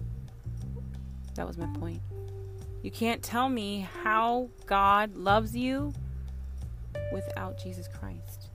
[1.36, 2.02] That was my point.
[2.84, 5.94] You can't tell me how God loves you
[7.12, 8.50] without Jesus Christ.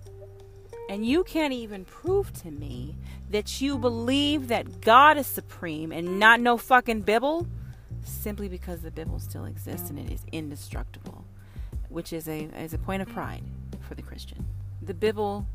[0.89, 2.97] And you can't even prove to me
[3.31, 7.47] that you believe that God is supreme and not no fucking Bible
[8.05, 11.25] simply because the Bible still exists and it is indestructible,
[11.91, 13.43] which is a, is a point of pride
[13.87, 14.47] for the Christian.
[14.81, 15.47] The Bible,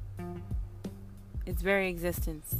[1.47, 2.55] its very existence,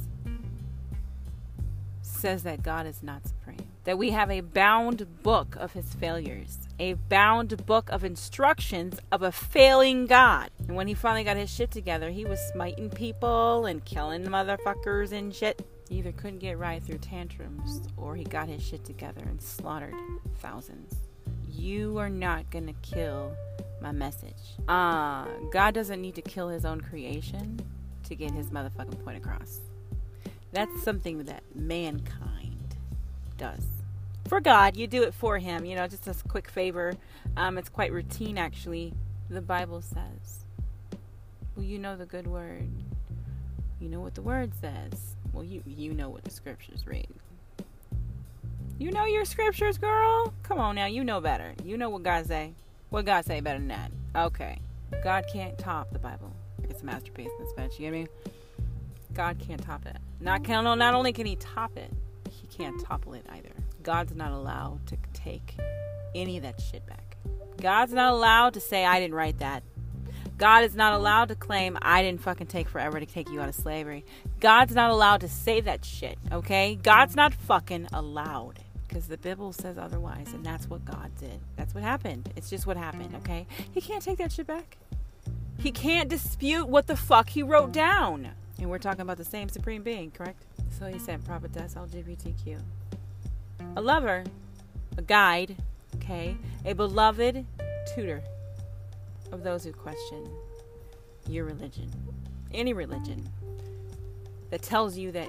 [2.02, 3.22] says that God is not
[3.84, 9.22] That we have a bound book of his failures, a bound book of instructions of
[9.22, 10.50] a failing God.
[10.66, 15.12] And when he finally got his shit together, he was smiting people and killing motherfuckers
[15.12, 15.66] and shit.
[15.88, 19.94] He either couldn't get right through tantrums or he got his shit together and slaughtered
[20.38, 20.94] thousands.
[21.50, 23.36] You are not gonna kill
[23.82, 24.56] my message.
[24.66, 27.60] Uh, God doesn't need to kill his own creation
[28.04, 29.60] to get his motherfucking point across.
[30.52, 32.43] That's something that mankind
[33.36, 33.66] does.
[34.28, 35.64] For God, you do it for Him.
[35.64, 36.94] You know, just a quick favor.
[37.36, 38.94] Um, it's quite routine, actually.
[39.28, 40.44] The Bible says,
[41.56, 42.68] Well, you know the good word.
[43.80, 45.16] You know what the word says.
[45.32, 47.08] Well, you, you know what the scriptures read.
[48.78, 50.32] You know your scriptures, girl?
[50.42, 51.54] Come on now, you know better.
[51.62, 52.54] You know what God say.
[52.90, 53.90] What God say better than that?
[54.16, 54.58] Okay.
[55.02, 56.32] God can't top the Bible.
[56.68, 57.30] It's a masterpiece.
[57.38, 57.78] That's bitch.
[57.78, 58.06] You get me?
[59.12, 59.96] God can't top it.
[60.20, 61.92] Not not only can he top it,
[62.56, 63.50] can't topple it either.
[63.82, 65.56] God's not allowed to take
[66.14, 67.16] any of that shit back.
[67.60, 69.62] God's not allowed to say I didn't write that.
[70.36, 73.48] God is not allowed to claim I didn't fucking take forever to take you out
[73.48, 74.04] of slavery.
[74.40, 76.74] God's not allowed to say that shit, okay?
[76.82, 81.40] God's not fucking allowed because the Bible says otherwise, and that's what God did.
[81.56, 82.32] That's what happened.
[82.36, 83.46] It's just what happened, okay?
[83.72, 84.76] He can't take that shit back.
[85.58, 88.30] He can't dispute what the fuck he wrote down.
[88.58, 90.44] And we're talking about the same supreme being, correct?
[90.78, 92.58] So he sent prophetess LGBTQ.
[93.76, 94.24] A lover,
[94.96, 95.56] a guide,
[95.96, 96.36] okay?
[96.64, 97.46] A beloved
[97.94, 98.22] tutor
[99.30, 100.28] of those who question
[101.28, 101.90] your religion,
[102.52, 103.28] any religion
[104.50, 105.28] that tells you that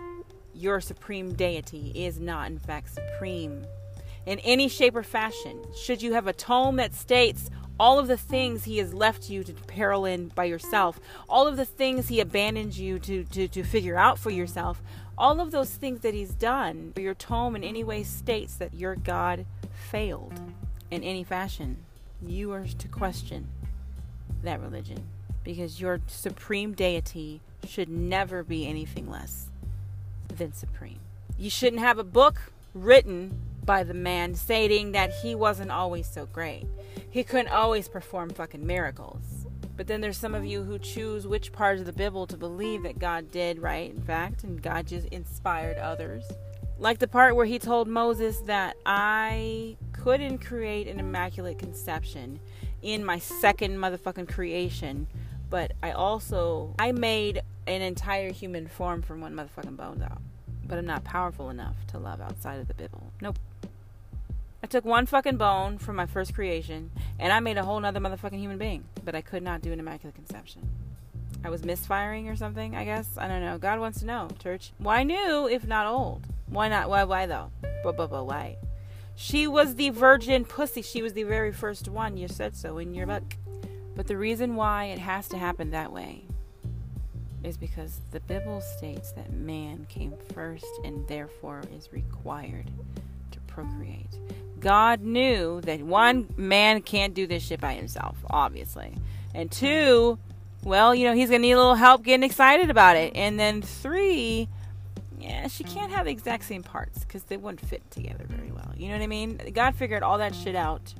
[0.54, 3.66] your supreme deity is not, in fact, supreme
[4.26, 5.62] in any shape or fashion.
[5.76, 7.50] Should you have a tome that states
[7.80, 11.58] all of the things he has left you to peril in by yourself, all of
[11.58, 14.82] the things he abandoned you to, to, to figure out for yourself,
[15.18, 18.96] all of those things that he's done, your tome in any way states that your
[18.96, 19.46] God
[19.90, 20.34] failed
[20.92, 21.78] in any fashion.
[22.22, 23.48] You are to question
[24.44, 25.04] that religion
[25.44, 29.50] because your supreme deity should never be anything less
[30.28, 31.00] than supreme.
[31.38, 36.26] You shouldn't have a book written by the man stating that he wasn't always so
[36.28, 36.66] great.
[37.10, 39.45] He couldn't always perform fucking miracles.
[39.78, 42.84] But then there's some of you who choose which parts of the Bible to believe
[42.84, 43.90] that God did, right?
[43.90, 46.24] In fact, and God just inspired others.
[46.78, 52.40] Like the part where he told Moses that I couldn't create an immaculate conception
[52.82, 55.08] in my second motherfucking creation,
[55.50, 60.22] but I also I made an entire human form from one motherfucking bone out.
[60.68, 63.12] But I'm not powerful enough to love outside of the Bible.
[63.22, 63.40] Nope.
[64.66, 66.90] I took one fucking bone from my first creation
[67.20, 68.84] and I made a whole nother motherfucking human being.
[69.04, 70.68] But I could not do an immaculate conception.
[71.44, 73.08] I was misfiring or something, I guess.
[73.16, 73.60] I don't know.
[73.60, 74.72] God wants to know, church.
[74.80, 76.24] Why new if not old?
[76.48, 76.90] Why not?
[76.90, 77.52] Why, why though?
[77.84, 78.58] But, but, but, why?
[79.16, 80.82] She was the virgin pussy.
[80.82, 82.18] She was the very first one.
[82.18, 83.38] You said so in your book.
[83.96, 86.24] But the reason why it has to happen that way
[87.44, 92.72] is because the Bible states that man came first and therefore is required
[93.30, 94.18] to procreate.
[94.66, 98.96] God knew that one, man can't do this shit by himself, obviously.
[99.36, 100.18] And two,
[100.64, 103.16] well, you know, he's going to need a little help getting excited about it.
[103.16, 104.50] And then three,
[105.20, 108.74] yeah, she can't have the exact same parts because they wouldn't fit together very well.
[108.76, 109.40] You know what I mean?
[109.54, 110.96] God figured all that shit out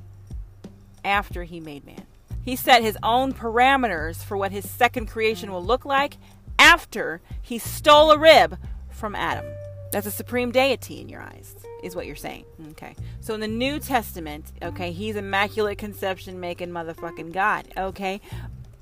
[1.04, 2.06] after he made man.
[2.40, 6.18] He set his own parameters for what his second creation will look like
[6.56, 8.60] after he stole a rib
[8.90, 9.46] from Adam.
[9.90, 12.44] That's a supreme deity in your eyes, is what you're saying.
[12.70, 12.94] Okay.
[13.20, 17.68] So in the New Testament, okay, he's immaculate conception making motherfucking God.
[17.76, 18.20] Okay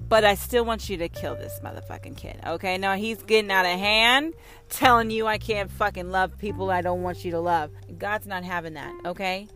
[0.09, 2.39] but I still want you to kill this motherfucking kid.
[2.47, 4.35] Okay, now he's getting out of hand,
[4.69, 7.71] telling you I can't fucking love people I don't want you to love.
[7.99, 8.93] God's not having that.
[9.07, 9.49] Okay,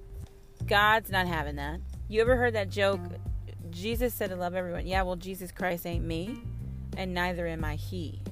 [0.66, 1.80] God's not having that.
[2.08, 3.00] You ever heard that joke?
[3.70, 4.86] Jesus said to love everyone.
[4.86, 6.40] Yeah, well, Jesus Christ ain't me,
[6.96, 8.22] and neither am I He.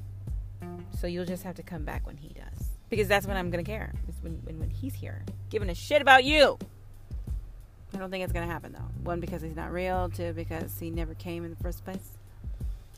[0.99, 2.46] So you'll just have to come back when He does,
[2.89, 3.93] because that's when I'm gonna care.
[4.21, 6.59] When, when when He's here, giving a shit about you.
[7.95, 8.91] I don't think it's to happen though.
[9.05, 10.11] One, because he's not real.
[10.11, 12.19] Two, because he never came in the first place.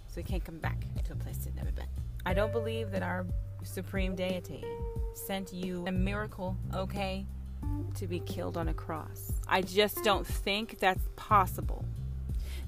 [0.08, 1.86] So he can't come back to a place he'd never been.
[2.26, 3.26] I don't believe that our
[3.62, 4.64] supreme deity
[5.14, 7.26] sent you a miracle, okay,
[7.94, 9.32] to be killed on a cross.
[9.46, 11.84] I just don't think that's possible.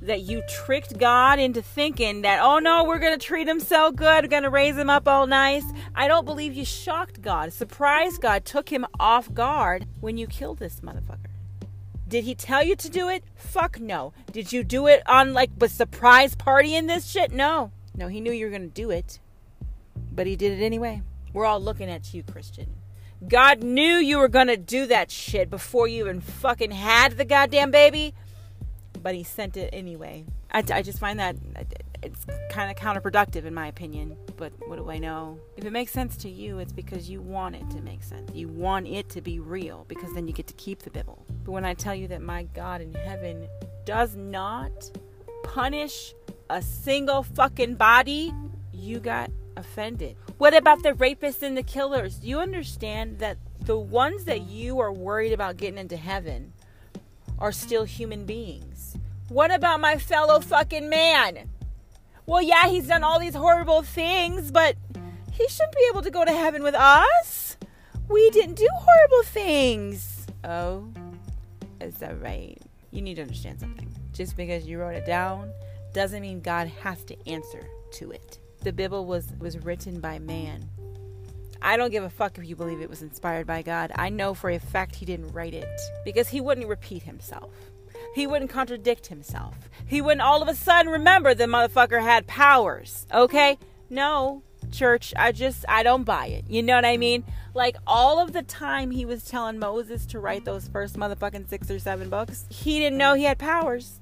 [0.02, 3.92] That you tricked God into thinking that, oh no, we're going to treat him so
[3.92, 5.64] good, going to raise him up all nice.
[5.94, 10.58] I don't believe you shocked God, surprised God, took him off guard when you killed
[10.58, 11.26] this motherfucker.
[12.08, 13.22] Did he tell you to do it?
[13.36, 14.12] Fuck no.
[14.32, 17.30] Did you do it on like a surprise party in this shit?
[17.30, 17.70] No.
[17.94, 19.20] No, he knew you were going to do it.
[20.10, 21.02] But he did it anyway.
[21.32, 22.74] We're all looking at you, Christian.
[23.28, 27.24] God knew you were going to do that shit before you even fucking had the
[27.24, 28.14] goddamn baby.
[29.02, 30.26] But he sent it anyway.
[30.50, 31.36] I, I just find that
[32.02, 34.16] it's kind of counterproductive in my opinion.
[34.36, 35.38] But what do I know?
[35.56, 38.30] If it makes sense to you, it's because you want it to make sense.
[38.34, 41.24] You want it to be real because then you get to keep the Bible.
[41.44, 43.48] But when I tell you that my God in heaven
[43.84, 44.90] does not
[45.42, 46.14] punish
[46.48, 48.32] a single fucking body,
[48.72, 50.16] you got offended.
[50.38, 52.16] What about the rapists and the killers?
[52.16, 56.52] Do you understand that the ones that you are worried about getting into heaven
[57.38, 58.69] are still human beings?
[59.30, 61.48] What about my fellow fucking man?
[62.26, 64.74] Well, yeah, he's done all these horrible things, but
[65.30, 67.56] he shouldn't be able to go to heaven with us.
[68.08, 70.26] We didn't do horrible things.
[70.42, 70.88] Oh,
[71.80, 72.60] is that right?
[72.90, 73.88] You need to understand something.
[74.12, 75.52] just because you wrote it down
[75.92, 78.40] doesn't mean God has to answer to it.
[78.62, 80.68] The Bible was was written by man.
[81.62, 83.92] I don't give a fuck if you believe it was inspired by God.
[83.94, 87.52] I know for a fact he didn't write it because he wouldn't repeat himself.
[88.14, 89.54] He wouldn't contradict himself.
[89.86, 93.06] He wouldn't all of a sudden remember the motherfucker had powers.
[93.12, 93.58] Okay?
[93.88, 96.44] No, church, I just I don't buy it.
[96.48, 97.24] You know what I mean?
[97.54, 101.70] Like all of the time he was telling Moses to write those first motherfucking six
[101.70, 104.00] or seven books, he didn't know he had powers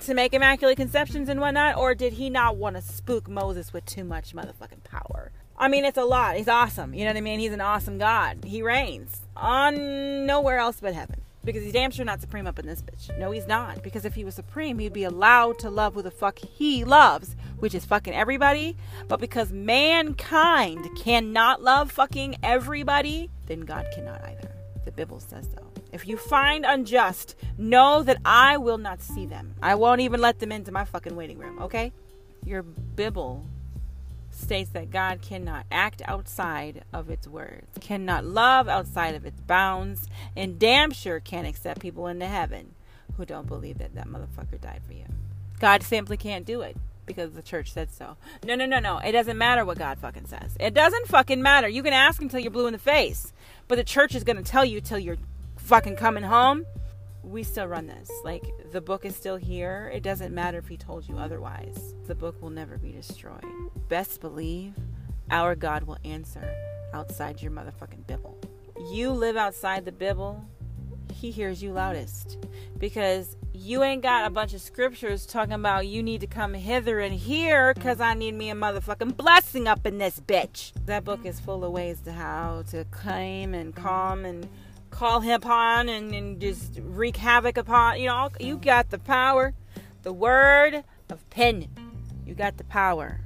[0.00, 3.84] to make immaculate conceptions and whatnot, or did he not want to spook Moses with
[3.84, 5.32] too much motherfucking power?
[5.56, 6.36] I mean, it's a lot.
[6.36, 6.94] He's awesome.
[6.94, 7.40] You know what I mean?
[7.40, 8.44] He's an awesome God.
[8.44, 11.22] He reigns on nowhere else but heaven.
[11.44, 13.16] Because he's damn sure not supreme up in this bitch.
[13.18, 13.82] No, he's not.
[13.82, 17.36] Because if he was supreme, he'd be allowed to love who the fuck he loves,
[17.58, 18.76] which is fucking everybody.
[19.06, 24.50] But because mankind cannot love fucking everybody, then God cannot either.
[24.84, 25.64] The Bible says so.
[25.92, 29.54] If you find unjust, know that I will not see them.
[29.62, 31.92] I won't even let them into my fucking waiting room, okay?
[32.44, 33.44] Your Bible
[34.38, 40.06] states that God cannot act outside of its words, cannot love outside of its bounds,
[40.36, 42.74] and damn sure can't accept people into heaven
[43.16, 45.04] who don't believe that that motherfucker died for you.
[45.58, 48.16] God simply can't do it because the church said so.
[48.44, 48.98] No, no, no, no.
[48.98, 50.56] It doesn't matter what God fucking says.
[50.60, 51.68] It doesn't fucking matter.
[51.68, 53.32] You can ask until you're blue in the face,
[53.66, 55.18] but the church is going to tell you till you're
[55.56, 56.64] fucking coming home
[57.28, 58.10] we still run this.
[58.24, 59.90] Like, the book is still here.
[59.94, 61.94] It doesn't matter if he told you otherwise.
[62.06, 63.44] The book will never be destroyed.
[63.88, 64.74] Best believe
[65.30, 66.48] our God will answer
[66.94, 68.38] outside your motherfucking Bible.
[68.90, 70.42] You live outside the Bible,
[71.12, 72.38] he hears you loudest.
[72.78, 77.00] Because you ain't got a bunch of scriptures talking about you need to come hither
[77.00, 80.72] and here because I need me a motherfucking blessing up in this bitch.
[80.86, 84.48] That book is full of ways to how to claim and calm and
[84.90, 88.00] call him upon and, and just wreak havoc upon.
[88.00, 89.54] You know, you got the power,
[90.02, 91.68] the word of pen.
[92.26, 93.20] You got the power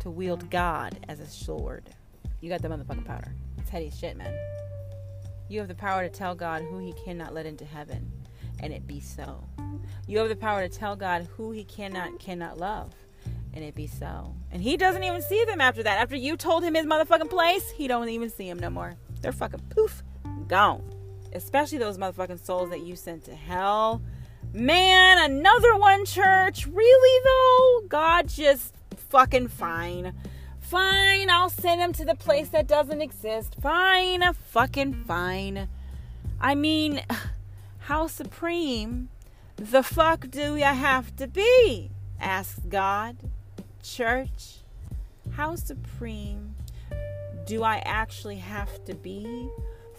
[0.00, 1.84] to wield God as a sword.
[2.40, 3.34] You got the motherfucking power.
[3.58, 4.34] It's heady shit, man.
[5.48, 8.10] You have the power to tell God who he cannot let into heaven,
[8.60, 9.44] and it be so.
[10.06, 12.94] You have the power to tell God who he cannot cannot love,
[13.52, 14.34] and it be so.
[14.52, 16.00] And he doesn't even see them after that.
[16.00, 18.96] After you told him his motherfucking place, he don't even see him no more.
[19.20, 20.02] They're fucking poof
[20.48, 20.82] gone.
[21.32, 24.02] Especially those motherfucking souls that you sent to hell.
[24.52, 26.66] Man, another one, church.
[26.66, 27.88] Really, though?
[27.88, 28.74] God just
[29.10, 30.12] fucking fine.
[30.60, 33.56] Fine, I'll send him to the place that doesn't exist.
[33.60, 35.68] Fine, fucking fine.
[36.40, 37.02] I mean,
[37.80, 39.08] how supreme
[39.56, 41.90] the fuck do you have to be?
[42.20, 43.16] Asks God.
[43.82, 44.58] Church,
[45.32, 46.49] how supreme
[47.46, 49.50] do I actually have to be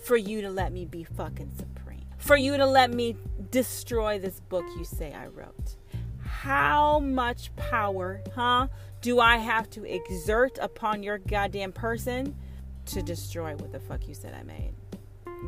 [0.03, 2.05] for you to let me be fucking supreme.
[2.17, 3.15] For you to let me
[3.49, 5.75] destroy this book you say I wrote.
[6.23, 8.67] How much power, huh,
[9.01, 12.35] do I have to exert upon your goddamn person
[12.87, 14.73] to destroy what the fuck you said I made?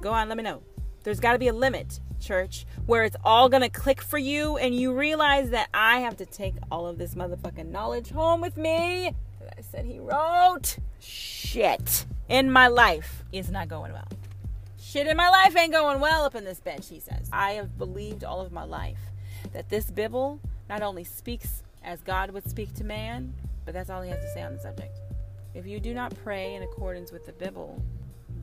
[0.01, 0.61] Go on, let me know.
[1.03, 4.57] There's got to be a limit, church, where it's all going to click for you
[4.57, 8.57] and you realize that I have to take all of this motherfucking knowledge home with
[8.57, 9.13] me
[9.57, 10.77] I said he wrote.
[10.99, 12.05] Shit.
[12.29, 14.07] In my life is not going well.
[14.79, 17.29] Shit in my life ain't going well up in this bench, he says.
[17.31, 18.99] I have believed all of my life
[19.51, 20.39] that this Bible
[20.69, 23.33] not only speaks as God would speak to man,
[23.65, 24.99] but that's all he has to say on the subject.
[25.53, 27.83] If you do not pray in accordance with the Bible,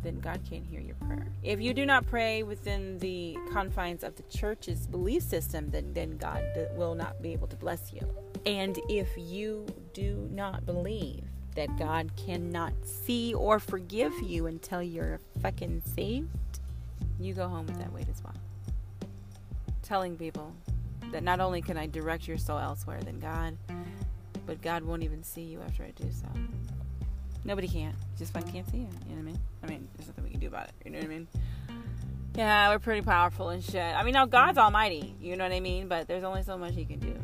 [0.02, 1.26] then God can't hear your prayer.
[1.42, 6.16] If you do not pray within the confines of the church's belief system, then, then
[6.16, 6.44] God
[6.76, 8.00] will not be able to bless you.
[8.46, 11.24] And if you do not believe
[11.54, 16.28] that God cannot see or forgive you until you're fucking saved,
[17.18, 18.34] you go home with that weight as well.
[19.82, 20.52] Telling people
[21.12, 23.56] that not only can I direct your soul elsewhere than God,
[24.46, 26.28] but God won't even see you after I do so.
[27.44, 27.94] Nobody can't.
[28.18, 28.88] Just fucking can't see it.
[29.08, 29.38] You know what I mean?
[29.62, 30.74] I mean, there's nothing we can do about it.
[30.84, 31.28] You know what I mean?
[32.36, 33.94] Yeah, we're pretty powerful and shit.
[33.96, 35.14] I mean, now God's almighty.
[35.20, 35.88] You know what I mean?
[35.88, 37.14] But there's only so much He can do.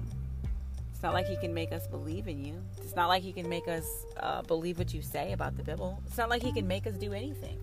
[0.96, 2.54] It's not like he can make us believe in you.
[2.78, 3.84] It's not like he can make us
[4.16, 6.02] uh, believe what you say about the Bible.
[6.06, 7.58] It's not like he can make us do anything.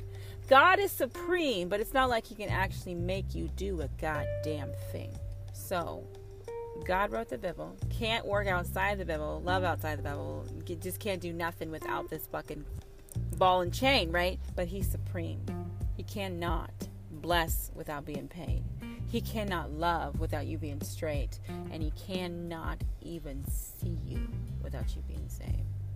[0.48, 4.70] God is supreme, but it's not like he can actually make you do a goddamn
[4.92, 5.10] thing.
[5.52, 6.06] So,
[6.86, 7.78] God wrote the Bible.
[7.90, 10.46] Can't work outside the Bible, love outside the Bible.
[10.82, 12.66] Just can't do nothing without this fucking
[13.38, 14.40] ball and chain, right?
[14.56, 15.42] But he's supreme.
[15.96, 16.72] He cannot
[17.10, 18.64] bless without being paid.
[19.08, 21.40] He cannot love without you being straight,
[21.72, 24.20] and he cannot even see you
[24.62, 25.52] without you being saved.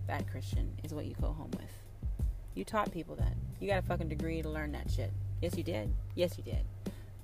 [0.06, 2.26] That Christian is what you go home with.
[2.54, 3.34] You taught people that.
[3.60, 5.12] You got a fucking degree to learn that shit.
[5.42, 5.92] Yes, you did.
[6.14, 6.64] Yes, you did.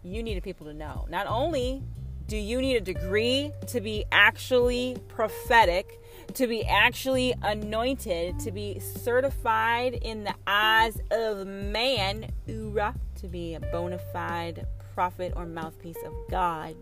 [0.03, 1.07] You needed people to know.
[1.09, 1.83] Not only
[2.27, 6.01] Do you need a degree to be actually prophetic,
[6.33, 13.55] to be actually anointed, to be certified in the eyes of man, ura, to be
[13.55, 16.75] a bona fide prophet or mouthpiece of God,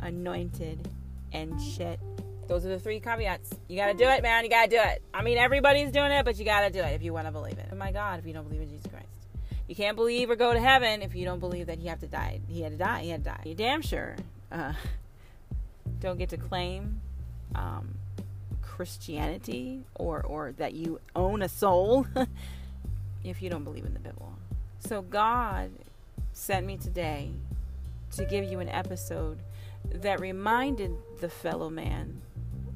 [0.00, 0.88] anointed
[1.32, 2.00] and shit?
[2.48, 3.50] Those are the three caveats.
[3.68, 4.44] You gotta do it, man.
[4.44, 5.02] You gotta do it.
[5.12, 7.68] I mean, everybody's doing it, but you gotta do it if you wanna believe it.
[7.70, 9.06] Oh my God, if you don't believe in Jesus Christ.
[9.68, 12.06] You can't believe or go to heaven if you don't believe that he had to
[12.06, 12.40] die.
[12.48, 13.02] He had to die.
[13.02, 13.42] He had to die.
[13.44, 14.16] You damn sure
[14.50, 14.72] uh,
[16.00, 17.00] don't get to claim
[17.54, 17.96] um,
[18.62, 22.06] Christianity or or that you own a soul
[23.24, 24.32] if you don't believe in the Bible.
[24.78, 25.70] So God
[26.32, 27.30] sent me today
[28.12, 29.38] to give you an episode
[29.84, 32.20] that reminded the fellow man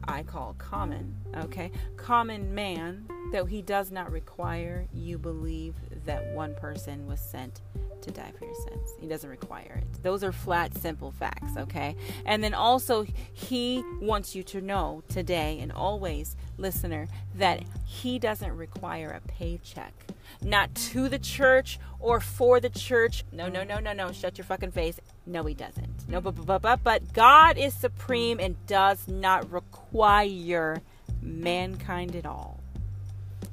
[0.07, 1.15] I call common,
[1.45, 1.71] okay?
[1.97, 5.75] Common man that he does not require you believe
[6.07, 7.61] that one person was sent
[8.03, 8.91] to die for your sins.
[9.01, 10.03] He doesn't require it.
[10.03, 11.97] Those are flat, simple facts, okay?
[12.27, 18.55] And then also, he wants you to know today and always, listener, that he doesn't
[18.57, 19.95] require a paycheck.
[20.43, 23.25] Not to the church or for the church.
[23.33, 24.13] No, no, no, no, no.
[24.13, 25.01] Shut your fucking face.
[25.27, 26.09] No, he doesn't.
[26.09, 30.83] No, but, but, but, but God is supreme and does not require
[31.23, 32.61] mankind at all.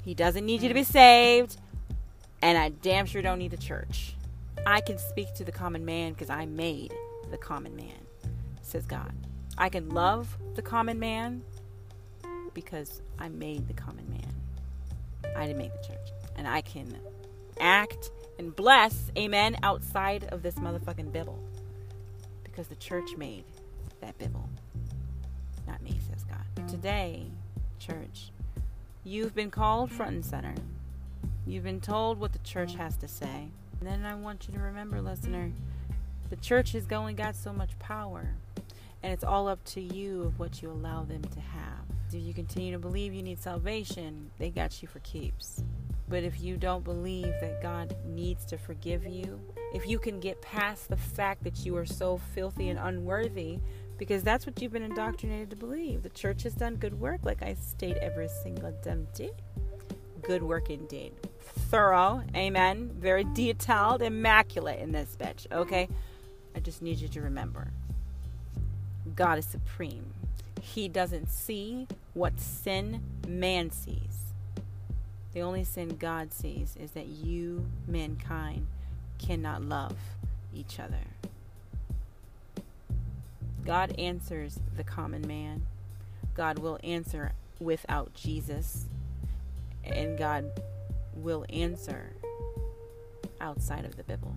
[0.04, 1.56] He doesn't need you to be saved,
[2.42, 4.14] and I damn sure don't need a church.
[4.66, 6.92] I can speak to the common man because I made
[7.30, 8.06] the common man,
[8.60, 9.12] says God.
[9.56, 11.42] I can love the common man
[12.54, 14.34] because I made the common man.
[15.36, 16.08] I didn't make the church.
[16.36, 16.98] And I can
[17.60, 21.38] act and bless, amen, outside of this motherfucking Bible
[22.42, 23.44] because the church made
[24.00, 24.48] that Bible,
[25.66, 26.68] not me, says God.
[26.68, 27.26] Today,
[27.78, 28.30] church,
[29.04, 30.54] you've been called front and center.
[31.46, 33.48] You've been told what the church has to say.
[33.80, 35.50] And then I want you to remember, listener,
[36.30, 38.34] the church has only got so much power.
[39.02, 41.82] And it's all up to you of what you allow them to have.
[42.12, 44.30] If you continue to believe you need salvation?
[44.38, 45.64] They got you for keeps.
[46.08, 49.40] But if you don't believe that God needs to forgive you,
[49.74, 53.58] if you can get past the fact that you are so filthy and unworthy,
[53.96, 56.02] because that's what you've been indoctrinated to believe.
[56.02, 59.30] The church has done good work, like I state every single damn day.
[60.22, 61.14] Good work indeed.
[61.72, 62.90] Thorough, amen.
[62.98, 65.88] Very detailed, immaculate in this bitch, okay?
[66.54, 67.68] I just need you to remember
[69.16, 70.12] God is supreme.
[70.60, 74.34] He doesn't see what sin man sees.
[75.32, 78.66] The only sin God sees is that you, mankind,
[79.18, 79.96] cannot love
[80.54, 81.06] each other.
[83.64, 85.64] God answers the common man.
[86.34, 88.84] God will answer without Jesus.
[89.84, 90.50] And God
[91.14, 92.12] will answer
[93.40, 94.34] outside of the Bible.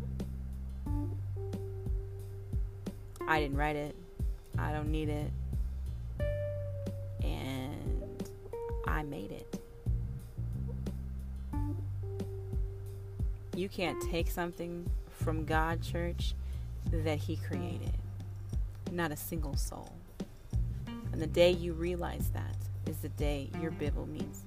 [3.28, 3.96] I didn't write it.
[4.58, 5.32] I don't need it.
[7.24, 8.30] And
[8.86, 9.60] I made it.
[13.56, 16.36] You can't take something from God, church,
[16.92, 17.94] that He created.
[18.92, 19.92] Not a single soul.
[21.12, 24.44] And the day you realize that is the day your Bible means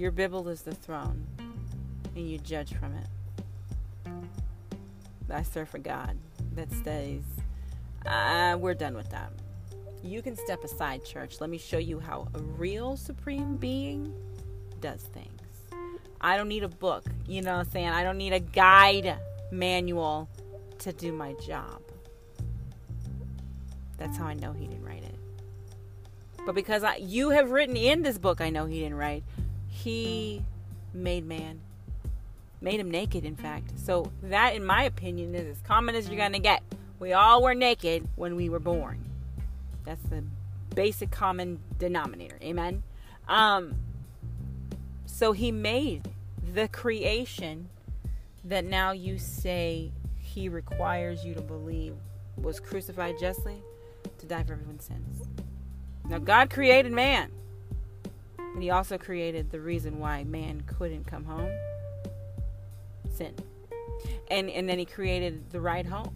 [0.00, 1.26] Your Bible is the throne,
[2.16, 3.06] and you judge from it.
[5.30, 6.16] I serve a God
[6.54, 7.22] that stays.
[8.06, 9.30] uh, we're done with that
[10.02, 11.38] you can step aside, church.
[11.42, 14.10] Let me show you how a real supreme being
[14.80, 15.28] does things.
[16.18, 17.88] I don't need a book, you know what I'm saying?
[17.88, 19.18] I don't need a guide
[19.52, 20.30] manual
[20.78, 21.82] to do my job.
[23.98, 25.14] That's how I know he didn't write it.
[26.46, 29.24] But because I, you have written in this book, I know he didn't write.
[29.82, 30.44] He
[30.92, 31.60] made man,
[32.60, 33.78] made him naked, in fact.
[33.78, 36.62] So that, in my opinion, is as common as you're gonna get.
[36.98, 39.02] We all were naked when we were born.
[39.84, 40.22] That's the
[40.74, 42.38] basic common denominator.
[42.42, 42.82] Amen.
[43.26, 43.76] Um,
[45.06, 46.10] so he made
[46.54, 47.68] the creation
[48.44, 51.94] that now you say he requires you to believe
[52.36, 53.62] was crucified justly
[54.18, 55.26] to die for everyone's sins.
[56.08, 57.30] Now, God created man,
[58.54, 61.50] and he also created the reason why man couldn't come home
[63.12, 63.34] sin.
[64.30, 66.14] And, and then he created the right home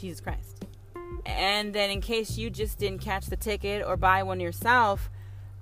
[0.00, 0.64] Jesus Christ.
[1.26, 5.10] And then, in case you just didn't catch the ticket or buy one yourself,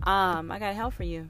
[0.05, 1.29] um, I got hell for you.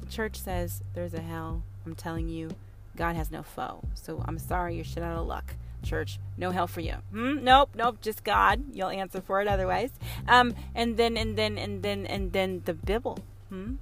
[0.00, 1.62] The church says there's a hell.
[1.86, 2.50] I'm telling you,
[2.96, 3.84] God has no foe.
[3.94, 5.54] So I'm sorry, you're shit out of luck.
[5.82, 6.94] Church, no hell for you.
[7.10, 7.42] Hmm?
[7.42, 8.62] Nope, nope, just God.
[8.72, 9.90] You'll answer for it otherwise.
[10.28, 13.18] Um, and then, and then, and then, and then the Bible.
[13.48, 13.74] Hmm?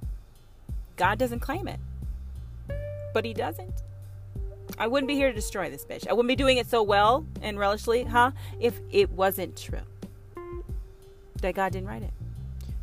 [0.97, 1.79] God doesn't claim it.
[3.13, 3.83] But he doesn't.
[4.77, 6.07] I wouldn't be here to destroy this bitch.
[6.07, 8.31] I wouldn't be doing it so well and relishly, huh?
[8.59, 9.81] If it wasn't true
[11.41, 12.13] that God didn't write it.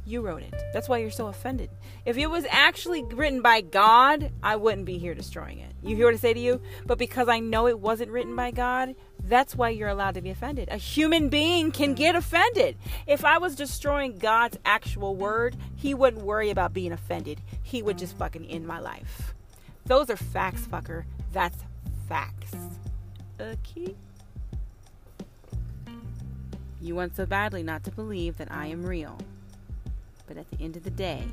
[0.09, 0.55] You wrote it.
[0.73, 1.69] That's why you're so offended.
[2.07, 5.71] If it was actually written by God, I wouldn't be here destroying it.
[5.83, 6.63] You hear what I say to you?
[6.87, 10.31] But because I know it wasn't written by God, that's why you're allowed to be
[10.31, 10.71] offended.
[10.71, 12.79] A human being can get offended.
[13.07, 17.43] If I was destroying God's actual word, he wouldn't worry about being offended.
[17.63, 19.35] He would just fucking end my life.
[19.85, 21.05] Those are facts, fucker.
[21.35, 21.59] That's
[22.09, 22.57] facts.
[23.39, 23.95] Okay.
[26.81, 29.19] You want so badly not to believe that I am real.
[30.29, 31.25] But at the end of the day,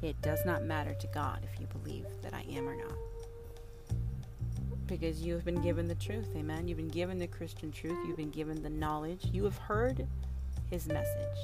[0.00, 2.96] it does not matter to God if you believe that I am or not.
[4.86, 6.68] Because you have been given the truth, amen.
[6.68, 10.06] You've been given the Christian truth, you've been given the knowledge, you have heard
[10.70, 11.38] his message.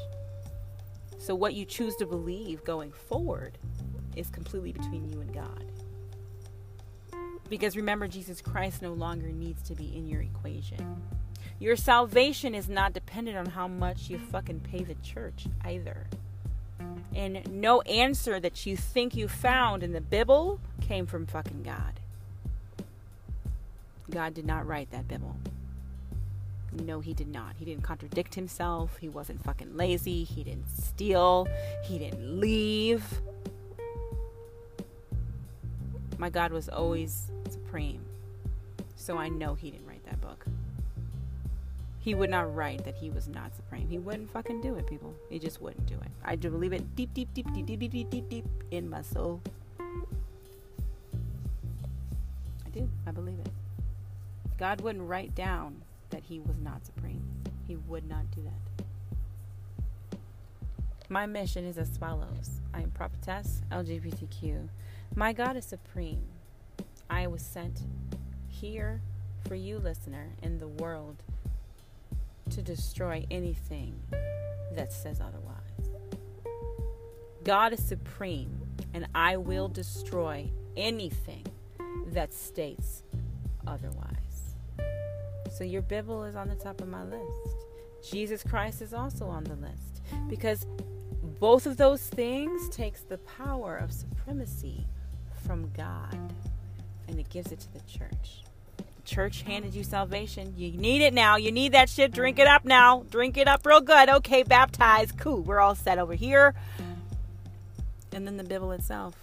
[1.19, 3.59] So, what you choose to believe going forward
[4.17, 5.65] is completely between you and God.
[7.49, 11.03] Because remember, Jesus Christ no longer needs to be in your equation.
[11.59, 16.07] Your salvation is not dependent on how much you fucking pay the church either.
[17.15, 22.01] And no answer that you think you found in the Bible came from fucking God.
[24.11, 25.37] God did not write that Bible.
[26.73, 27.55] No, he did not.
[27.57, 28.97] He didn't contradict himself.
[28.99, 30.25] He wasn't fucking lazy.
[30.25, 31.47] He didn't steal.
[31.85, 33.05] He didn't leave.
[36.19, 38.01] My God was always supreme.
[38.97, 40.45] So I know he didn't write that book.
[42.05, 43.89] He would not write that he was not supreme.
[43.89, 45.15] He wouldn't fucking do it, people.
[45.31, 46.11] He just wouldn't do it.
[46.23, 49.01] I do believe it deep, deep, deep, deep, deep, deep, deep, deep, deep in my
[49.01, 49.41] soul.
[49.81, 49.85] I
[52.75, 52.91] do.
[53.07, 53.49] I believe it.
[54.59, 57.25] God wouldn't write down that he was not supreme.
[57.67, 58.53] He would not do that.
[61.09, 64.69] My mission is as follows I am prophetess, LGBTQ.
[65.15, 66.27] My God is supreme.
[67.09, 67.81] I was sent
[68.47, 69.01] here
[69.49, 71.24] for you, listener, in the world
[72.51, 74.01] to destroy anything
[74.73, 75.55] that says otherwise.
[77.45, 78.59] God is supreme,
[78.95, 81.45] and I will destroy anything
[82.09, 83.03] that states
[83.67, 84.57] otherwise.
[85.51, 87.67] So your Bible is on the top of my list.
[88.11, 90.67] Jesus Christ is also on the list because
[91.39, 94.87] both of those things takes the power of supremacy
[95.47, 96.19] from God
[97.09, 98.45] and it gives it to the church.
[99.05, 100.55] Church handed you salvation.
[100.57, 101.37] You need it now.
[101.37, 102.13] You need that shit.
[102.13, 103.05] Drink it up now.
[103.11, 104.09] Drink it up real good.
[104.09, 105.19] Okay, baptized.
[105.19, 105.43] Cool.
[105.43, 106.55] We're all set over here.
[108.13, 109.15] And then the Bible itself.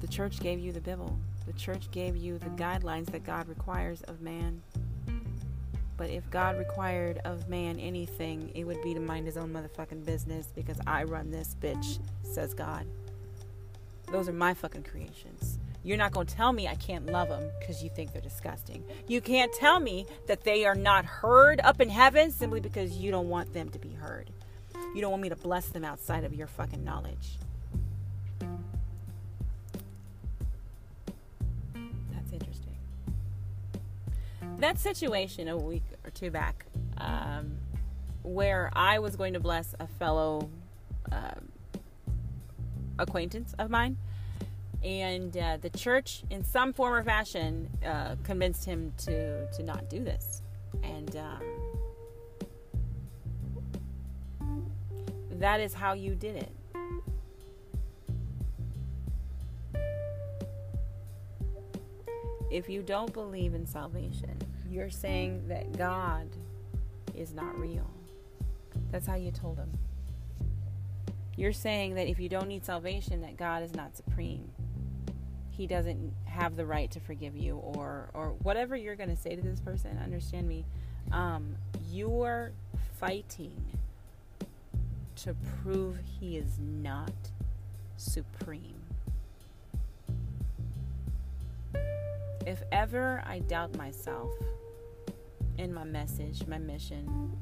[0.00, 1.18] The church gave you the Bible.
[1.46, 4.62] The church gave you the guidelines that God requires of man.
[5.96, 10.04] But if God required of man anything, it would be to mind his own motherfucking
[10.04, 12.86] business because I run this bitch, says God.
[14.12, 15.58] Those are my fucking creations.
[15.86, 18.82] You're not going to tell me I can't love them because you think they're disgusting.
[19.06, 23.12] You can't tell me that they are not heard up in heaven simply because you
[23.12, 24.28] don't want them to be heard.
[24.96, 27.38] You don't want me to bless them outside of your fucking knowledge.
[32.12, 32.74] That's interesting.
[34.58, 36.66] That situation a week or two back,
[36.98, 37.58] um,
[38.24, 40.50] where I was going to bless a fellow
[41.12, 41.52] um,
[42.98, 43.98] acquaintance of mine,
[44.82, 49.88] and uh, the church, in some form or fashion, uh, convinced him to to not
[49.88, 50.42] do this,
[50.82, 51.40] and um,
[55.38, 56.52] that is how you did it.
[62.50, 64.36] If you don't believe in salvation,
[64.70, 66.28] you're saying that God
[67.14, 67.90] is not real.
[68.90, 69.70] That's how you told him.
[71.36, 74.48] You're saying that if you don't need salvation, that God is not supreme.
[75.56, 79.34] He doesn't have the right to forgive you, or or whatever you're going to say
[79.34, 79.98] to this person.
[80.02, 80.66] Understand me.
[81.12, 81.56] Um,
[81.90, 82.52] you're
[82.98, 83.54] fighting
[85.16, 87.12] to prove He is not
[87.96, 88.82] supreme.
[92.46, 94.30] If ever I doubt myself
[95.56, 97.32] in my message, my mission,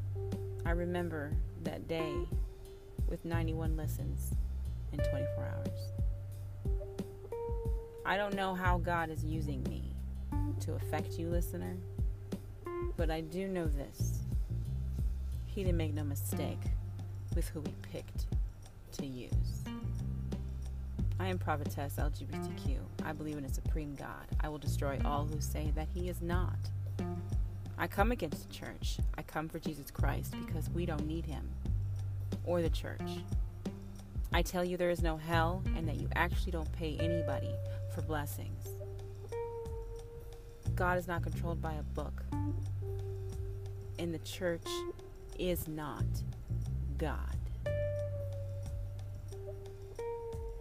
[0.65, 1.33] I remember
[1.65, 2.15] that day
[3.09, 4.35] with 91 listens
[4.93, 6.04] in 24 hours.
[8.07, 9.83] I don't know how God is using me
[10.61, 11.75] to affect you, listener,
[12.99, 14.21] but I do know this.
[15.47, 16.61] He didn't make no mistake
[17.35, 18.27] with who he picked
[18.99, 19.65] to use.
[21.19, 22.77] I am prophetess LGBTQ.
[23.07, 24.27] I believe in a supreme God.
[24.41, 26.59] I will destroy all who say that he is not.
[27.79, 28.99] I come against the church.
[29.17, 31.49] I come for Jesus Christ because we don't need him
[32.45, 33.01] or the church.
[34.33, 37.55] I tell you there is no hell and that you actually don't pay anybody
[37.95, 38.69] for blessings.
[40.75, 42.23] God is not controlled by a book.
[43.99, 44.67] And the church
[45.39, 46.05] is not
[46.99, 47.37] God.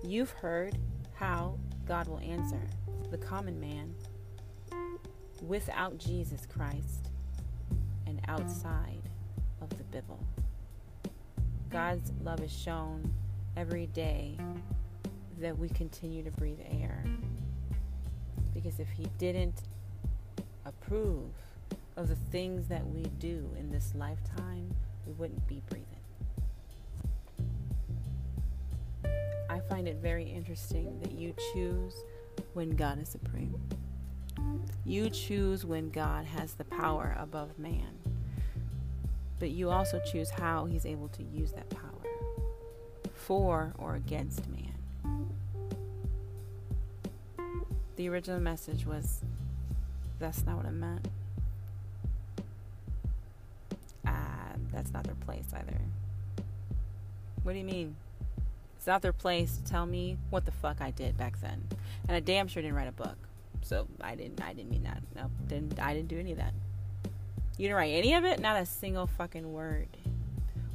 [0.03, 0.77] You've heard
[1.15, 1.57] how
[1.88, 2.61] God will answer
[3.10, 3.95] the common man
[5.41, 7.10] without Jesus Christ
[8.05, 9.01] and outside
[9.61, 10.23] of the Bible.
[11.69, 13.11] God's love is shown
[13.57, 14.38] every day
[15.39, 17.03] that we continue to breathe air.
[18.53, 19.61] Because if He didn't
[20.65, 21.31] approve
[21.97, 25.88] of the things that we do in this lifetime, we wouldn't be breathing.
[29.49, 31.93] I find it very interesting that you choose
[32.53, 33.55] when God is supreme.
[34.85, 37.99] You choose when God has the power above man.
[39.39, 41.89] But you also choose how he's able to use that power
[43.14, 44.72] for or against man.
[47.95, 49.22] The original message was
[50.20, 51.07] that's not what it meant.
[54.06, 55.78] Ah, that's not their place either.
[57.44, 57.95] What do you mean?
[58.78, 61.64] It's not their place to tell me what the fuck I did back then.
[62.07, 63.18] And I damn sure didn't write a book.
[63.61, 65.02] So I didn't I didn't mean that.
[65.15, 66.53] No, didn't I didn't do any of that.
[67.57, 68.40] You didn't write any of it?
[68.40, 69.88] Not a single fucking word.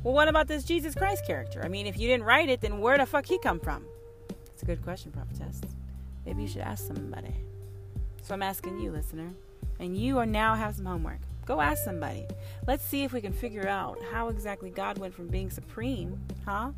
[0.05, 1.61] Well, what about this Jesus Christ character?
[1.65, 3.85] I mean, if you didn't write it, then where the fuck he come from?
[4.53, 5.61] It's a good question, prophetess.
[6.29, 7.33] Maybe you should ask somebody.
[8.21, 9.31] So I'm asking you, listener.
[9.81, 11.21] And you are now have some homework.
[11.47, 12.27] Go ask somebody.
[12.67, 16.73] Let's see if we can figure out how exactly God went from being supreme, huh,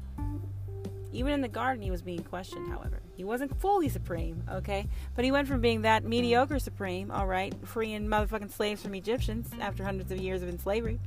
[1.13, 3.01] even in the garden, he was being questioned, however.
[3.17, 4.87] He wasn't fully supreme, okay?
[5.17, 9.51] But he went from being that mediocre supreme, all right, freeing motherfucking slaves from Egyptians
[9.61, 11.01] after hundreds of years of enslavery.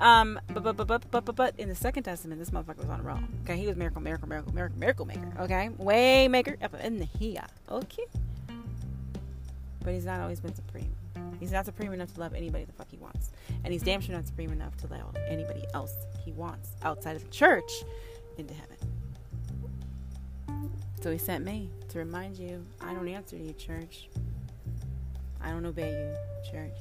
[0.00, 2.88] Um, but, but, but, but, but, but, but in the Second Testament, this motherfucker was
[2.88, 3.58] on a roll, okay?
[3.58, 5.68] He was miracle, miracle, miracle, miracle, miracle maker, okay?
[5.76, 8.04] Way maker in the here, okay?
[9.82, 10.94] But he's not always been supreme.
[11.38, 13.30] He's not supreme enough to love anybody the fuck he wants.
[13.64, 15.94] And he's damn sure not supreme enough to allow anybody else
[16.24, 17.70] he wants outside of the church
[18.36, 18.76] into heaven.
[21.02, 24.10] So he sent me to remind you I don't answer to you, church.
[25.40, 26.76] I don't obey you, church.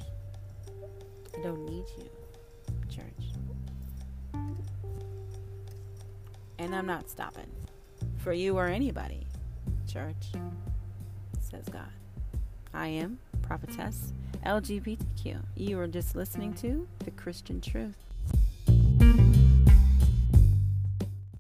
[1.38, 2.10] I don't need you,
[6.60, 7.50] And I'm not stopping
[8.18, 9.26] for you or anybody,
[9.88, 10.34] church,
[11.40, 11.88] says God.
[12.74, 14.12] I am prophetess
[14.46, 15.38] LGBTQ.
[15.56, 17.96] You are just listening to the Christian truth.